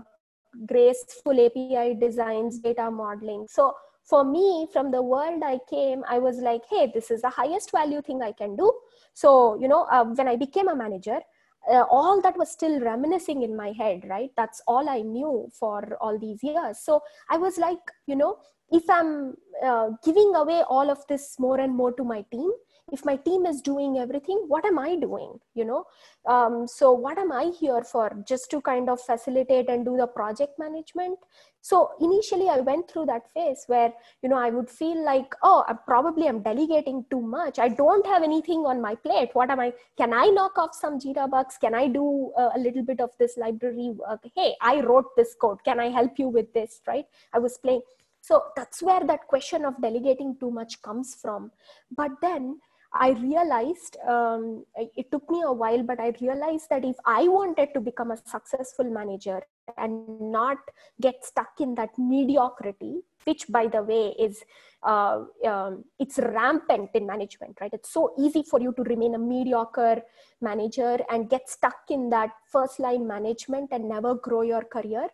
graceful 0.66 1.41
API 1.47 1.95
designs, 1.95 2.59
data 2.59 2.91
modeling. 2.91 3.47
So 3.49 3.75
for 4.05 4.24
me, 4.24 4.66
from 4.72 4.90
the 4.90 5.03
world 5.03 5.42
I 5.44 5.59
came, 5.68 6.03
I 6.09 6.18
was 6.18 6.38
like, 6.38 6.62
hey, 6.68 6.90
this 6.92 7.11
is 7.11 7.22
the 7.22 7.30
highest 7.30 7.70
value 7.70 8.03
thing 8.03 8.22
I 8.22 8.32
can 8.32 8.57
do. 8.57 8.72
So 9.14 9.59
you 9.61 9.68
know, 9.68 9.86
uh, 9.90 10.05
when 10.05 10.28
I 10.28 10.36
became 10.36 10.68
a 10.68 10.76
manager 10.76 11.20
uh, 11.68 11.84
all 11.90 12.20
that 12.22 12.36
was 12.36 12.51
still 12.51 12.80
reminiscing 12.80 13.42
in 13.42 13.57
my 13.57 13.72
head 13.72 14.05
right 14.09 14.30
that's 14.36 14.62
all 14.66 14.88
i 14.88 15.01
knew 15.01 15.48
for 15.53 15.96
all 16.01 16.18
these 16.18 16.42
years 16.42 16.78
so 16.78 17.01
i 17.28 17.36
was 17.36 17.59
like 17.59 17.78
you 18.07 18.16
know 18.16 18.36
if 18.70 18.88
i'm 18.88 19.34
uh, 19.64 19.90
giving 20.05 20.32
away 20.34 20.62
all 20.68 20.90
of 20.90 21.07
this 21.09 21.36
more 21.38 21.61
and 21.61 21.74
more 21.74 21.92
to 21.92 22.05
my 22.05 22.24
team 22.32 22.51
if 22.93 23.05
my 23.05 23.16
team 23.16 23.47
is 23.47 23.61
doing 23.61 23.99
everything 23.99 24.45
what 24.49 24.64
am 24.64 24.78
i 24.78 24.97
doing 24.97 25.38
you 25.55 25.64
know? 25.64 25.84
Um, 26.26 26.66
so 26.66 26.93
what 26.93 27.18
am 27.18 27.32
i 27.32 27.53
here 27.59 27.82
for? 27.82 28.11
Just 28.26 28.51
to 28.51 28.61
kind 28.61 28.88
of 28.88 29.01
facilitate 29.01 29.68
and 29.68 29.84
do 29.84 29.97
the 29.97 30.07
project 30.07 30.59
management? 30.59 31.18
So 31.62 31.91
initially 32.01 32.49
i 32.49 32.61
went 32.61 32.91
through 32.91 33.07
that 33.07 33.30
phase 33.32 33.64
where 33.66 33.93
you 34.22 34.28
know 34.28 34.36
i 34.36 34.51
would 34.51 34.70
feel 34.70 35.05
like 35.05 35.34
oh 35.43 35.64
I 35.68 35.74
probably 35.74 36.28
i'm 36.28 36.43
delegating 36.43 37.05
too 37.11 37.20
much. 37.20 37.59
I 37.59 37.68
don't 37.68 38.07
have 38.07 38.22
anything 38.22 38.61
on 38.61 38.80
my 38.80 38.95
plate. 38.95 39.30
What 39.34 39.51
am 39.51 39.61
i 39.61 39.72
can 39.97 40.12
i 40.14 40.26
knock 40.26 40.59
off 40.59 40.74
some 40.74 40.99
jira 40.99 41.28
bugs 41.30 41.59
can 41.61 41.74
i 41.74 41.86
do 41.88 42.32
uh, 42.38 42.51
a 42.55 42.59
little 42.59 42.82
bit 42.82 43.01
of 43.01 43.11
this 43.18 43.36
library 43.36 43.91
work? 43.91 44.20
Hey 44.34 44.55
i 44.61 44.80
wrote 44.80 45.16
this 45.16 45.34
code. 45.34 45.64
Can 45.64 45.80
i 45.80 45.88
help 45.88 46.18
you 46.18 46.28
with 46.28 46.53
this 46.55 46.80
right? 46.86 47.07
I 47.34 47.38
was 47.38 47.59
playing. 47.59 47.82
So 48.22 48.45
that's 48.57 48.82
where 48.82 49.05
that 49.07 49.26
question 49.28 49.64
of 49.64 49.80
delegating 49.80 50.36
too 50.38 50.51
much 50.51 50.82
comes 50.82 51.14
from. 51.14 51.51
But 51.97 52.12
then 52.20 52.61
I 52.93 53.11
realized 53.11 53.97
um, 54.07 54.64
it 54.74 55.11
took 55.12 55.28
me 55.30 55.43
a 55.45 55.53
while, 55.53 55.82
but 55.82 56.01
I 56.01 56.12
realized 56.20 56.70
that 56.70 56.84
if 56.84 56.97
I 57.07 57.28
wanted 57.28 57.72
to 57.74 57.80
become 57.80 58.11
a 58.11 58.16
successful 58.16 58.84
manager 58.84 59.43
and 59.78 60.20
not 60.20 60.59
get 61.01 61.24
stuck 61.24 61.61
in 61.61 61.76
that 61.76 61.91
mediocrity, 61.97 63.03
which 63.24 63.47
by 63.49 63.68
the 63.68 63.82
way 63.82 64.14
is 64.18 64.43
uh, 64.82 65.24
um, 65.47 65.84
it's 66.01 66.18
rampant 66.18 66.91
in 66.95 67.07
management, 67.07 67.59
right? 67.61 67.72
It's 67.72 67.93
so 67.93 68.12
easy 68.18 68.43
for 68.43 68.61
you 68.61 68.72
to 68.72 68.82
remain 68.82 69.14
a 69.14 69.18
mediocre 69.18 70.03
manager 70.41 70.99
and 71.11 71.30
get 71.30 71.49
stuck 71.49 71.82
in 71.91 72.11
that 72.11 72.30
first 72.51 72.80
line 72.80 73.07
management 73.07 73.68
and 73.72 73.88
never 73.88 74.14
grow 74.16 74.43
your 74.43 74.64
career 74.64 75.09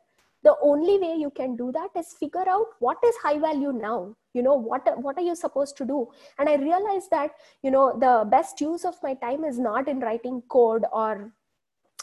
the 0.46 0.54
only 0.62 0.98
way 0.98 1.14
you 1.18 1.30
can 1.30 1.56
do 1.56 1.72
that 1.72 1.90
is 2.00 2.12
figure 2.20 2.48
out 2.48 2.66
what 2.78 2.98
is 3.04 3.16
high 3.16 3.38
value 3.38 3.72
now 3.72 4.14
you 4.36 4.42
know 4.42 4.54
what 4.54 4.86
what 5.06 5.18
are 5.18 5.26
you 5.28 5.34
supposed 5.34 5.76
to 5.78 5.84
do? 5.84 6.06
And 6.38 6.48
i 6.48 6.56
realized 6.56 7.10
that 7.10 7.32
you 7.62 7.70
know 7.70 7.86
the 7.98 8.14
best 8.36 8.60
use 8.60 8.84
of 8.84 9.02
my 9.02 9.14
time 9.14 9.44
is 9.44 9.58
not 9.58 9.88
in 9.88 10.00
writing 10.00 10.42
code 10.48 10.84
or 10.92 11.32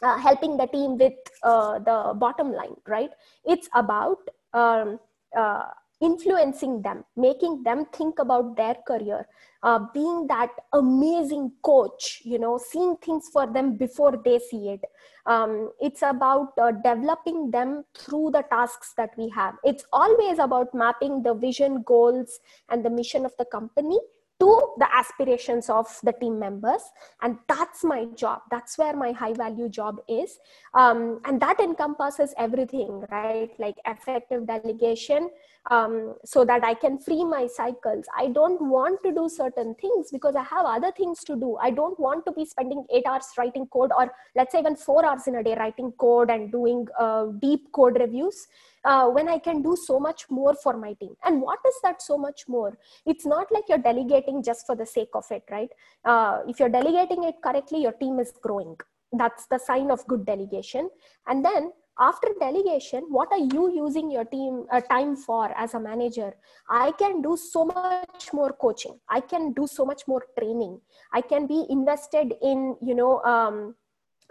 uh, 0.01 0.17
helping 0.17 0.57
the 0.57 0.67
team 0.67 0.97
with 0.97 1.13
uh, 1.43 1.79
the 1.79 2.13
bottom 2.15 2.51
line 2.51 2.75
right? 2.88 3.11
It's 3.45 3.69
about 3.73 4.29
um, 4.53 4.99
uh, 5.38 5.65
influencing 6.04 6.82
them, 6.82 7.04
making 7.16 7.64
them 7.64 7.86
think 7.93 8.20
about 8.20 8.58
their 8.58 8.76
career, 8.86 9.26
uh, 9.64 9.80
being 9.93 10.28
that 10.28 10.49
amazing 10.74 11.51
coach, 11.64 12.22
you 12.26 12.38
know, 12.38 12.58
seeing 12.58 12.97
things 12.97 13.30
for 13.32 13.47
them 13.47 13.78
before 13.78 14.22
they 14.26 14.38
see 14.39 14.70
it. 14.70 14.84
Um, 15.26 15.72
it's 15.80 16.01
about 16.01 16.51
uh, 16.62 16.72
developing 16.72 17.51
them 17.51 17.86
through 17.95 18.32
the 18.32 18.43
tasks 18.51 18.93
that 18.97 19.12
we 19.18 19.30
have. 19.30 19.56
It's 19.64 19.86
always 19.93 20.39
about 20.39 20.76
mapping 20.76 21.24
the 21.24 21.34
vision, 21.34 21.84
goals, 21.84 22.39
and 22.70 22.84
the 22.84 22.89
mission 22.89 23.26
of 23.26 23.32
the 23.39 23.45
company 23.45 23.99
to 24.39 24.74
the 24.78 24.88
aspirations 24.93 25.70
of 25.70 25.88
the 26.04 26.12
team 26.14 26.39
members 26.39 26.82
and 27.22 27.38
that's 27.47 27.84
my 27.84 28.06
job 28.16 28.41
that's 28.49 28.78
where 28.78 28.95
my 28.95 29.12
high 29.12 29.34
value 29.34 29.70
job 29.70 30.01
is 30.10 30.39
um, 30.74 31.22
and 31.26 31.39
that 31.39 31.60
encompasses 31.60 32.34
everything 32.38 33.06
right 33.12 33.51
like 33.60 33.76
effective 33.86 34.47
delegation 34.47 35.30
um, 35.72 36.16
so 36.26 36.43
that 36.45 36.64
I 36.64 36.74
can 36.74 36.99
free 36.99 37.24
my 37.24 37.47
cycles. 37.47 38.05
I 38.18 38.28
don't 38.28 38.61
want 38.61 39.01
to 39.03 39.11
do 39.11 39.30
certain 39.30 39.76
things 39.76 40.11
because 40.11 40.36
I 40.36 40.43
have 40.43 40.66
other 40.66 40.91
things 40.91 41.24
to 41.26 41.36
do. 41.36 41.57
I 41.61 41.72
don't 41.72 41.99
want 41.99 42.26
to 42.26 42.32
be 42.32 42.45
spending 42.45 42.86
eight 42.93 43.05
hours 43.07 43.26
writing 43.38 43.68
code 43.68 43.91
or 43.97 44.11
let's 44.36 44.51
say 44.51 44.59
even 44.59 44.76
four 44.76 45.05
hours 45.05 45.28
in 45.28 45.36
a 45.36 45.43
day 45.43 45.55
writing 45.55 45.91
code 45.93 46.30
and 46.30 46.51
doing 46.51 46.88
uh, 46.99 47.28
deep 47.41 47.72
code 47.72 47.97
reviews. 47.99 48.47
Uh, 48.86 49.07
when 49.07 49.30
I 49.30 49.39
can 49.39 49.61
do 49.61 49.78
so 49.86 49.97
much 49.97 50.26
more 50.30 50.53
for 50.61 50.76
my 50.76 50.91
team. 50.95 51.16
And 51.24 51.41
what 51.41 51.59
is 51.66 51.74
that 51.84 52.01
so 52.01 52.18
much 52.18 52.49
more? 52.49 52.78
It's 53.05 53.26
not 53.26 53.49
like 53.49 53.64
you're 53.70 53.78
delegating 53.78 54.43
just 54.43 54.66
for 54.66 54.76
the 54.76 54.86
sake 54.86 55.11
of 55.14 55.24
it, 55.32 55.43
right? 55.49 55.70
Uh, 56.03 56.39
if 56.49 56.59
you're 56.59 56.68
delegating 56.68 57.24
it 57.24 57.36
correctly, 57.41 57.82
your 57.82 57.93
team 57.93 58.20
is 58.20 58.34
growing. 58.41 58.76
That's 59.14 59.45
the 59.45 59.57
sign 59.57 59.89
of 59.89 60.05
good 60.07 60.26
delegation. 60.26 60.89
And 61.28 61.45
then 61.45 61.72
after 62.00 62.30
delegation 62.39 63.04
what 63.10 63.32
are 63.32 63.46
you 63.56 63.72
using 63.76 64.10
your 64.10 64.26
team 64.26 64.66
uh, 64.72 64.82
time 64.82 65.16
for 65.16 65.52
as 65.58 65.74
a 65.74 65.80
manager 65.80 66.34
i 66.70 66.91
can 66.94 67.22
do 67.22 67.38
so 67.38 67.66
much 67.66 68.34
more 68.34 68.52
coaching 68.54 69.00
i 69.10 69.20
can 69.20 69.54
do 69.54 69.68
so 69.68 69.86
much 69.86 70.08
more 70.08 70.24
training 70.39 70.80
i 71.14 71.22
can 71.22 71.46
be 71.46 71.66
invested 71.70 72.34
in 72.41 72.76
you 72.82 72.96
know 72.96 73.22
um, 73.24 73.76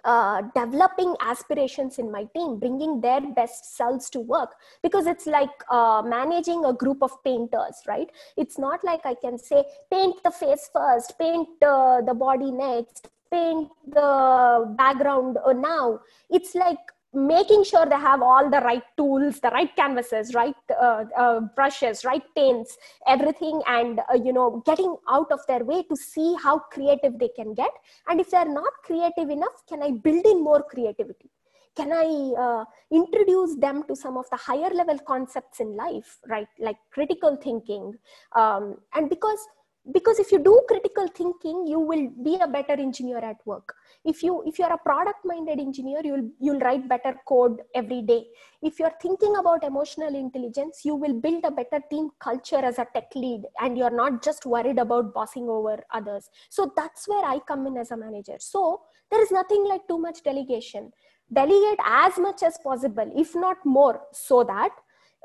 uh, 0.04 0.42
developing 0.54 1.14
aspirations 1.20 1.98
in 1.98 2.10
my 2.10 2.24
team, 2.34 2.58
bringing 2.58 3.00
their 3.00 3.20
best 3.20 3.76
selves 3.76 4.10
to 4.10 4.18
work 4.18 4.54
because 4.82 5.06
it's 5.06 5.26
like 5.26 5.50
uh, 5.70 6.02
managing 6.04 6.64
a 6.64 6.72
group 6.72 6.98
of 7.02 7.22
painters, 7.22 7.76
right? 7.86 8.10
It's 8.36 8.58
not 8.58 8.82
like 8.82 9.00
I 9.04 9.14
can 9.14 9.38
say, 9.38 9.64
paint 9.90 10.22
the 10.24 10.30
face 10.30 10.68
first, 10.72 11.16
paint 11.18 11.48
uh, 11.64 12.00
the 12.00 12.14
body 12.14 12.50
next, 12.50 13.10
paint 13.30 13.68
the 13.86 14.74
background 14.76 15.38
uh, 15.46 15.52
now. 15.52 16.00
It's 16.30 16.54
like 16.54 16.78
making 17.14 17.62
sure 17.62 17.84
they 17.84 17.96
have 17.96 18.22
all 18.22 18.48
the 18.48 18.60
right 18.60 18.82
tools 18.96 19.38
the 19.40 19.50
right 19.50 19.74
canvases 19.76 20.32
right 20.34 20.54
uh, 20.80 21.04
uh, 21.16 21.40
brushes 21.56 22.04
right 22.04 22.22
paints 22.34 22.78
everything 23.06 23.60
and 23.66 24.00
uh, 24.00 24.14
you 24.14 24.32
know 24.32 24.62
getting 24.64 24.96
out 25.10 25.30
of 25.30 25.40
their 25.46 25.62
way 25.64 25.82
to 25.82 25.96
see 25.96 26.34
how 26.42 26.58
creative 26.58 27.18
they 27.18 27.28
can 27.36 27.54
get. 27.54 27.70
And 28.08 28.20
if 28.20 28.30
they're 28.30 28.48
not 28.48 28.72
creative 28.84 29.28
enough 29.30 29.66
can 29.68 29.82
i 29.82 29.90
build 29.90 30.24
in 30.24 30.42
more 30.42 30.62
creativity? 30.62 31.30
Can 31.76 31.92
i 31.92 32.06
uh, 32.44 32.64
introduce 32.90 33.56
them 33.56 33.84
to 33.88 33.96
some 33.96 34.16
of 34.16 34.28
the 34.30 34.36
higher 34.36 34.70
level 34.70 34.98
concepts 34.98 35.60
in 35.60 35.76
life 35.76 36.18
right? 36.28 36.48
Like 36.58 36.76
critical 36.92 37.36
thinking 37.36 37.94
um, 38.34 38.76
and 38.94 39.10
because 39.10 39.46
because 39.90 40.20
if 40.20 40.30
you 40.30 40.38
do 40.38 40.60
critical 40.68 41.08
thinking 41.08 41.66
you 41.66 41.80
will 41.80 42.08
be 42.22 42.38
a 42.40 42.46
better 42.46 42.74
engineer 42.74 43.18
at 43.18 43.36
work. 43.44 43.74
If 44.04 44.22
you 44.22 44.42
if 44.46 44.58
you're 44.58 44.72
a 44.72 44.78
product 44.78 45.24
minded 45.24 45.58
engineer 45.58 46.00
you'll 46.04 46.30
you'll 46.38 46.60
write 46.60 46.88
better 46.88 47.16
code 47.26 47.62
every 47.74 48.02
day. 48.02 48.26
If 48.62 48.78
you're 48.78 48.92
thinking 49.02 49.36
about 49.36 49.64
emotional 49.64 50.14
intelligence 50.14 50.82
you 50.84 50.94
will 50.94 51.14
build 51.14 51.44
a 51.44 51.50
better 51.50 51.82
team 51.90 52.10
culture 52.20 52.64
as 52.64 52.78
a 52.78 52.86
tech 52.94 53.10
lead 53.16 53.42
and 53.60 53.76
you're 53.76 53.96
not 53.96 54.22
just 54.22 54.46
worried 54.46 54.78
about 54.78 55.12
bossing 55.14 55.48
over 55.48 55.82
others. 55.92 56.30
So 56.48 56.72
that's 56.76 57.08
where 57.08 57.24
i 57.24 57.40
come 57.40 57.66
in 57.66 57.76
as 57.76 57.90
a 57.90 57.96
manager. 57.96 58.36
So 58.38 58.82
there 59.10 59.20
is 59.20 59.32
nothing 59.32 59.64
like 59.68 59.88
too 59.88 59.98
much 59.98 60.22
delegation. 60.22 60.92
Delegate 61.32 61.80
as 61.84 62.18
much 62.18 62.42
as 62.44 62.56
possible 62.62 63.10
if 63.16 63.34
not 63.34 63.56
more 63.64 64.00
so 64.12 64.44
that 64.44 64.70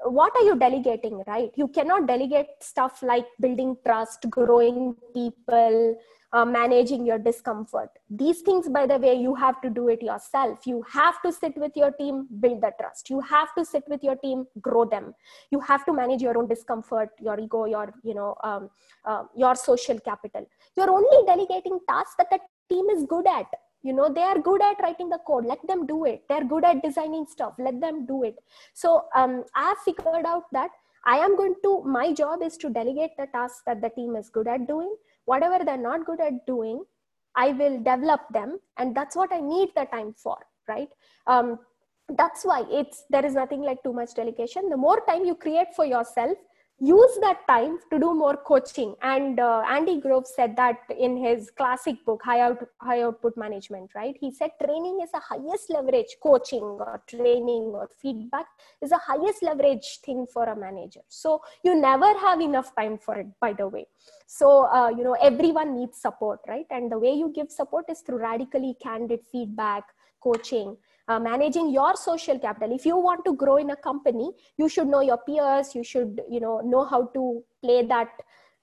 what 0.03 0.33
are 0.35 0.43
you 0.43 0.55
delegating 0.55 1.23
right? 1.27 1.51
You 1.55 1.67
cannot 1.67 2.07
delegate 2.07 2.47
stuff 2.61 3.01
like 3.01 3.25
building 3.39 3.77
trust 3.85 4.29
growing 4.29 4.95
people 5.13 5.97
uh, 6.33 6.45
managing 6.45 7.05
your 7.05 7.17
discomfort. 7.17 7.89
These 8.09 8.41
things 8.41 8.67
by 8.67 8.85
the 8.85 8.97
way 8.97 9.15
you 9.15 9.33
have 9.35 9.61
to 9.61 9.69
do 9.69 9.87
it 9.89 10.01
yourself. 10.01 10.67
You 10.67 10.83
have 10.91 11.21
to 11.23 11.31
sit 11.31 11.57
with 11.57 11.71
your 11.75 11.91
team 11.91 12.27
build 12.39 12.61
the 12.61 12.71
trust. 12.79 13.09
You 13.09 13.21
have 13.21 13.53
to 13.57 13.65
sit 13.65 13.83
with 13.87 14.03
your 14.03 14.15
team 14.17 14.45
grow 14.61 14.85
them. 14.85 15.15
You 15.51 15.59
have 15.61 15.85
to 15.85 15.93
manage 15.93 16.21
your 16.21 16.37
own 16.37 16.47
discomfort 16.47 17.09
your 17.19 17.39
ego 17.39 17.65
your 17.65 17.93
you 18.03 18.13
know 18.13 18.35
um, 18.43 18.69
uh, 19.05 19.23
your 19.35 19.55
social 19.55 19.99
capital. 19.99 20.45
You're 20.75 20.91
only 20.91 21.25
delegating 21.25 21.79
tasks 21.87 22.15
that 22.17 22.29
the 22.29 22.39
team 22.69 22.89
is 22.89 23.05
good 23.05 23.27
at 23.27 23.47
you 23.83 23.93
know 23.93 24.09
they 24.13 24.23
are 24.23 24.39
good 24.39 24.61
at 24.61 24.79
writing 24.81 25.09
the 25.09 25.19
code. 25.27 25.45
Let 25.45 25.65
them 25.67 25.85
do 25.85 26.05
it. 26.05 26.23
They're 26.29 26.43
good 26.43 26.65
at 26.65 26.83
designing 26.83 27.25
stuff. 27.27 27.53
Let 27.59 27.79
them 27.79 28.05
do 28.05 28.23
it. 28.23 28.35
So 28.73 29.05
um, 29.15 29.43
i 29.55 29.69
have 29.69 29.77
figured 29.85 30.25
out 30.25 30.43
that 30.51 30.71
i 31.05 31.17
am 31.17 31.37
going 31.37 31.55
to 31.63 31.83
my 31.83 32.11
job 32.13 32.41
is 32.41 32.57
to 32.57 32.69
delegate 32.69 33.11
the 33.17 33.27
tasks 33.33 33.61
that 33.65 33.81
the 33.81 33.89
team 33.89 34.15
is 34.15 34.29
good 34.29 34.47
at 34.47 34.67
doing. 34.67 34.93
Whatever 35.25 35.63
they're 35.63 35.77
not 35.77 36.05
good 36.05 36.21
at 36.21 36.45
doing 36.45 36.83
i 37.35 37.49
will 37.49 37.77
develop 37.77 38.21
them. 38.31 38.59
And 38.77 38.95
that's 38.95 39.15
what 39.15 39.31
i 39.31 39.39
need 39.39 39.69
the 39.75 39.85
time 39.85 40.13
for 40.17 40.37
right? 40.67 40.89
Um, 41.25 41.59
that's 42.17 42.45
why 42.45 42.63
it's 42.69 43.03
there 43.09 43.25
is 43.25 43.33
nothing 43.33 43.61
like 43.61 43.83
too 43.83 43.93
much 43.93 44.13
delegation. 44.13 44.69
The 44.69 44.77
more 44.77 45.01
time 45.07 45.25
you 45.25 45.35
create 45.35 45.67
for 45.75 45.85
yourself 45.85 46.37
use 46.79 47.17
that 47.21 47.39
time 47.47 47.79
to 47.91 47.97
do 47.97 48.13
more 48.13 48.37
coaching. 48.37 48.95
And 49.01 49.39
uh, 49.39 49.63
andy 49.67 49.99
grove 49.99 50.27
said 50.27 50.55
that 50.57 50.77
in 50.97 51.17
his 51.17 51.49
classic 51.49 52.03
book 52.05 52.21
high, 52.23 52.41
out, 52.41 52.63
high 52.79 53.01
output 53.01 53.35
management 53.35 53.91
right? 53.95 54.15
He 54.19 54.31
said 54.31 54.51
training 54.63 54.99
is 55.03 55.11
the 55.11 55.19
highest 55.19 55.69
leverage. 55.69 56.17
Coaching 56.21 56.61
or 56.61 57.01
training 57.07 57.71
or 57.73 57.89
feedback 58.01 58.45
is 58.81 58.91
the 58.91 58.99
highest 58.99 59.41
leverage 59.41 59.99
thing 60.05 60.27
for 60.31 60.43
a 60.45 60.55
manager. 60.55 61.01
So 61.07 61.41
you 61.63 61.75
never 61.75 62.17
have 62.19 62.41
enough 62.41 62.75
time 62.75 62.97
for 62.97 63.15
it 63.15 63.27
by 63.39 63.53
the 63.53 63.67
way. 63.67 63.87
So 64.27 64.65
uh, 64.65 64.89
you 64.89 65.03
know 65.03 65.17
everyone 65.21 65.75
needs 65.75 65.99
support 65.99 66.39
right? 66.47 66.67
And 66.69 66.91
the 66.91 66.99
way 66.99 67.13
you 67.13 67.31
give 67.33 67.51
support 67.51 67.85
is 67.89 68.01
through 68.01 68.19
radically 68.19 68.75
candid 68.81 69.21
feedback 69.31 69.83
coaching 70.21 70.77
uh, 71.07 71.19
managing 71.19 71.69
your 71.69 71.95
social 71.95 72.37
capital. 72.37 72.75
If 72.75 72.85
you 72.85 72.97
want 72.97 73.23
to 73.25 73.35
grow 73.35 73.57
in 73.57 73.69
a 73.71 73.75
company 73.75 74.31
you 74.57 74.69
should 74.69 74.87
know 74.87 75.01
your 75.01 75.17
peers 75.17 75.75
you 75.75 75.83
should 75.83 76.21
you 76.29 76.39
know 76.39 76.61
know 76.61 76.85
how 76.85 77.05
to 77.07 77.43
play 77.63 77.85
that 77.85 78.09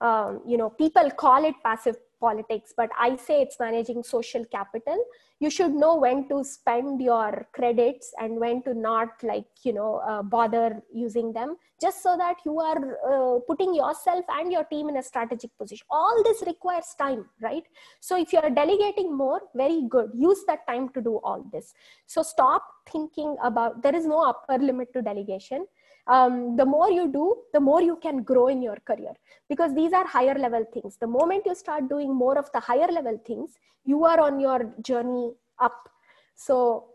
um, 0.01 0.41
you 0.47 0.57
know 0.57 0.71
people 0.71 1.11
call 1.11 1.45
it 1.45 1.55
passive 1.65 1.97
politics 2.25 2.75
but 2.77 2.91
i 3.07 3.11
say 3.27 3.41
it's 3.43 3.59
managing 3.61 4.03
social 4.03 4.45
capital. 4.57 5.05
You 5.41 5.51
should 5.51 5.75
know 5.75 5.97
when 5.97 6.29
to 6.29 6.37
spend 6.45 7.03
your 7.03 7.47
credits 7.53 8.13
and 8.21 8.39
when 8.43 8.63
to 8.63 8.73
not 8.73 9.23
like 9.23 9.47
you 9.63 9.73
know 9.79 9.97
uh, 10.11 10.23
bother 10.23 10.83
using 10.93 11.33
them 11.33 11.57
just 11.85 12.03
so 12.03 12.17
that 12.17 12.37
you 12.47 12.61
are 12.61 12.81
uh, 13.13 13.41
putting 13.49 13.75
yourself 13.75 14.25
and 14.37 14.53
your 14.53 14.65
team 14.65 14.89
in 14.89 14.97
a 14.97 15.03
strategic 15.03 15.57
position. 15.59 15.87
All 15.91 16.23
this 16.29 16.43
requires 16.47 16.95
time 16.99 17.27
right? 17.43 17.65
So 18.01 18.17
if 18.17 18.33
you're 18.33 18.51
delegating 18.51 19.15
more 19.17 19.41
very 19.55 19.83
good. 19.89 20.11
Use 20.15 20.45
that 20.47 20.67
time 20.67 20.89
to 20.91 21.01
do 21.01 21.17
all 21.25 21.45
this. 21.53 21.75
So 22.07 22.23
stop 22.23 22.65
thinking 22.91 23.37
about 23.43 23.83
there 23.83 23.95
is 23.95 24.07
no 24.07 24.23
upper 24.31 24.59
limit 24.63 24.93
to 24.95 25.03
delegation 25.03 25.67
um, 26.07 26.57
the 26.57 26.67
more 26.67 26.91
you 26.91 27.11
do, 27.11 27.37
the 27.53 27.61
more 27.61 27.81
you 27.81 27.97
can 28.03 28.23
grow 28.23 28.49
in 28.49 28.61
your 28.63 28.77
career 28.85 29.15
because 29.49 29.75
these 29.75 29.93
are 29.93 30.07
higher 30.07 30.35
level 30.35 30.65
things. 30.73 30.97
The 31.01 31.07
moment 31.07 31.45
you 31.47 31.55
start 31.55 31.89
doing 31.89 32.15
more 32.15 32.39
of 32.39 32.51
the 32.53 32.61
higher 32.61 32.89
level 32.89 33.21
things, 33.27 33.53
you 33.85 34.05
are 34.05 34.21
on 34.21 34.39
your 34.41 34.73
journey 34.83 35.33
up. 35.59 35.89
So 36.35 36.87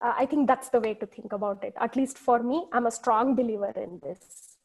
uh, 0.00 0.14
I 0.16 0.26
think 0.26 0.48
that's 0.48 0.68
the 0.70 0.80
way 0.80 0.94
to 0.94 1.06
think 1.06 1.32
about 1.32 1.62
it. 1.62 1.74
At 1.78 1.96
least 1.96 2.18
for 2.18 2.42
me, 2.42 2.66
I'm 2.72 2.86
a 2.86 2.90
strong 2.90 3.36
believer 3.36 3.72
in 3.76 4.00
this. 4.02 4.56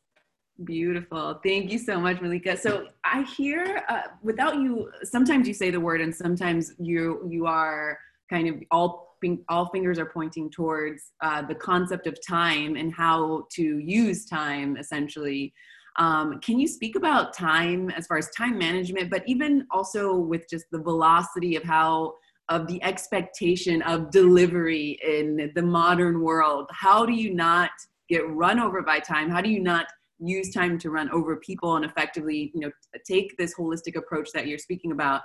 Beautiful. 0.64 1.40
Thank 1.44 1.72
you 1.72 1.78
so 1.78 2.00
much, 2.00 2.22
Malika. 2.22 2.56
So 2.56 2.88
I 3.04 3.24
hear 3.24 3.84
uh, 3.90 4.04
without 4.24 4.56
you, 4.56 4.90
sometimes 5.04 5.48
you 5.48 5.54
say 5.54 5.70
the 5.70 5.82
word 5.82 6.00
and 6.00 6.16
sometimes 6.16 6.74
you, 6.80 7.28
you 7.30 7.46
are 7.46 8.00
kind 8.30 8.48
of 8.48 8.64
all 8.72 9.15
all 9.50 9.70
fingers 9.70 10.00
are 10.00 10.06
pointing 10.06 10.50
towards 10.50 11.12
uh, 11.22 11.42
the 11.42 11.56
concept 11.56 12.08
of 12.08 12.18
time 12.28 12.76
and 12.76 12.94
how 12.94 13.46
to 13.52 13.80
use 13.80 14.26
time 14.26 14.78
essentially. 14.78 15.54
Um, 15.98 16.40
can 16.42 16.60
you 16.60 16.68
speak 16.68 16.96
about 16.96 17.34
time 17.34 17.90
as 17.90 18.08
far 18.08 18.18
as 18.18 18.30
time 18.32 18.58
management 18.58 19.10
but 19.10 19.24
even 19.28 19.66
also 19.72 20.16
with 20.16 20.50
just 20.50 20.66
the 20.72 20.80
velocity 20.80 21.56
of 21.56 21.64
how 21.64 22.14
of 22.50 22.68
the 22.68 22.84
expectation 22.84 23.82
of 23.84 24.12
delivery 24.12 25.00
in 25.04 25.52
the 25.56 25.62
modern 25.62 26.22
world? 26.22 26.70
How 26.72 27.06
do 27.06 27.14
you 27.14 27.34
not 27.34 27.72
get 28.08 28.30
run 28.30 28.60
over 28.60 28.82
by 28.82 29.00
time? 29.00 29.30
How 29.30 29.42
do 29.42 29.50
you 29.50 29.62
not 29.62 29.88
use 30.20 30.54
time 30.54 30.78
to 30.80 30.90
run 30.90 31.10
over 31.12 31.38
people 31.38 31.76
and 31.76 31.86
effectively 31.86 32.52
you 32.54 32.62
know 32.62 32.72
take 33.06 33.36
this 33.38 33.54
holistic 33.56 33.96
approach 33.96 34.30
that 34.34 34.48
you're 34.48 34.58
speaking 34.58 34.92
about 34.92 35.22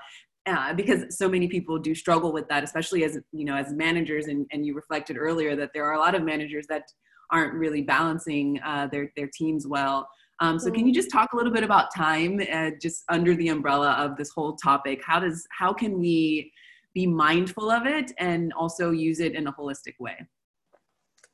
uh, 0.47 0.73
because 0.75 1.17
so 1.17 1.29
many 1.29 1.49
people 1.49 1.79
do 1.79 1.95
struggle 1.95 2.33
with 2.33 2.49
that, 2.49 2.65
especially 2.65 3.05
as 3.05 3.19
you 3.33 3.45
know 3.45 3.57
as 3.57 3.73
managers. 3.73 4.27
And, 4.27 4.47
and 4.53 4.65
you 4.65 4.75
reflected 4.75 5.17
earlier 5.19 5.57
that 5.57 5.71
there 5.75 5.85
are 5.85 5.93
a 5.93 5.99
lot 5.99 6.15
of 6.15 6.23
managers 6.23 6.67
that 6.69 6.85
aren't 7.31 7.55
really 7.55 7.83
balancing 7.83 8.61
uh, 8.65 8.89
their 8.89 9.13
their 9.17 9.29
teams 9.35 9.67
well. 9.67 10.09
Um, 10.41 10.59
so 10.59 10.71
can 10.71 10.87
you 10.87 10.95
just 10.95 11.11
talk 11.11 11.35
a 11.35 11.37
little 11.37 11.53
bit 11.53 11.65
about 11.65 11.95
time, 11.95 12.41
uh, 12.51 12.71
just 12.81 13.05
under 13.11 13.37
the 13.37 13.49
umbrella 13.49 13.91
of 13.93 14.17
this 14.17 14.31
whole 14.31 14.57
topic? 14.57 15.03
How 15.05 15.21
does 15.21 15.47
how 15.57 15.73
can 15.73 15.99
we 15.99 16.51
be 16.95 17.07
mindful 17.07 17.71
of 17.71 17.87
it 17.87 18.13
and 18.19 18.53
also 18.55 18.91
use 18.91 19.21
it 19.21 19.35
in 19.35 19.47
a 19.47 19.53
holistic 19.53 19.95
way? 20.01 20.17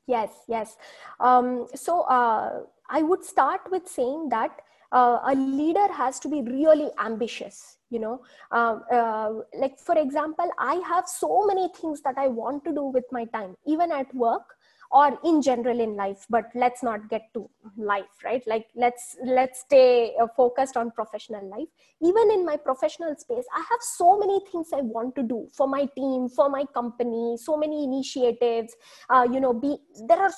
Yes, 0.06 0.30
yes. 0.48 0.76
Um, 1.18 1.66
so 1.74 2.02
uh, 2.02 2.60
I 2.88 3.02
would 3.02 3.24
start 3.24 3.62
with 3.70 3.88
saying 3.88 4.28
that 4.30 4.60
uh, 4.92 5.18
a 5.24 5.34
leader 5.34 5.92
has 5.92 6.18
to 6.20 6.28
be 6.28 6.42
really 6.42 6.90
ambitious 6.98 7.78
you 7.90 8.00
know. 8.00 8.20
Uh, 8.50 8.80
uh, 8.92 9.32
like 9.56 9.78
for 9.78 9.96
example 9.96 10.50
i 10.58 10.74
have 10.88 11.06
so 11.08 11.46
many 11.46 11.68
things 11.80 12.00
that 12.02 12.16
i 12.18 12.26
want 12.26 12.64
to 12.64 12.72
do 12.72 12.84
with 12.84 13.04
my 13.12 13.24
time 13.26 13.56
even 13.66 13.92
at 13.92 14.12
work 14.14 14.55
or 14.90 15.18
in 15.24 15.42
general 15.42 15.80
in 15.80 15.96
life 15.96 16.26
but 16.30 16.44
let's 16.54 16.82
not 16.82 17.08
get 17.08 17.22
to 17.34 17.48
life 17.76 18.04
right? 18.24 18.42
Like 18.46 18.66
let's 18.74 19.16
let's 19.24 19.60
stay 19.60 20.14
uh, 20.20 20.26
focused 20.36 20.76
on 20.76 20.90
professional 20.90 21.48
life. 21.48 21.68
Even 22.02 22.30
in 22.30 22.44
my 22.44 22.56
professional 22.56 23.14
space 23.16 23.44
i 23.54 23.58
have 23.70 23.80
so 23.80 24.18
many 24.18 24.40
things 24.50 24.68
i 24.74 24.80
want 24.80 25.14
to 25.14 25.22
do 25.22 25.48
for 25.52 25.66
my 25.66 25.86
team 25.96 26.28
for 26.28 26.48
my 26.48 26.64
company 26.74 27.36
so 27.36 27.56
many 27.56 27.84
initiatives. 27.84 28.74
Uh, 29.10 29.26
you 29.32 29.40
know 29.40 29.52
be 29.52 29.76
there 30.08 30.18
are 30.18 30.32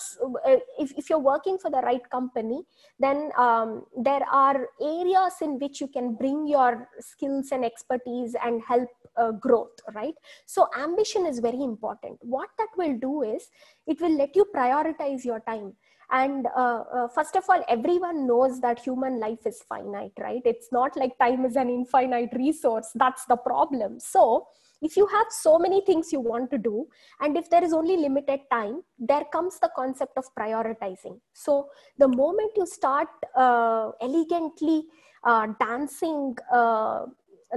uh, 0.47 0.57
if, 0.79 0.93
if 0.97 1.11
you're 1.11 1.19
working 1.19 1.59
for 1.59 1.71
the 1.71 1.79
right 1.79 2.09
company 2.11 2.63
then 2.99 3.31
um, 3.37 3.85
there 3.97 4.23
are 4.31 4.69
areas 4.81 5.35
in 5.43 5.59
which 5.59 5.81
you 5.81 5.89
can 5.89 6.15
bring 6.15 6.47
your 6.47 6.89
skills 7.01 7.49
and 7.53 7.65
expertise 7.65 8.35
and 8.45 8.63
help 8.63 8.89
uh, 9.17 9.33
growth 9.33 9.79
right? 9.95 10.15
So 10.47 10.69
ambition 10.79 11.27
is 11.27 11.39
very 11.41 11.63
important. 11.63 12.19
What 12.21 12.49
that 12.59 12.69
will 12.77 12.97
do 12.99 13.23
is 13.23 13.49
it 13.89 14.01
will 14.01 14.17
let 14.17 14.37
you 14.37 14.47
prioritize 14.55 15.25
your 15.25 15.41
time. 15.41 15.73
And 16.11 16.47
uh, 16.57 16.85
uh, 16.95 17.09
first 17.09 17.37
of 17.37 17.45
all 17.49 17.63
everyone 17.69 18.27
knows 18.27 18.61
that 18.61 18.79
human 18.79 19.21
life 19.21 19.47
is 19.47 19.63
finite 19.69 20.13
right? 20.19 20.41
It's 20.45 20.69
not 20.73 20.97
like 20.97 21.19
time 21.19 21.45
is 21.45 21.57
an 21.57 21.69
infinite 21.69 22.31
resource. 22.35 22.91
That's 22.95 23.25
the 23.27 23.37
problem. 23.37 24.01
So 24.01 24.47
if 24.81 24.97
you 24.97 25.07
have 25.07 25.27
so 25.31 25.59
many 25.59 25.83
things 25.85 26.13
you 26.13 26.21
want 26.21 26.51
to 26.51 26.59
do 26.59 26.87
and 27.21 27.37
if 27.37 27.51
there 27.51 27.65
is 27.65 27.73
only 27.73 27.97
limited 27.97 28.41
time 28.51 28.83
there 28.99 29.25
comes 29.33 29.59
the 29.61 29.71
concept 29.77 30.17
of 30.17 30.25
prioritizing. 30.39 31.21
So 31.35 31.69
the 31.99 32.09
moment 32.09 32.53
you 32.57 32.65
start 32.65 33.09
uh, 33.37 33.91
elegantly 34.01 34.85
uh, 35.25 35.49
dancing 35.61 36.37
uh, 36.53 37.07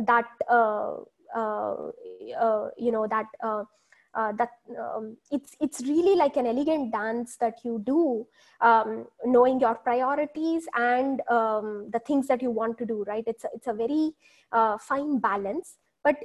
that 0.06 0.26
uh, 0.50 0.98
you 2.78 2.92
know 2.92 3.08
that 3.08 3.28
uh, 4.14 4.32
that 4.34 4.52
um, 4.80 5.18
it's 5.32 5.56
it's 5.60 5.82
really 5.82 6.16
like 6.16 6.38
an 6.38 6.46
elegant 6.46 6.92
dance 6.92 7.38
that 7.38 7.56
you 7.64 7.82
do 7.86 8.26
um, 8.62 9.06
knowing 9.26 9.60
your 9.60 9.76
priorities 9.76 10.68
and 10.76 11.22
um, 11.30 11.90
the 11.92 12.00
things 12.00 12.28
that 12.28 12.42
you 12.42 12.52
want 12.52 12.78
to 12.78 12.86
do 12.86 13.04
right? 13.08 13.24
It's 13.28 13.44
a, 13.44 13.50
it's 13.54 13.68
a 13.68 13.74
very 13.74 14.12
fine 14.80 15.20
balance. 15.20 15.78
But 16.04 16.18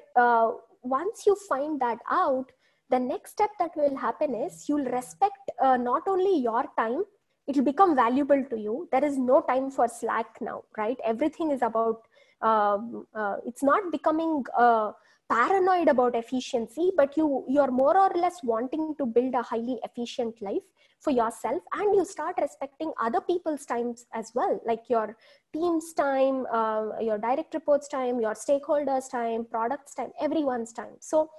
once 0.83 1.27
you 1.27 1.37
find 1.49 1.81
that 1.81 1.99
out 2.11 2.51
the 2.91 2.99
next 2.99 3.33
step 3.33 3.51
that 3.59 3.71
will 3.77 3.97
happen 3.97 4.35
is 4.35 4.69
you'll 4.69 4.91
respect 4.91 5.51
uh, 5.61 5.77
not 5.77 6.03
only 6.07 6.39
your 6.39 6.65
time 6.79 7.05
it 7.49 7.57
will 7.57 7.65
become 7.65 7.95
valuable 7.95 8.45
to 8.51 8.59
you. 8.59 8.89
There 8.91 9.05
is 9.05 9.17
no 9.17 9.41
time 9.41 9.71
for 9.71 9.87
slack 9.87 10.39
now 10.41 10.65
right? 10.77 10.97
Everything 11.05 11.51
is 11.51 11.63
about 11.63 12.03
um, 12.43 13.07
uh, 13.15 13.37
it's 13.47 13.63
not 13.63 13.91
becoming 13.91 14.45
uh, 14.57 14.93
paranoid 15.29 15.89
about 15.89 16.15
efficiency 16.15 16.91
but 16.97 17.17
you 17.17 17.45
you're 17.49 17.71
more 17.71 17.97
or 17.99 18.11
less 18.15 18.43
wanting 18.43 18.95
to 18.97 19.07
build 19.07 19.35
a 19.35 19.43
highly 19.43 19.79
efficient 19.85 20.41
life 20.41 20.63
for 21.01 21.11
yourself 21.11 21.63
and 21.75 21.95
you 21.95 22.05
start 22.05 22.37
respecting 22.41 22.93
other 23.01 23.21
people's 23.21 23.67
times 23.67 24.07
as 24.15 24.33
well 24.35 24.61
like 24.67 24.83
your 24.89 25.17
team's 25.53 25.93
time 25.93 26.47
uh, 26.53 26.99
your 27.01 27.19
direct 27.19 27.55
reports 27.55 27.89
time 27.89 28.21
your 28.21 28.35
stakeholders 28.35 29.11
time 29.11 29.45
products 29.51 29.95
time 29.95 30.13
everyone's 30.21 30.73
time. 30.73 30.97
So 31.01 31.31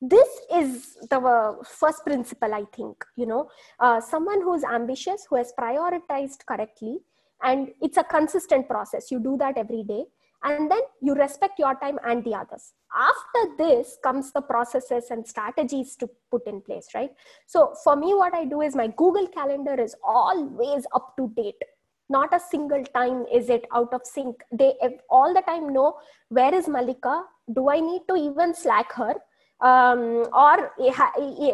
this 0.00 0.28
is 0.54 0.96
the 1.10 1.56
first 1.64 2.04
principle 2.04 2.54
i 2.54 2.64
think 2.76 3.04
you 3.16 3.26
know. 3.26 3.50
Uh, 3.80 4.00
someone 4.00 4.40
who's 4.42 4.62
ambitious 4.64 5.26
who 5.28 5.36
has 5.36 5.52
prioritized 5.58 6.46
correctly 6.46 6.98
and 7.42 7.72
it's 7.80 7.96
a 7.96 8.04
consistent 8.04 8.68
process. 8.68 9.10
You 9.10 9.20
do 9.20 9.36
that 9.38 9.56
every 9.56 9.84
day 9.84 10.04
and 10.44 10.70
then 10.70 10.80
you 11.00 11.14
respect 11.14 11.58
your 11.58 11.74
time 11.76 11.98
and 12.04 12.24
the 12.24 12.34
others. 12.34 12.72
After 12.94 13.56
this 13.56 13.98
comes 14.02 14.32
the 14.32 14.40
processes 14.40 15.10
and 15.10 15.26
strategies 15.26 15.96
to 15.96 16.08
put 16.30 16.46
in 16.46 16.60
place 16.60 16.88
right? 16.94 17.10
So 17.46 17.74
for 17.82 17.96
me 17.96 18.14
what 18.14 18.34
i 18.34 18.44
do 18.44 18.62
is 18.62 18.76
my 18.76 18.88
google 18.88 19.26
calendar 19.28 19.74
is 19.74 19.94
always 20.02 20.86
up 20.94 21.16
to 21.16 21.32
date. 21.36 21.62
Not 22.08 22.32
a 22.32 22.40
single 22.40 22.84
time 22.84 23.26
is 23.32 23.50
it 23.50 23.66
out 23.74 23.92
of 23.92 24.02
sync. 24.04 24.42
They 24.50 24.74
all 25.10 25.34
the 25.34 25.42
time 25.42 25.72
know 25.72 25.98
where 26.28 26.54
is 26.54 26.68
malika? 26.68 27.24
Do 27.52 27.68
i 27.68 27.80
need 27.80 28.02
to 28.08 28.16
even 28.16 28.54
slack 28.54 28.92
her? 28.92 29.14
Um, 29.60 30.24
or 30.32 30.70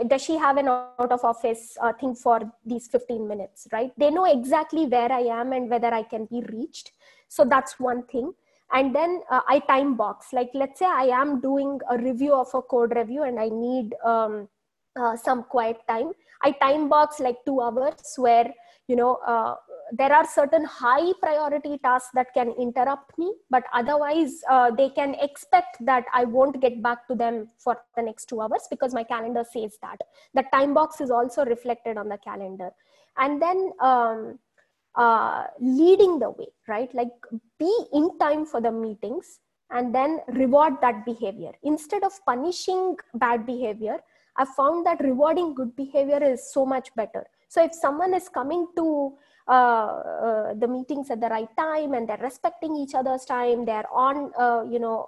does 0.06 0.22
she 0.22 0.36
have 0.36 0.58
an 0.58 0.68
out 0.68 1.10
of 1.10 1.24
office 1.24 1.78
uh, 1.80 1.94
thing 1.94 2.14
for 2.14 2.40
these 2.66 2.86
15 2.86 3.26
minutes 3.26 3.66
right? 3.72 3.92
They 3.96 4.10
know 4.10 4.26
exactly 4.26 4.84
where 4.84 5.10
i 5.10 5.20
am 5.20 5.52
and 5.54 5.70
whether 5.70 5.92
i 5.92 6.02
can 6.02 6.26
be 6.26 6.42
reached. 6.52 6.92
So 7.28 7.44
that's 7.44 7.80
one 7.80 8.02
thing 8.04 8.34
and 8.74 8.94
then 8.94 9.20
uh, 9.30 9.40
i 9.48 9.58
time 9.60 9.96
box. 9.96 10.32
Like 10.32 10.50
let's 10.54 10.78
say 10.78 10.86
i 10.86 11.06
am 11.20 11.40
doing 11.40 11.78
a 11.90 11.98
review 11.98 12.34
of 12.34 12.48
a 12.54 12.62
code 12.62 12.94
review 12.96 13.22
and 13.22 13.38
i 13.38 13.48
need 13.48 13.94
um, 14.04 14.48
uh, 14.96 15.16
some 15.16 15.44
quiet 15.44 15.78
time. 15.88 16.12
I 16.42 16.52
time 16.52 16.88
box 16.88 17.20
like 17.20 17.38
two 17.46 17.60
hours 17.60 18.14
where 18.16 18.52
you 18.88 18.96
know 18.96 19.14
uh, 19.26 19.54
there 19.92 20.12
are 20.12 20.26
certain 20.26 20.64
high 20.64 21.12
priority 21.20 21.78
tasks 21.78 22.10
that 22.14 22.34
can 22.34 22.50
interrupt 22.58 23.16
me 23.18 23.32
but 23.50 23.64
otherwise 23.72 24.42
uh, 24.50 24.70
they 24.70 24.90
can 24.90 25.14
expect 25.26 25.76
that 25.80 26.04
i 26.12 26.24
won't 26.24 26.60
get 26.60 26.82
back 26.82 27.06
to 27.08 27.14
them 27.14 27.48
for 27.58 27.76
the 27.96 28.02
next 28.02 28.26
two 28.26 28.40
hours 28.40 28.66
because 28.70 28.92
my 28.92 29.04
calendar 29.04 29.44
says 29.52 29.78
that. 29.82 29.98
The 30.34 30.44
time 30.52 30.74
box 30.74 31.00
is 31.00 31.10
also 31.10 31.44
reflected 31.44 31.96
on 31.96 32.08
the 32.08 32.18
calendar. 32.18 32.70
And 33.16 33.40
then 33.40 33.72
um, 33.80 34.38
uh, 34.96 35.44
leading 35.60 36.18
the 36.18 36.30
way 36.30 36.48
right? 36.68 36.92
Like 36.94 37.12
be 37.58 37.72
in 37.92 38.18
time 38.18 38.46
for 38.46 38.60
the 38.60 38.72
meetings 38.72 39.40
and 39.70 39.94
then 39.94 40.20
reward 40.28 40.74
that 40.82 41.04
behavior. 41.04 41.52
Instead 41.62 42.04
of 42.04 42.12
punishing 42.24 42.96
bad 43.14 43.46
behavior 43.46 43.98
i 44.36 44.44
found 44.44 44.84
that 44.86 45.00
rewarding 45.00 45.54
good 45.54 45.74
behavior 45.76 46.22
is 46.22 46.52
so 46.52 46.66
much 46.66 46.94
better. 46.94 47.24
So 47.48 47.62
if 47.62 47.72
someone 47.72 48.14
is 48.14 48.28
coming 48.28 48.66
to 48.76 49.12
uh, 49.46 49.52
uh, 49.52 50.54
the 50.54 50.66
meetings 50.66 51.10
at 51.10 51.20
the 51.20 51.28
right 51.28 51.48
time 51.56 51.94
and 51.94 52.08
they're 52.08 52.16
respecting 52.22 52.74
each 52.74 52.94
other's 52.94 53.24
time 53.26 53.66
they're 53.66 53.90
on 53.92 54.32
uh, 54.38 54.64
you 54.68 54.78
know 54.78 55.06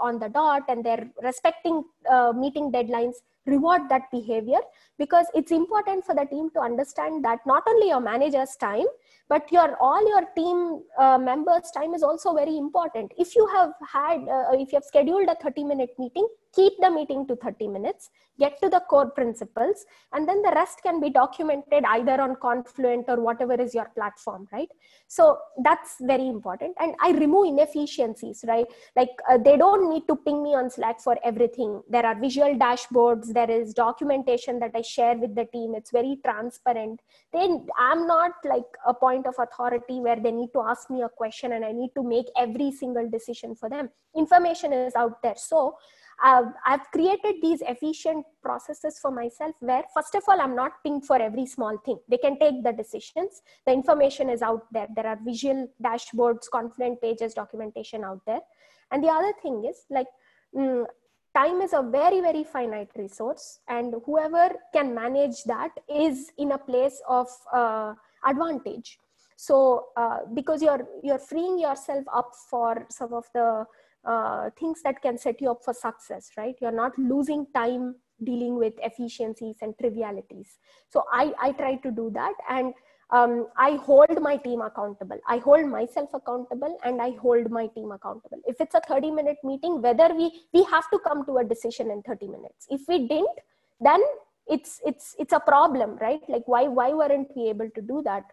on 0.00 0.18
the 0.18 0.28
dot 0.28 0.62
and 0.68 0.84
they're 0.84 1.08
respecting 1.22 1.84
uh, 2.10 2.32
meeting 2.34 2.70
deadlines 2.72 3.14
reward 3.46 3.82
that 3.90 4.10
behavior. 4.10 4.60
Because 4.98 5.26
it's 5.34 5.52
important 5.52 6.04
for 6.04 6.14
the 6.14 6.24
team 6.24 6.50
to 6.54 6.60
understand 6.60 7.24
that 7.24 7.40
not 7.46 7.62
only 7.66 7.88
your 7.88 8.00
manager's 8.00 8.56
time 8.56 8.86
but 9.28 9.50
your 9.50 9.76
all 9.80 10.06
your 10.08 10.26
team 10.36 10.82
uh, 10.98 11.18
members 11.18 11.70
time 11.70 11.94
is 11.94 12.02
also 12.02 12.34
very 12.34 12.56
important. 12.56 13.12
If 13.18 13.34
you 13.34 13.46
have 13.48 13.72
had 13.92 14.20
uh, 14.28 14.52
if 14.52 14.72
you 14.72 14.76
have 14.76 14.84
scheduled 14.84 15.28
a 15.28 15.36
30 15.36 15.64
minute 15.64 15.90
meeting 15.98 16.28
keep 16.54 16.72
the 16.80 16.90
meeting 16.90 17.26
to 17.26 17.36
30 17.36 17.68
minutes 17.68 18.10
get 18.38 18.60
to 18.60 18.68
the 18.68 18.80
core 18.90 19.10
principles 19.10 19.84
and 20.12 20.28
then 20.28 20.42
the 20.42 20.52
rest 20.54 20.80
can 20.82 21.00
be 21.00 21.10
documented 21.10 21.84
either 21.88 22.20
on 22.20 22.36
Confluence 22.36 23.04
or 23.08 23.20
whatever 23.20 23.54
is 23.54 23.74
your 23.74 23.90
platform 23.94 24.48
right? 24.52 24.68
So 25.06 25.38
that's 25.62 25.96
very 26.00 26.26
important. 26.28 26.74
And 26.80 26.94
i 27.00 27.10
remove 27.12 27.46
inefficiencies 27.46 28.44
right? 28.46 28.66
Like 28.96 29.10
uh, 29.30 29.38
they 29.38 29.56
don't 29.56 29.88
need 29.88 30.06
to 30.08 30.16
ping 30.16 30.42
me 30.42 30.54
on 30.54 30.70
slack 30.70 31.00
for 31.00 31.16
everything. 31.24 31.82
There 31.88 32.04
are 32.04 32.18
visual 32.18 32.54
dashboards 32.56 33.32
there 33.32 33.50
is 33.50 33.74
documentation 33.74 34.58
that 34.60 34.72
i 34.74 34.82
share 34.82 35.16
with 35.16 35.34
the 35.34 35.46
team. 35.46 35.74
It's 35.74 35.90
very 35.90 36.18
transparent. 36.24 37.00
Then 37.32 37.66
i'm 37.78 38.06
not 38.06 38.32
like 38.44 38.70
a 38.86 38.94
point 38.94 39.26
of 39.26 39.34
authority 39.38 40.00
where 40.00 40.16
they 40.16 40.32
need 40.32 40.52
to 40.54 40.60
ask 40.60 40.90
me 40.90 41.02
a 41.02 41.08
question 41.08 41.52
and 41.52 41.64
i 41.64 41.72
need 41.72 41.90
to 41.94 42.02
make 42.02 42.26
every 42.36 42.70
single 42.72 43.08
decision 43.08 43.54
for 43.54 43.68
them. 43.68 43.90
Information 44.16 44.72
is 44.72 44.94
out 44.94 45.22
there. 45.22 45.34
So 45.36 45.76
I've, 46.22 46.52
I've 46.64 46.90
created 46.90 47.36
these 47.42 47.60
efficient 47.62 48.24
processes 48.42 48.98
for 49.00 49.10
myself 49.10 49.54
where 49.60 49.82
first 49.94 50.14
of 50.14 50.22
all 50.28 50.40
i'm 50.40 50.54
not 50.54 50.72
pinged 50.84 51.04
for 51.06 51.20
every 51.20 51.46
small 51.46 51.76
thing. 51.84 51.98
They 52.08 52.18
can 52.18 52.38
take 52.38 52.62
the 52.62 52.72
decisions. 52.72 53.42
The 53.66 53.72
information 53.72 54.30
is 54.30 54.42
out 54.42 54.66
there. 54.72 54.88
There 54.94 55.06
are 55.06 55.18
visual 55.24 55.68
dashboards 55.82 56.48
Confluence 56.50 56.98
pages 57.00 57.34
documentation 57.34 58.04
out 58.04 58.20
there. 58.26 58.40
And 58.90 59.02
the 59.02 59.08
other 59.08 59.32
thing 59.42 59.64
is 59.64 59.84
like 59.90 60.06
mm, 60.56 60.84
time 61.34 61.60
is 61.60 61.72
a 61.72 61.82
very 61.82 62.20
very 62.20 62.44
finite 62.44 62.90
resource 62.96 63.60
and 63.68 63.94
whoever 64.06 64.50
can 64.72 64.94
manage 64.94 65.42
that 65.44 65.70
is 65.88 66.30
in 66.38 66.52
a 66.52 66.58
place 66.58 67.02
of 67.08 67.28
uh, 67.52 67.94
advantage. 68.24 68.98
So 69.36 69.86
uh, 69.96 70.18
because 70.32 70.62
you're 70.62 70.86
you're 71.02 71.18
freeing 71.18 71.58
yourself 71.58 72.04
up 72.12 72.32
for 72.48 72.86
some 72.90 73.12
of 73.12 73.26
the 73.34 73.66
uh, 74.04 74.50
things 74.58 74.82
that 74.82 75.00
can 75.02 75.18
set 75.18 75.40
you 75.40 75.50
up 75.50 75.62
for 75.64 75.74
success, 75.74 76.30
right? 76.36 76.54
You're 76.60 76.72
not 76.72 76.98
losing 76.98 77.46
time 77.54 77.96
dealing 78.22 78.56
with 78.56 78.74
efficiencies 78.82 79.56
and 79.60 79.74
trivialities. 79.78 80.58
So 80.88 81.04
I, 81.12 81.32
I 81.40 81.52
try 81.52 81.76
to 81.76 81.90
do 81.90 82.10
that 82.14 82.34
and 82.48 82.72
um, 83.10 83.48
I 83.56 83.72
hold 83.76 84.20
my 84.20 84.36
team 84.36 84.60
accountable. 84.60 85.18
I 85.28 85.38
hold 85.38 85.68
myself 85.68 86.10
accountable 86.14 86.78
and 86.84 87.00
I 87.00 87.10
hold 87.20 87.50
my 87.50 87.66
team 87.68 87.92
accountable. 87.92 88.38
If 88.46 88.60
it's 88.60 88.74
a 88.74 88.80
30 88.80 89.10
minute 89.10 89.36
meeting, 89.44 89.82
whether 89.82 90.14
we, 90.14 90.42
we 90.52 90.64
have 90.64 90.88
to 90.90 90.98
come 90.98 91.24
to 91.26 91.38
a 91.38 91.44
decision 91.44 91.90
in 91.90 92.02
30 92.02 92.28
minutes. 92.28 92.66
If 92.70 92.82
we 92.88 93.06
didn't, 93.06 93.38
then 93.80 94.02
it's, 94.46 94.80
it's, 94.84 95.14
it's 95.18 95.32
a 95.32 95.40
problem, 95.40 95.96
right? 96.00 96.20
Like 96.28 96.42
why, 96.46 96.64
why 96.64 96.92
weren't 96.92 97.28
we 97.36 97.48
able 97.48 97.68
to 97.74 97.82
do 97.82 98.02
that? 98.04 98.24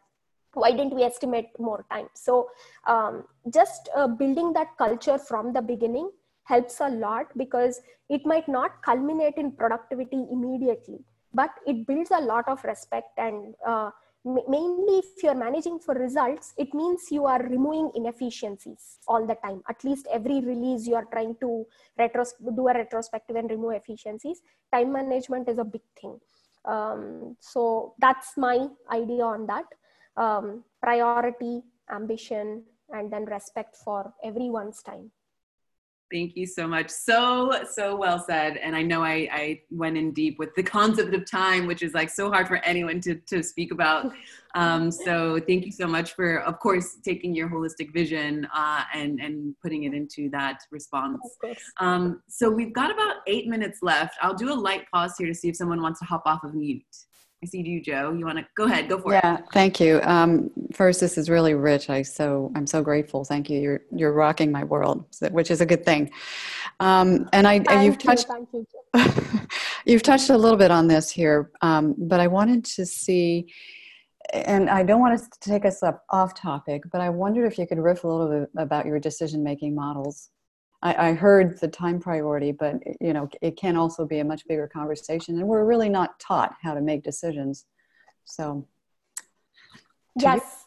Why 0.53 0.71
didn't 0.71 0.95
we 0.95 1.03
estimate 1.03 1.47
more 1.59 1.85
time? 1.91 2.07
So 2.13 2.49
um, 2.85 3.25
just 3.53 3.89
uh, 3.95 4.07
building 4.07 4.53
that 4.53 4.77
culture 4.77 5.17
from 5.17 5.53
the 5.53 5.61
beginning 5.61 6.11
helps 6.43 6.79
a 6.81 6.89
lot 6.89 7.27
because 7.37 7.79
it 8.09 8.25
might 8.25 8.47
not 8.47 8.81
culminate 8.83 9.35
in 9.37 9.51
productivity 9.51 10.25
immediately 10.31 10.99
but 11.33 11.51
it 11.65 11.87
builds 11.87 12.11
a 12.11 12.21
lot 12.21 12.47
of 12.47 12.63
respect 12.63 13.17
and 13.17 13.55
uh, 13.65 13.89
mainly 14.25 14.99
if 14.99 15.23
you're 15.23 15.35
managing 15.35 15.79
for 15.79 15.95
results 15.95 16.53
it 16.57 16.73
means 16.73 17.07
you 17.09 17.25
are 17.25 17.41
removing 17.43 17.91
inefficiencies 17.95 18.99
all 19.07 19.25
the 19.25 19.35
time. 19.35 19.61
At 19.69 19.83
least 19.83 20.07
every 20.11 20.41
release 20.41 20.87
you 20.87 20.95
are 20.95 21.05
trying 21.05 21.35
to 21.41 21.65
retros- 21.99 22.33
do 22.55 22.67
a 22.67 22.73
retrospective 22.73 23.35
and 23.35 23.49
remove 23.49 23.73
efficiencies 23.73 24.41
time 24.73 24.91
management 24.93 25.49
is 25.49 25.57
a 25.57 25.63
big 25.63 25.81
thing. 25.99 26.19
Um, 26.65 27.35
so 27.39 27.95
that's 27.99 28.37
my 28.37 28.67
idea 28.91 29.23
on 29.23 29.47
that 29.47 29.65
um, 30.17 30.63
priority, 30.81 31.61
ambition, 31.91 32.63
and 32.89 33.11
then 33.11 33.25
respect 33.25 33.75
for 33.75 34.13
everyone's 34.23 34.81
time. 34.81 35.11
Thank 36.11 36.35
you 36.35 36.45
so 36.45 36.67
much. 36.67 36.89
So, 36.89 37.63
so 37.71 37.95
well 37.95 38.19
said. 38.19 38.57
And 38.57 38.75
I 38.75 38.81
know 38.81 39.01
I, 39.01 39.29
I 39.31 39.61
went 39.71 39.97
in 39.97 40.11
deep 40.11 40.37
with 40.39 40.53
the 40.55 40.63
concept 40.63 41.13
of 41.13 41.29
time, 41.29 41.67
which 41.67 41.81
is 41.81 41.93
like 41.93 42.09
so 42.09 42.29
hard 42.29 42.49
for 42.49 42.57
anyone 42.57 42.99
to, 43.01 43.15
to 43.15 43.41
speak 43.41 43.71
about. 43.71 44.11
Um, 44.53 44.91
so 44.91 45.39
thank 45.47 45.65
you 45.65 45.71
so 45.71 45.87
much 45.87 46.11
for, 46.11 46.39
of 46.39 46.59
course, 46.59 46.97
taking 47.05 47.33
your 47.33 47.49
holistic 47.49 47.93
vision 47.93 48.45
uh, 48.53 48.83
and, 48.93 49.21
and 49.21 49.55
putting 49.61 49.83
it 49.83 49.93
into 49.93 50.29
that 50.31 50.59
response. 50.71 51.21
Um, 51.77 52.21
so 52.27 52.49
we've 52.49 52.73
got 52.73 52.91
about 52.91 53.21
eight 53.27 53.47
minutes 53.47 53.79
left. 53.81 54.17
I'll 54.21 54.33
do 54.33 54.51
a 54.51 54.53
light 54.53 54.91
pause 54.93 55.13
here 55.17 55.27
to 55.27 55.33
see 55.33 55.47
if 55.47 55.55
someone 55.55 55.81
wants 55.81 55.99
to 55.99 56.05
hop 56.05 56.23
off 56.25 56.43
of 56.43 56.53
mute. 56.53 56.83
I 57.43 57.47
see 57.47 57.61
you, 57.61 57.81
Joe. 57.81 58.13
You 58.13 58.23
want 58.25 58.37
to 58.37 58.45
go 58.55 58.65
ahead? 58.65 58.87
Go 58.87 58.99
for 58.99 59.13
yeah, 59.13 59.17
it. 59.17 59.39
Yeah, 59.39 59.45
thank 59.51 59.79
you. 59.79 59.99
Um, 60.03 60.51
first, 60.73 60.99
this 60.99 61.17
is 61.17 61.27
really 61.27 61.55
rich. 61.55 61.89
I 61.89 62.03
so 62.03 62.51
I'm 62.55 62.67
so 62.67 62.83
grateful. 62.83 63.23
Thank 63.23 63.49
you. 63.49 63.59
You're 63.59 63.81
you're 63.91 64.13
rocking 64.13 64.51
my 64.51 64.63
world, 64.63 65.05
which 65.31 65.49
is 65.49 65.59
a 65.59 65.65
good 65.65 65.83
thing. 65.83 66.11
Um, 66.79 67.27
and 67.33 67.47
I 67.47 67.59
thank 67.59 67.83
you've 67.83 67.97
touched 67.97 68.27
you, 68.53 68.67
you've 69.85 70.03
touched 70.03 70.29
a 70.29 70.37
little 70.37 70.57
bit 70.57 70.69
on 70.69 70.87
this 70.87 71.09
here, 71.09 71.49
um, 71.61 71.95
but 71.97 72.19
I 72.19 72.27
wanted 72.27 72.63
to 72.65 72.85
see. 72.85 73.51
And 74.33 74.69
I 74.69 74.83
don't 74.83 75.01
want 75.01 75.19
to 75.19 75.39
take 75.39 75.65
us 75.65 75.81
up 75.81 76.05
off 76.11 76.39
topic, 76.39 76.83
but 76.91 77.01
I 77.01 77.09
wondered 77.09 77.51
if 77.51 77.57
you 77.57 77.65
could 77.65 77.79
riff 77.79 78.03
a 78.03 78.07
little 78.07 78.29
bit 78.29 78.49
about 78.55 78.85
your 78.85 78.99
decision 78.99 79.43
making 79.43 79.73
models 79.73 80.29
I, 80.81 81.09
I 81.09 81.13
heard 81.13 81.59
the 81.59 81.67
time 81.67 81.99
priority, 81.99 82.51
but 82.51 82.75
you 82.99 83.13
know, 83.13 83.29
it 83.41 83.57
can 83.57 83.75
also 83.75 84.05
be 84.05 84.19
a 84.19 84.25
much 84.25 84.47
bigger 84.47 84.67
conversation, 84.67 85.37
and 85.37 85.47
we're 85.47 85.65
really 85.65 85.89
not 85.89 86.19
taught 86.19 86.55
how 86.61 86.73
to 86.73 86.81
make 86.81 87.03
decisions. 87.03 87.65
So, 88.25 88.67
yes, 90.19 90.65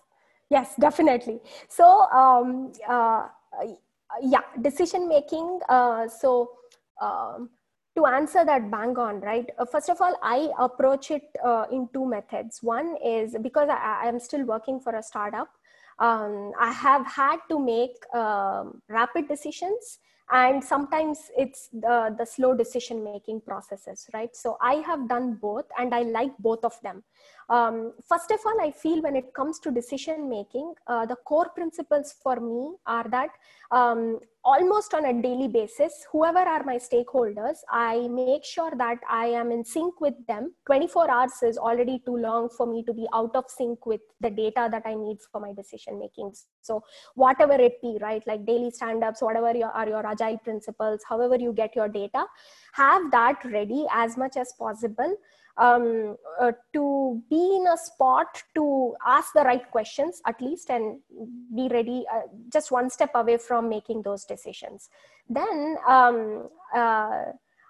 yes, 0.51 0.75
definitely. 0.79 1.41
So, 1.69 2.03
um, 2.11 2.73
uh, 2.89 3.29
yeah, 4.23 4.43
decision 4.61 5.09
making. 5.09 5.61
Uh, 5.69 6.09
so. 6.09 6.51
Um, 7.01 7.51
to 7.97 8.07
answer 8.07 8.45
that 8.45 8.71
bang 8.71 8.97
on 8.99 9.21
right 9.21 9.49
uh, 9.59 9.65
first 9.65 9.89
of 9.89 10.01
all 10.01 10.17
i 10.23 10.51
approach 10.59 11.13
it 11.13 11.23
uh, 11.45 11.65
in 11.71 11.89
two 11.95 12.05
methods 12.05 12.61
one 12.63 12.97
is 13.05 13.37
because 13.41 13.69
I 13.69 14.09
am 14.09 14.19
still 14.19 14.45
working 14.45 14.81
for 14.81 14.95
a 14.97 15.03
startup 15.03 15.49
um, 15.99 16.53
I 16.61 16.73
have 16.73 17.07
had 17.07 17.39
to 17.49 17.59
make 17.59 17.97
um, 18.15 18.83
rapid 18.89 19.29
decisions 19.29 19.99
and 20.33 20.65
sometimes 20.65 21.19
it's 21.37 21.69
the, 21.73 22.15
the 22.19 22.25
slow 22.25 22.55
decision 22.57 23.05
making 23.05 23.43
processes 23.43 24.09
right? 24.15 24.35
So 24.35 24.57
i 24.61 24.75
have 24.75 25.09
done 25.09 25.35
both 25.35 25.67
and 25.79 25.95
i 25.95 26.03
like 26.03 26.33
both 26.39 26.65
of 26.65 26.81
them 26.83 27.03
um, 27.49 27.93
first 28.09 28.31
of 28.31 28.41
all 28.47 28.61
i 28.61 28.71
feel 28.71 29.03
when 29.03 29.17
it 29.17 29.33
comes 29.35 29.59
to 29.59 29.71
decision 29.71 30.29
making 30.29 30.75
uh, 30.87 31.05
the 31.07 31.17
core 31.17 31.49
principles 31.55 32.15
for 32.23 32.37
me 32.41 32.75
are 32.87 33.07
that 33.09 33.31
um, 33.71 34.19
almost 34.45 34.93
on 34.95 35.07
a 35.07 35.23
daily 35.23 35.49
basis 35.49 36.07
whoever 36.13 36.39
are 36.39 36.63
my 36.65 36.77
stakeholders 36.77 37.59
i 37.71 38.07
make 38.09 38.45
sure 38.45 38.73
that 38.77 38.99
i 39.09 39.27
am 39.27 39.51
in 39.51 39.65
sync 39.65 40.01
with 40.01 40.15
them. 40.27 40.53
24 40.67 41.11
hours 41.11 41.33
is 41.43 41.57
already 41.57 42.01
too 42.05 42.17
long 42.17 42.49
for 42.49 42.67
me 42.67 42.83
to 42.85 42.93
be 42.93 43.07
out 43.15 43.35
of 43.35 43.45
sync 43.49 43.87
with 43.87 44.01
the 44.21 44.31
data 44.31 44.69
that 44.71 44.83
i 44.85 44.95
need 44.95 45.19
for 45.31 45.41
my 45.41 45.53
decision 45.53 45.99
making. 45.99 46.33
So 46.63 46.83
whatever 47.15 47.55
it 47.55 47.81
be 47.83 47.99
right 48.01 48.23
like 48.27 48.45
daily 48.47 48.71
stand-ups 48.71 49.23
whatever 49.23 49.57
your, 49.57 49.69
are 49.69 49.89
your 49.89 50.07
agile 50.07 50.39
principles 50.39 51.01
however 51.09 51.37
you 51.37 51.53
get 51.53 51.75
your 51.77 51.89
data 51.89 52.25
have 52.73 53.11
that 53.11 53.45
ready 53.45 53.87
as 53.93 54.17
much 54.17 54.37
as 54.37 54.53
possible 54.59 55.17
um, 55.57 56.17
uh, 56.41 56.53
to 56.73 57.23
be 57.31 57.57
in 57.57 57.67
a 57.67 57.77
spot 57.77 58.43
to 58.55 58.95
ask 59.07 59.33
the 59.35 59.43
right 59.43 59.71
questions 59.71 60.21
at 60.27 60.41
least 60.41 60.71
and 60.71 60.99
be 61.55 61.69
ready 61.69 62.05
uh, 62.13 62.23
just 62.53 62.71
one 62.71 62.91
step 62.91 63.11
away 63.15 63.37
from 63.37 63.69
making 63.69 64.03
those 64.03 64.25
decisions. 64.25 64.89
Then 65.29 65.77
um, 65.87 66.49
uh, 66.75 67.25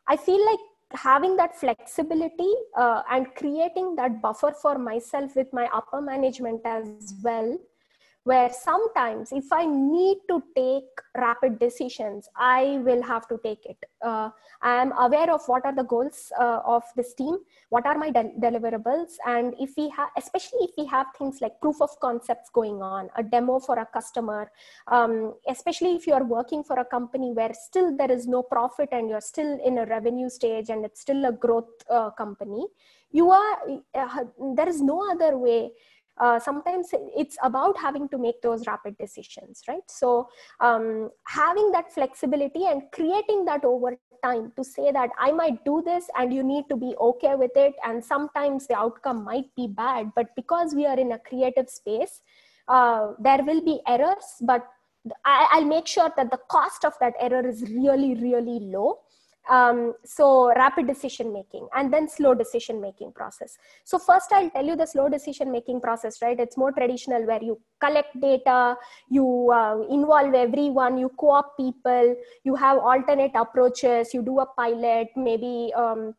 i 0.07 0.16
feel 0.16 0.45
like 0.45 0.61
having 0.93 1.37
that 1.37 1.57
flexibility 1.57 2.53
uh, 2.76 3.03
and 3.11 3.35
creating 3.35 3.97
that 3.97 4.20
buffer 4.22 4.53
for 4.61 4.78
myself 4.78 5.35
with 5.35 5.53
my 5.53 5.68
upper 5.74 6.01
management 6.01 6.61
as 6.64 7.14
well 7.22 7.59
where 8.25 8.51
sometimes 8.51 9.33
if 9.33 9.53
i 9.53 9.64
need 9.66 10.18
to 10.29 10.43
take 10.57 11.03
rapid 11.25 11.59
decisions 11.59 12.29
i 12.37 12.81
will 12.83 13.03
have 13.03 13.29
to 13.29 13.39
take 13.45 13.64
it. 13.66 13.77
Uh, 14.03 14.31
i 14.62 14.81
am 14.83 14.93
aware 14.99 15.31
of 15.31 15.43
what 15.47 15.64
are 15.64 15.75
the 15.75 15.85
goals 15.85 16.33
uh, 16.41 16.61
of 16.64 16.83
this 16.97 17.12
team 17.14 17.37
what 17.68 17.87
are 17.87 17.99
my 17.99 18.11
de- 18.11 18.35
deliverables 18.41 19.12
and 19.27 19.55
if 19.61 19.70
we 19.77 19.89
have 19.91 20.09
especially 20.16 20.61
if 20.62 20.70
we 20.79 20.87
have 20.87 21.07
things 21.18 21.41
like 21.43 21.61
proof 21.61 21.81
of 21.81 21.91
concepts 22.01 22.49
going 22.51 22.83
on 22.83 23.11
a 23.16 23.22
demo 23.22 23.59
for 23.59 23.79
a 23.79 23.87
customer 23.87 24.51
um, 24.89 25.35
especially 25.49 25.95
if 25.95 26.07
you 26.07 26.14
are 26.14 26.25
working 26.25 26.64
for 26.64 26.79
a 26.79 26.85
company 26.85 27.33
where 27.33 27.53
still 27.53 27.95
there 27.97 28.11
is 28.11 28.27
no 28.27 28.43
profit 28.43 28.89
and 28.93 29.11
you're 29.11 29.20
still 29.20 29.59
in 29.64 29.79
a 29.79 29.87
revenue 29.87 30.31
stage 30.31 30.70
and 30.70 30.85
it's 30.85 31.01
still 31.01 31.27
a 31.27 31.33
growth 31.33 31.70
uh, 31.91 32.11
company 32.11 32.66
you 33.12 33.31
are 33.31 33.57
uh, 33.95 34.25
there 34.57 34.68
is 34.68 34.81
no 34.83 34.99
other 35.12 35.37
way 35.37 35.70
uh, 36.19 36.39
sometimes 36.39 36.89
it's 37.17 37.37
about 37.43 37.77
having 37.79 38.09
to 38.09 38.19
make 38.19 38.41
those 38.43 38.67
rapid 38.67 38.97
decisions 38.99 39.62
right? 39.69 39.83
So 39.89 40.29
um, 40.61 41.11
having 41.27 41.73
that 41.73 41.93
flexibility 41.93 42.67
and 42.67 42.83
creating 42.93 43.45
that 43.47 43.65
over 43.65 43.97
time 44.23 44.53
to 44.57 44.65
say 44.65 44.91
that 44.91 45.11
i 45.19 45.31
might 45.31 45.62
do 45.67 45.83
this 45.85 46.07
and 46.17 46.33
you 46.33 46.43
need 46.43 46.65
to 46.71 46.77
be 46.77 46.95
okay 46.99 47.35
with 47.35 47.51
it. 47.57 47.75
And 47.85 48.03
sometimes 48.03 48.67
the 48.67 48.75
outcome 48.75 49.23
might 49.25 49.55
be 49.55 49.67
bad 49.67 50.12
but 50.17 50.35
because 50.35 50.75
we 50.75 50.87
are 50.87 50.99
in 50.99 51.12
a 51.12 51.19
creative 51.19 51.69
space 51.69 52.23
uh, 52.69 53.12
there 53.19 53.45
will 53.45 53.62
be 53.62 53.81
errors 53.87 54.25
but 54.41 54.67
I, 55.25 55.49
i'll 55.53 55.67
make 55.67 55.87
sure 55.87 56.11
that 56.17 56.31
the 56.31 56.41
cost 56.51 56.85
of 56.85 56.95
that 57.01 57.12
error 57.21 57.47
is 57.47 57.62
really 57.62 58.15
really 58.15 58.61
low 58.61 59.01
um, 59.51 59.95
so 60.05 60.53
rapid 60.55 60.86
decision 60.86 61.32
making 61.32 61.68
and 61.74 61.92
then 61.92 62.09
slow 62.09 62.34
decision 62.34 62.80
making 62.80 63.12
process. 63.12 63.57
So 63.84 63.99
first 63.99 64.32
i'll 64.32 64.51
tell 64.51 64.64
you 64.64 64.76
the 64.76 64.86
slow 64.86 65.09
decision 65.09 65.53
making 65.53 65.80
process 65.80 66.20
right? 66.22 66.38
It's 66.38 66.57
more 66.57 66.72
traditional 66.72 67.26
where 67.26 67.42
you 67.42 67.61
collect 67.80 68.20
data 68.20 68.76
you 69.11 69.51
uh, 69.53 69.78
involve 69.90 70.34
everyone 70.34 70.97
you 70.97 71.11
co-op 71.18 71.57
people 71.57 72.16
you 72.45 72.55
have 72.55 72.78
alternate 72.78 73.32
approaches 73.34 74.14
you 74.14 74.22
do 74.22 74.40
a 74.40 74.47
pilot 74.47 75.09
maybe 75.16 75.72
um, 75.76 76.14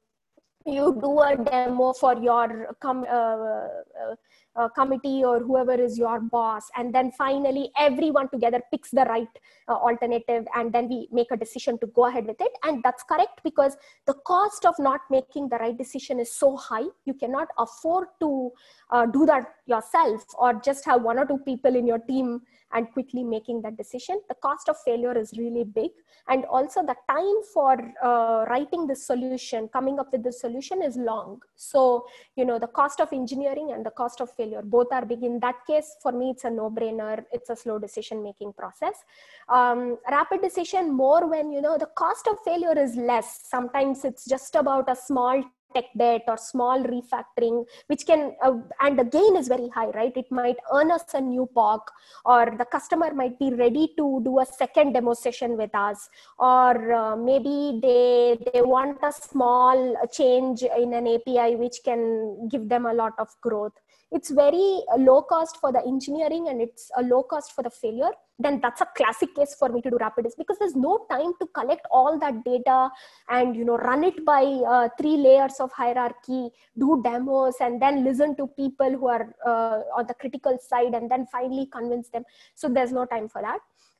you 0.65 0.97
do 1.01 1.19
a 1.19 1.37
demo 1.37 1.93
for 1.93 2.15
your 2.21 2.75
com- 2.79 3.05
uh, 3.09 3.37
uh, 3.37 4.15
uh, 4.55 4.69
committee 4.69 5.23
or 5.23 5.39
whoever 5.39 5.73
is 5.73 5.97
your 5.97 6.19
boss 6.19 6.69
and 6.75 6.93
then 6.93 7.11
finally 7.11 7.71
everyone 7.77 8.29
together 8.29 8.61
picks 8.71 8.89
the 8.89 9.03
right 9.05 9.27
uh, 9.67 9.73
alternative 9.73 10.47
and 10.55 10.71
then 10.73 10.87
we 10.89 11.07
make 11.11 11.27
a 11.31 11.37
decision 11.37 11.77
to 11.79 11.87
go 11.87 12.05
ahead 12.05 12.25
with 12.25 12.39
it. 12.39 12.51
And 12.63 12.81
that's 12.81 13.03
correct 13.03 13.41
because 13.43 13.77
the 14.07 14.13
cost 14.25 14.65
of 14.65 14.75
not 14.79 15.01
making 15.11 15.49
the 15.49 15.57
right 15.57 15.77
decision 15.77 16.19
is 16.19 16.31
so 16.31 16.55
high 16.55 16.85
you 17.05 17.13
cannot 17.13 17.47
afford 17.59 18.07
to 18.21 18.51
uh, 18.91 19.05
do 19.05 19.25
that 19.25 19.55
yourself 19.67 20.25
or 20.37 20.53
just 20.53 20.85
have 20.85 21.01
one 21.01 21.19
or 21.19 21.25
two 21.25 21.39
people 21.39 21.75
in 21.75 21.85
your 21.85 21.99
team 21.99 22.41
and 22.75 22.91
quickly 22.91 23.23
making 23.23 23.61
that 23.61 23.77
decision. 23.77 24.21
The 24.27 24.35
cost 24.35 24.69
of 24.69 24.75
failure 24.85 25.17
is 25.17 25.31
really 25.37 25.63
big. 25.63 25.91
And 26.27 26.43
also 26.45 26.83
the 26.83 26.95
time 27.09 27.39
for 27.53 27.73
uh, 28.03 28.45
writing 28.49 28.85
the 28.85 28.95
solution 28.95 29.69
coming 29.69 29.97
up 29.99 30.11
with 30.11 30.23
the 30.23 30.31
solution 30.31 30.81
is 30.83 30.97
long. 30.97 31.41
So 31.55 32.05
you 32.35 32.45
know 32.45 32.59
the 32.59 32.67
cost 32.67 32.99
of 32.99 33.13
engineering 33.13 33.71
and 33.71 33.85
the 33.85 33.91
cost 33.91 34.19
of 34.21 34.29
failure 34.35 34.61
both 34.61 34.87
are 34.91 35.05
big. 35.05 35.23
In 35.23 35.39
that 35.39 35.65
case 35.65 35.95
for 36.01 36.11
me 36.11 36.31
it's 36.31 36.43
a 36.43 36.49
no 36.49 36.69
brainer 36.69 37.23
it's 37.31 37.49
a 37.49 37.55
slow 37.55 37.79
decision 37.79 38.21
making 38.21 38.53
process. 38.53 39.03
Um, 39.47 39.97
rapid 40.11 40.41
decision 40.41 40.91
more 40.91 41.27
when 41.27 41.51
you 41.51 41.61
know 41.61 41.77
the 41.77 41.91
cost 42.03 42.27
of 42.27 42.37
failure 42.43 42.77
is 42.77 42.95
less. 42.95 43.47
Sometimes 43.49 44.03
it's 44.03 44.25
just 44.25 44.55
about 44.55 44.89
a 44.89 44.95
small 44.95 45.43
tech 45.75 45.85
debt 45.97 46.23
or 46.27 46.37
small 46.37 46.83
refactoring 46.83 47.65
which 47.87 48.05
can 48.05 48.35
uh, 48.43 48.53
and 48.81 48.97
the 48.97 49.03
gain 49.03 49.35
is 49.35 49.47
very 49.47 49.69
high 49.69 49.91
right? 49.99 50.15
It 50.15 50.31
might 50.31 50.57
earn 50.73 50.91
us 50.91 51.13
a 51.13 51.21
new 51.21 51.47
POC 51.55 51.81
or 52.25 52.55
the 52.57 52.65
customer 52.65 53.13
might 53.13 53.37
be 53.37 53.51
ready 53.53 53.93
to 53.97 54.21
do 54.23 54.39
a 54.39 54.45
second 54.45 54.93
demo 54.93 55.13
session 55.13 55.57
with 55.57 55.73
us 55.75 56.09
or 56.39 56.93
uh, 56.93 57.15
maybe 57.15 57.79
they 57.81 58.37
they 58.53 58.61
want 58.61 58.97
a 59.03 59.11
small 59.11 59.95
change 60.11 60.63
in 60.63 60.93
an 60.93 61.07
api 61.07 61.55
which 61.55 61.79
can 61.83 62.47
give 62.47 62.69
them 62.69 62.85
a 62.85 62.93
lot 62.93 63.13
of 63.17 63.29
growth 63.41 63.73
it's 64.11 64.29
very 64.29 64.81
low 64.97 65.21
cost 65.21 65.57
for 65.57 65.71
the 65.71 65.81
engineering 65.85 66.47
and 66.49 66.61
it's 66.61 66.91
a 66.97 67.01
low 67.01 67.23
cost 67.23 67.53
for 67.53 67.63
the 67.63 67.69
failure. 67.69 68.11
Then 68.37 68.59
that's 68.61 68.81
a 68.81 68.87
classic 68.97 69.33
case 69.33 69.55
for 69.57 69.69
me 69.69 69.81
to 69.81 69.89
do 69.89 69.97
rapidus 69.97 70.33
because 70.37 70.57
there's 70.59 70.75
no 70.75 71.05
time 71.09 71.33
to 71.39 71.47
collect 71.47 71.87
all 71.89 72.19
that 72.19 72.43
data 72.43 72.89
and 73.29 73.55
you 73.55 73.63
know 73.63 73.77
run 73.77 74.03
it 74.03 74.25
by 74.25 74.43
uh, 74.43 74.89
three 74.99 75.17
layers 75.17 75.55
of 75.59 75.71
hierarchy 75.71 76.49
do 76.77 77.01
demos 77.03 77.55
and 77.61 77.81
then 77.81 78.03
listen 78.03 78.35
to 78.35 78.47
people 78.47 78.91
who 78.91 79.07
are 79.07 79.33
uh, 79.45 79.81
on 79.97 80.05
the 80.07 80.13
critical 80.13 80.57
side 80.59 80.93
and 80.93 81.09
then 81.09 81.25
finally 81.31 81.67
convince 81.71 82.09
them. 82.09 82.23
So 82.55 82.67
there's 82.67 82.91
no 82.91 83.05
time 83.05 83.29
for 83.29 83.41
that 83.41 83.59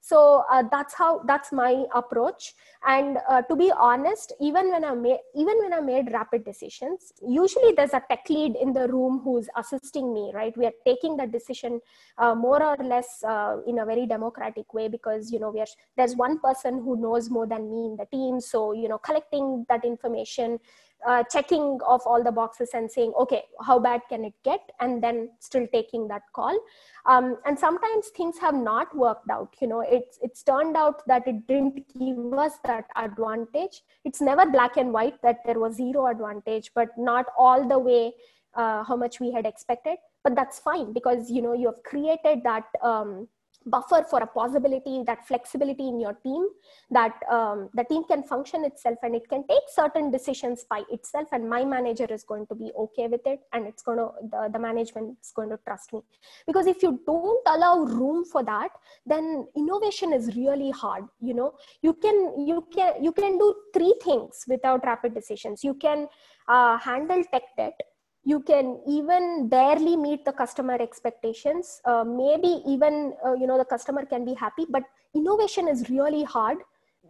so 0.09 0.43
uh, 0.51 0.63
that's 0.71 0.93
how 0.93 1.21
that's 1.25 1.51
my 1.51 1.85
approach. 1.95 2.53
And 2.87 3.17
uh, 3.27 3.41
to 3.43 3.55
be 3.55 3.71
honest 3.71 4.33
even 4.39 4.69
when 4.71 4.83
i 4.85 4.93
made 4.93 5.21
even 5.35 5.57
when 5.63 5.73
i 5.73 5.79
made 5.79 6.11
rapid 6.11 6.45
decisions 6.45 7.11
usually 7.27 7.71
there's 7.75 7.95
a 7.99 8.03
tech 8.09 8.29
lead 8.29 8.55
in 8.55 8.73
the 8.73 8.87
room 8.87 9.21
who's 9.23 9.47
assisting 9.57 10.13
me 10.13 10.31
right? 10.35 10.55
We 10.55 10.67
are 10.67 10.77
taking 10.85 11.17
the 11.17 11.25
decision 11.25 11.81
uh, 12.19 12.35
more 12.35 12.61
or 12.61 12.77
less 12.83 13.23
uh, 13.23 13.57
in 13.65 13.79
a 13.79 13.85
very 13.85 14.05
democratic 14.05 14.73
way 14.73 14.87
because 14.87 15.31
you 15.31 15.39
know 15.39 15.49
we 15.49 15.61
are 15.61 15.71
there's 15.97 16.15
one 16.15 16.39
person 16.39 16.83
who 16.83 17.01
knows 17.01 17.31
more 17.31 17.47
than 17.47 17.71
me 17.71 17.85
in 17.87 17.97
the 17.97 18.05
team. 18.05 18.39
So 18.39 18.73
you 18.73 18.87
know 18.87 18.99
collecting 18.99 19.65
that 19.69 19.83
information 19.83 20.59
uh, 21.07 21.23
checking 21.31 21.79
of 21.87 22.01
all 22.05 22.23
the 22.23 22.31
boxes 22.31 22.69
and 22.73 22.89
saying 22.91 23.13
okay 23.19 23.43
how 23.61 23.79
bad 23.79 24.01
can 24.09 24.25
it 24.25 24.33
get? 24.43 24.59
And 24.79 25.01
then 25.03 25.29
still 25.39 25.67
taking 25.71 26.07
that 26.07 26.23
call. 26.33 26.57
Um, 27.05 27.37
and 27.45 27.57
sometimes 27.57 28.07
things 28.09 28.37
have 28.39 28.55
not 28.55 28.95
worked 28.95 29.29
out. 29.29 29.55
You 29.61 29.67
know 29.67 29.81
it's 29.81 30.19
it's 30.21 30.43
turned 30.43 30.75
out 30.75 31.05
that 31.07 31.27
it 31.27 31.47
didn't 31.47 31.85
give 31.99 32.33
us 32.33 32.53
that 32.65 32.85
advantage. 32.95 33.81
It's 34.03 34.21
never 34.21 34.45
black 34.45 34.77
and 34.77 34.91
white 34.91 35.21
that 35.21 35.39
there 35.45 35.59
was 35.59 35.75
zero 35.75 36.07
advantage 36.07 36.71
but 36.73 36.89
not 36.97 37.25
all 37.37 37.67
the 37.67 37.79
way 37.79 38.13
uh, 38.55 38.83
how 38.83 38.95
much 38.95 39.19
we 39.19 39.31
had 39.31 39.45
expected. 39.45 39.97
But 40.23 40.35
that's 40.35 40.59
fine 40.59 40.91
because 40.93 41.29
you 41.29 41.41
know 41.41 41.53
you 41.53 41.67
have 41.67 41.83
created 41.83 42.41
that 42.43 42.65
um, 42.81 43.27
buffer 43.65 44.03
for 44.09 44.19
a 44.19 44.27
possibility 44.27 45.03
that 45.05 45.27
flexibility 45.27 45.87
in 45.87 45.99
your 45.99 46.13
team 46.23 46.47
that 46.91 47.13
um, 47.31 47.69
the 47.73 47.83
team 47.85 48.03
can 48.05 48.23
function 48.23 48.63
itself 48.63 48.97
and 49.03 49.15
it 49.15 49.27
can 49.29 49.45
take 49.47 49.63
certain 49.67 50.11
decisions 50.11 50.65
by 50.69 50.83
itself 50.91 51.27
and 51.31 51.49
my 51.49 51.65
manager 51.65 52.07
is 52.09 52.23
going 52.23 52.45
to 52.47 52.55
be 52.55 52.71
okay 52.77 53.07
with 53.07 53.25
it 53.25 53.41
and 53.53 53.65
it's 53.65 53.81
going 53.81 53.97
to 53.97 54.09
the, 54.31 54.49
the 54.53 54.59
management 54.59 55.17
is 55.21 55.31
going 55.35 55.49
to 55.49 55.59
trust 55.65 55.93
me. 55.93 56.01
Because 56.45 56.67
if 56.67 56.83
you 56.83 56.99
don't 57.05 57.47
allow 57.47 57.79
room 57.79 58.23
for 58.25 58.43
that 58.43 58.69
then 59.05 59.47
innovation 59.55 60.13
is 60.13 60.35
really 60.35 60.71
hard 60.71 61.05
you 61.21 61.33
know. 61.33 61.55
You 61.81 61.93
can 61.93 62.45
you 62.47 62.67
can 62.73 63.03
you 63.03 63.11
can 63.11 63.37
do 63.37 63.53
three 63.73 63.95
things 64.03 64.45
without 64.47 64.85
rapid 64.85 65.13
decisions. 65.13 65.63
You 65.63 65.73
can 65.73 66.07
uh, 66.47 66.77
handle 66.77 67.23
tech 67.31 67.43
debt 67.57 67.79
you 68.25 68.39
can 68.41 68.79
even 68.87 69.47
barely 69.47 69.95
meet 69.95 70.25
the 70.25 70.31
customer 70.33 70.77
expectations. 70.81 71.79
Uh, 71.85 72.03
maybe 72.03 72.61
even 72.67 73.13
uh, 73.25 73.33
you 73.33 73.47
know 73.47 73.57
the 73.57 73.65
customer 73.65 74.05
can 74.05 74.25
be 74.25 74.33
happy 74.33 74.65
but 74.69 74.83
innovation 75.13 75.67
is 75.67 75.89
really 75.89 76.23
hard 76.23 76.57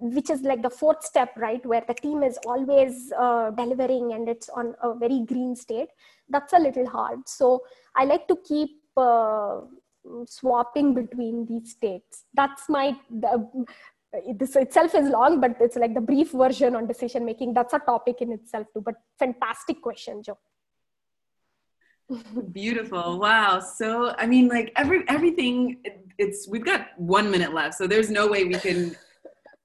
which 0.02 0.30
is 0.30 0.42
like 0.42 0.62
the 0.62 0.70
fourth 0.70 1.04
step 1.04 1.32
right 1.38 1.66
where 1.66 1.84
the 1.88 1.94
team 1.94 2.22
is 2.22 2.38
always 2.46 3.14
uh, 3.18 3.50
delivering 3.52 4.12
and 4.12 4.28
it's 4.28 4.50
on 4.50 4.76
a 4.84 4.94
very 4.94 5.22
green 5.26 5.56
state. 5.56 5.88
That's 6.30 6.52
a 6.52 6.60
little 6.60 6.88
hard. 6.88 7.28
So 7.28 7.62
i 7.96 8.04
like 8.04 8.28
to 8.28 8.38
keep 8.46 8.72
uh, 8.98 9.62
swapping 10.28 10.94
between 10.94 11.46
these 11.46 11.72
states. 11.72 12.26
That's 12.34 12.68
my 12.68 12.98
the, 13.10 13.66
this 14.36 14.56
itself 14.56 14.96
is 14.96 15.10
long 15.10 15.42
but 15.42 15.56
it's 15.60 15.76
like 15.76 15.94
the 15.94 16.02
brief 16.02 16.32
version 16.32 16.76
on 16.76 16.88
decision 16.88 17.26
making 17.26 17.54
that's 17.54 17.74
a 17.74 17.80
topic 17.80 18.22
in 18.22 18.32
itself 18.32 18.66
too 18.74 18.80
but 18.80 18.96
fantastic 19.20 19.82
question 19.82 20.24
joe 20.24 20.38
Beautiful. 22.52 23.20
Wow. 23.20 23.60
So, 23.60 24.14
I 24.18 24.26
mean, 24.26 24.48
like 24.48 24.72
every 24.76 25.04
everything 25.08 25.78
it's 26.18 26.48
we've 26.48 26.66
got 26.66 26.88
1 26.98 27.30
minute 27.30 27.54
left. 27.54 27.76
So 27.76 27.88
there's 27.88 28.10
no 28.10 28.28
way 28.28 28.46
we 28.46 28.54
can 28.56 28.96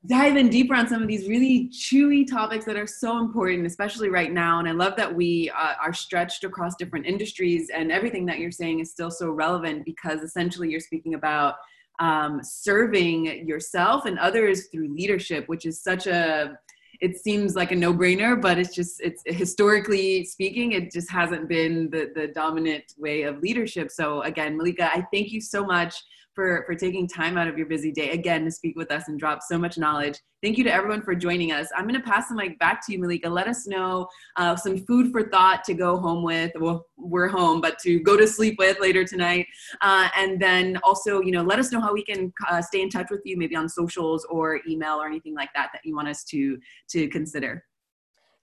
dive 0.07 0.37
in 0.37 0.49
deeper 0.49 0.75
on 0.75 0.89
some 0.89 1.03
of 1.03 1.09
these 1.09 1.29
really 1.29 1.69
chewy 1.69 2.27
topics 2.27 2.65
that 2.65 2.77
are 2.77 2.87
so 2.87 3.19
important, 3.19 3.67
especially 3.67 4.09
right 4.09 4.33
now. 4.33 4.59
And 4.59 4.67
I 4.67 4.73
love 4.73 4.97
that 4.97 5.15
we 5.15 5.51
uh, 5.51 5.75
are 5.81 5.93
stretched 5.93 6.43
across 6.45 6.75
different 6.77 7.07
industries, 7.07 7.71
and 7.75 7.93
everything 7.93 8.25
that 8.27 8.39
you're 8.39 8.51
saying 8.51 8.81
is 8.81 8.91
still 8.91 9.11
so 9.11 9.31
relevant 9.31 9.85
because 9.85 10.21
essentially 10.23 10.71
you're 10.71 10.81
speaking 10.81 11.15
about 11.15 11.57
um, 12.01 12.41
serving 12.43 13.47
yourself 13.47 14.07
and 14.07 14.19
others 14.19 14.69
through 14.69 14.89
leadership, 14.95 15.47
which 15.49 15.67
is 15.67 15.83
such 15.83 16.07
a 16.07 16.59
it 17.01 17.17
seems 17.17 17.55
like 17.55 17.73
a 17.73 17.77
no-brainer 17.77 18.41
but 18.41 18.59
it's 18.59 18.75
just 18.75 19.01
it's 19.01 19.23
historically 19.27 20.25
speaking 20.25 20.73
it 20.73 20.93
just 20.93 21.11
hasn't 21.11 21.49
been 21.49 21.89
the 21.91 22.11
the 22.15 22.29
dominant 22.29 22.85
way 22.99 23.23
of 23.23 23.39
leadership 23.39 23.91
so 23.91 24.23
again 24.23 24.57
malika 24.57 24.85
i 24.95 25.05
thank 25.13 25.31
you 25.31 25.41
so 25.41 25.65
much 25.65 25.95
for, 26.35 26.65
for 26.67 26.75
taking 26.75 27.07
time 27.07 27.37
out 27.37 27.49
of 27.49 27.59
your 27.59 27.67
busy 27.67 27.93
day 27.93 28.11
again 28.11 28.45
to 28.45 28.51
speak 28.51 28.77
with 28.77 28.91
us 28.91 29.09
and 29.09 29.19
drop 29.19 29.41
so 29.43 29.59
much 29.59 29.77
knowledge. 29.77 30.19
Thank 30.43 30.57
you 30.57 30.65
to 30.65 30.73
everyone 30.73 31.03
for 31.03 31.15
joining 31.15 31.53
us. 31.53 31.69
I'm 31.77 31.87
going 31.87 32.01
to 32.01 32.07
pass 32.07 32.29
the 32.29 32.35
mic 32.35 32.59
back 32.59 32.85
to 32.87 32.93
you, 32.93 32.99
Malika. 32.99 33.29
Let 33.29 33.47
us 33.47 33.67
know 33.67 34.09
uh, 34.37 34.57
some 34.57 34.79
food 34.79 35.13
for 35.13 35.29
thought 35.29 35.65
to 35.65 35.75
go 35.75 35.99
home 35.99 36.23
with. 36.23 36.53
Well, 36.59 36.87
we're 37.01 37.29
home, 37.29 37.61
but 37.61 37.79
to 37.81 38.01
go 38.01 38.17
to 38.17 38.27
sleep 38.27 38.57
with 38.59 38.79
later 38.81 39.05
tonight. 39.05 39.47
Uh, 39.81 40.09
and 40.17 40.41
then 40.41 40.79
also, 40.85 41.21
you 41.21 41.33
know, 41.33 41.43
let 41.43 41.59
us 41.59 41.73
know 41.73 41.81
how 41.81 41.93
we 41.93 42.05
can 42.05 42.33
uh, 42.49 42.63
stay 42.63 42.83
in 42.83 42.91
touch 42.91 43.09
with 43.11 43.21
you, 43.25 43.37
maybe 43.37 43.57
on 43.57 43.69
socials 43.69 44.27
or 44.31 44.61
email 44.69 44.95
or 44.95 45.07
anything 45.07 45.35
like 45.35 45.51
that 45.55 45.71
that 45.73 45.83
you 45.85 45.95
want 45.95 46.09
us 46.09 46.25
to 46.25 46.59
to 46.91 47.09
consider. 47.09 47.65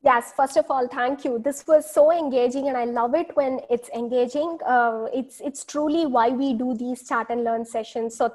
Yes, 0.03 0.31
first 0.35 0.57
of 0.57 0.65
all, 0.69 0.87
thank 0.87 1.25
you. 1.25 1.39
This 1.39 1.65
was 1.67 1.89
so 1.91 2.11
engaging, 2.11 2.67
and 2.67 2.77
I 2.77 2.85
love 2.85 3.15
it 3.15 3.35
when 3.35 3.61
it's 3.69 3.89
engaging. 3.89 4.59
Uh, 4.65 5.07
it's 5.13 5.41
it's 5.41 5.65
truly 5.65 6.05
why 6.05 6.29
we 6.29 6.53
do 6.53 6.75
these 6.75 7.07
chat 7.07 7.27
and 7.29 7.43
learn 7.43 7.65
sessions. 7.65 8.15
So 8.15 8.29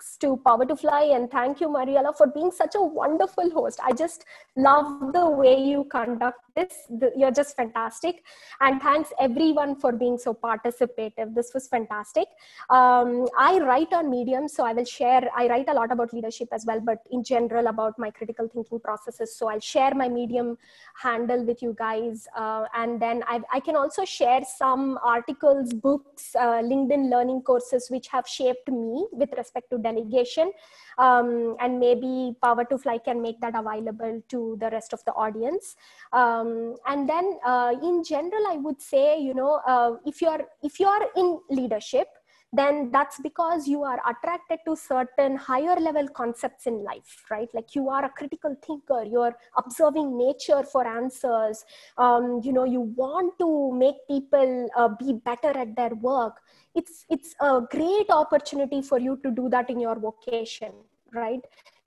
thanks 0.00 0.16
to 0.16 0.36
Power 0.46 0.64
to 0.64 0.76
Fly, 0.76 1.02
and 1.14 1.30
thank 1.30 1.60
you, 1.60 1.68
Mariella, 1.68 2.12
for 2.16 2.26
being 2.26 2.50
such 2.50 2.74
a 2.74 2.80
wonderful 2.80 3.50
host. 3.50 3.80
I 3.84 3.92
just 3.92 4.24
love 4.56 5.12
the 5.12 5.28
way 5.28 5.62
you 5.62 5.84
conduct 5.90 6.40
this. 6.56 6.86
You're 7.16 7.30
just 7.30 7.54
fantastic, 7.54 8.22
and 8.60 8.80
thanks 8.80 9.12
everyone 9.20 9.76
for 9.76 9.92
being 9.92 10.16
so 10.16 10.32
participative. 10.32 11.34
This 11.34 11.52
was 11.52 11.68
fantastic. 11.68 12.28
Um, 12.70 13.26
I 13.38 13.58
write 13.58 13.92
on 13.92 14.10
Medium, 14.10 14.48
so 14.48 14.64
I 14.64 14.72
will 14.72 14.84
share. 14.86 15.28
I 15.36 15.48
write 15.48 15.68
a 15.68 15.74
lot 15.74 15.92
about 15.92 16.14
leadership 16.14 16.48
as 16.52 16.64
well, 16.66 16.80
but 16.80 16.98
in 17.10 17.22
general 17.22 17.66
about 17.66 17.98
my 17.98 18.10
critical 18.10 18.48
thinking 18.48 18.80
processes. 18.80 19.36
So 19.36 19.48
I'll 19.48 19.60
share 19.60 19.94
my 19.94 20.08
Medium 20.08 20.56
handle 20.94 21.44
with 21.44 21.62
you 21.62 21.74
guys. 21.78 22.26
Uh, 22.36 22.64
and 22.74 23.00
then 23.00 23.22
I've, 23.28 23.44
i 23.52 23.60
can 23.60 23.76
also 23.76 24.04
share 24.04 24.40
some 24.44 24.98
articles, 25.02 25.72
books, 25.72 26.34
uh, 26.36 26.62
LinkedIn 26.62 27.10
learning 27.10 27.42
courses, 27.42 27.88
which 27.90 28.08
have 28.08 28.26
shaped 28.26 28.68
me 28.68 29.06
with 29.12 29.30
respect 29.36 29.70
to 29.70 29.78
delegation. 29.90 30.52
Um, 30.98 31.56
and 31.60 31.80
maybe 31.80 32.36
Power 32.42 32.64
to 32.64 32.78
Fly 32.78 32.98
can 32.98 33.22
make 33.22 33.40
that 33.40 33.54
available 33.56 34.22
to 34.28 34.56
the 34.60 34.70
rest 34.70 34.92
of 34.92 35.04
the 35.04 35.12
audience. 35.12 35.76
Um, 36.12 36.76
and 36.86 37.08
then 37.08 37.38
uh, 37.44 37.74
in 37.82 38.04
general, 38.04 38.46
I 38.48 38.56
would 38.56 38.80
say, 38.82 39.20
you 39.20 39.34
know, 39.34 39.60
uh, 39.66 39.92
if 40.04 40.20
you're 40.20 40.44
if 40.62 40.78
you're 40.78 41.06
in 41.16 41.40
leadership, 41.48 42.08
then 42.52 42.90
that's 42.90 43.20
because 43.20 43.68
you 43.68 43.84
are 43.84 44.00
attracted 44.08 44.58
to 44.66 44.74
certain 44.74 45.36
higher 45.36 45.76
level 45.78 46.08
concepts 46.08 46.66
in 46.66 46.82
life 46.82 47.24
right 47.30 47.48
like 47.54 47.74
you 47.74 47.88
are 47.88 48.04
a 48.04 48.08
critical 48.08 48.56
thinker 48.66 49.04
you're 49.04 49.36
observing 49.56 50.18
nature 50.18 50.62
for 50.64 50.86
answers 50.86 51.64
um, 51.98 52.40
you 52.42 52.52
know 52.52 52.64
you 52.64 52.80
want 52.80 53.32
to 53.38 53.72
make 53.72 53.94
people 54.08 54.68
uh, 54.76 54.88
be 54.88 55.12
better 55.12 55.56
at 55.56 55.76
their 55.76 55.94
work 55.96 56.40
it's 56.74 57.04
it's 57.10 57.34
a 57.40 57.60
great 57.70 58.10
opportunity 58.10 58.80
for 58.82 58.98
you 58.98 59.18
to 59.22 59.30
do 59.30 59.48
that 59.48 59.68
in 59.70 59.80
your 59.80 59.98
vocation 59.98 60.72
right 61.12 61.40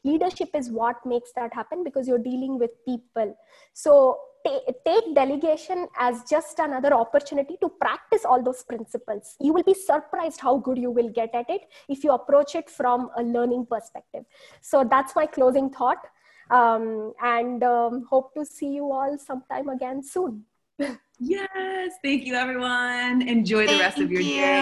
leadership 0.03 0.49
is 0.53 0.69
what 0.69 0.97
makes 1.05 1.31
that 1.35 1.53
happen 1.53 1.83
because 1.83 2.07
you're 2.07 2.25
dealing 2.31 2.59
with 2.59 2.71
people 2.85 3.35
so 3.73 4.17
take 4.43 5.15
delegation 5.15 5.87
as 5.97 6.23
just 6.29 6.59
another 6.59 6.93
opportunity 6.93 7.57
to 7.61 7.69
practice 7.69 8.25
all 8.25 8.43
those 8.43 8.63
principles. 8.63 9.35
You 9.39 9.53
will 9.53 9.63
be 9.63 9.73
surprised 9.73 10.41
how 10.41 10.57
good 10.57 10.77
you 10.77 10.91
will 10.91 11.09
get 11.09 11.33
at 11.33 11.49
it 11.49 11.61
if 11.87 12.03
you 12.03 12.11
approach 12.11 12.55
it 12.55 12.69
from 12.69 13.09
a 13.17 13.23
learning 13.23 13.67
perspective. 13.69 14.25
So 14.61 14.85
that's 14.89 15.15
my 15.15 15.25
closing 15.25 15.69
thought. 15.69 16.05
Um, 16.51 17.13
and 17.21 17.63
um, 17.63 18.05
hope 18.09 18.33
to 18.35 18.45
see 18.45 18.67
you 18.67 18.91
all 18.91 19.17
sometime 19.17 19.69
again 19.69 20.03
soon. 20.03 20.43
yes, 21.19 21.93
thank 22.03 22.25
you, 22.25 22.35
everyone. 22.35 23.21
Enjoy 23.21 23.67
the 23.67 23.79
rest 23.79 23.99
of 23.99 24.11
your 24.11 24.21
you 24.21 24.33
day. 24.35 24.61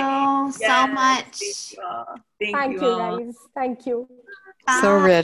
so 0.52 0.60
yes, 0.60 0.94
much. 0.94 1.40
Thank 2.40 2.56
you, 2.56 2.80
thank 2.80 2.82
you, 2.82 2.82
you 2.82 2.98
guys. 2.98 3.36
Thank 3.56 3.86
you. 3.86 4.08
So 4.82 4.94
rich. 4.94 5.12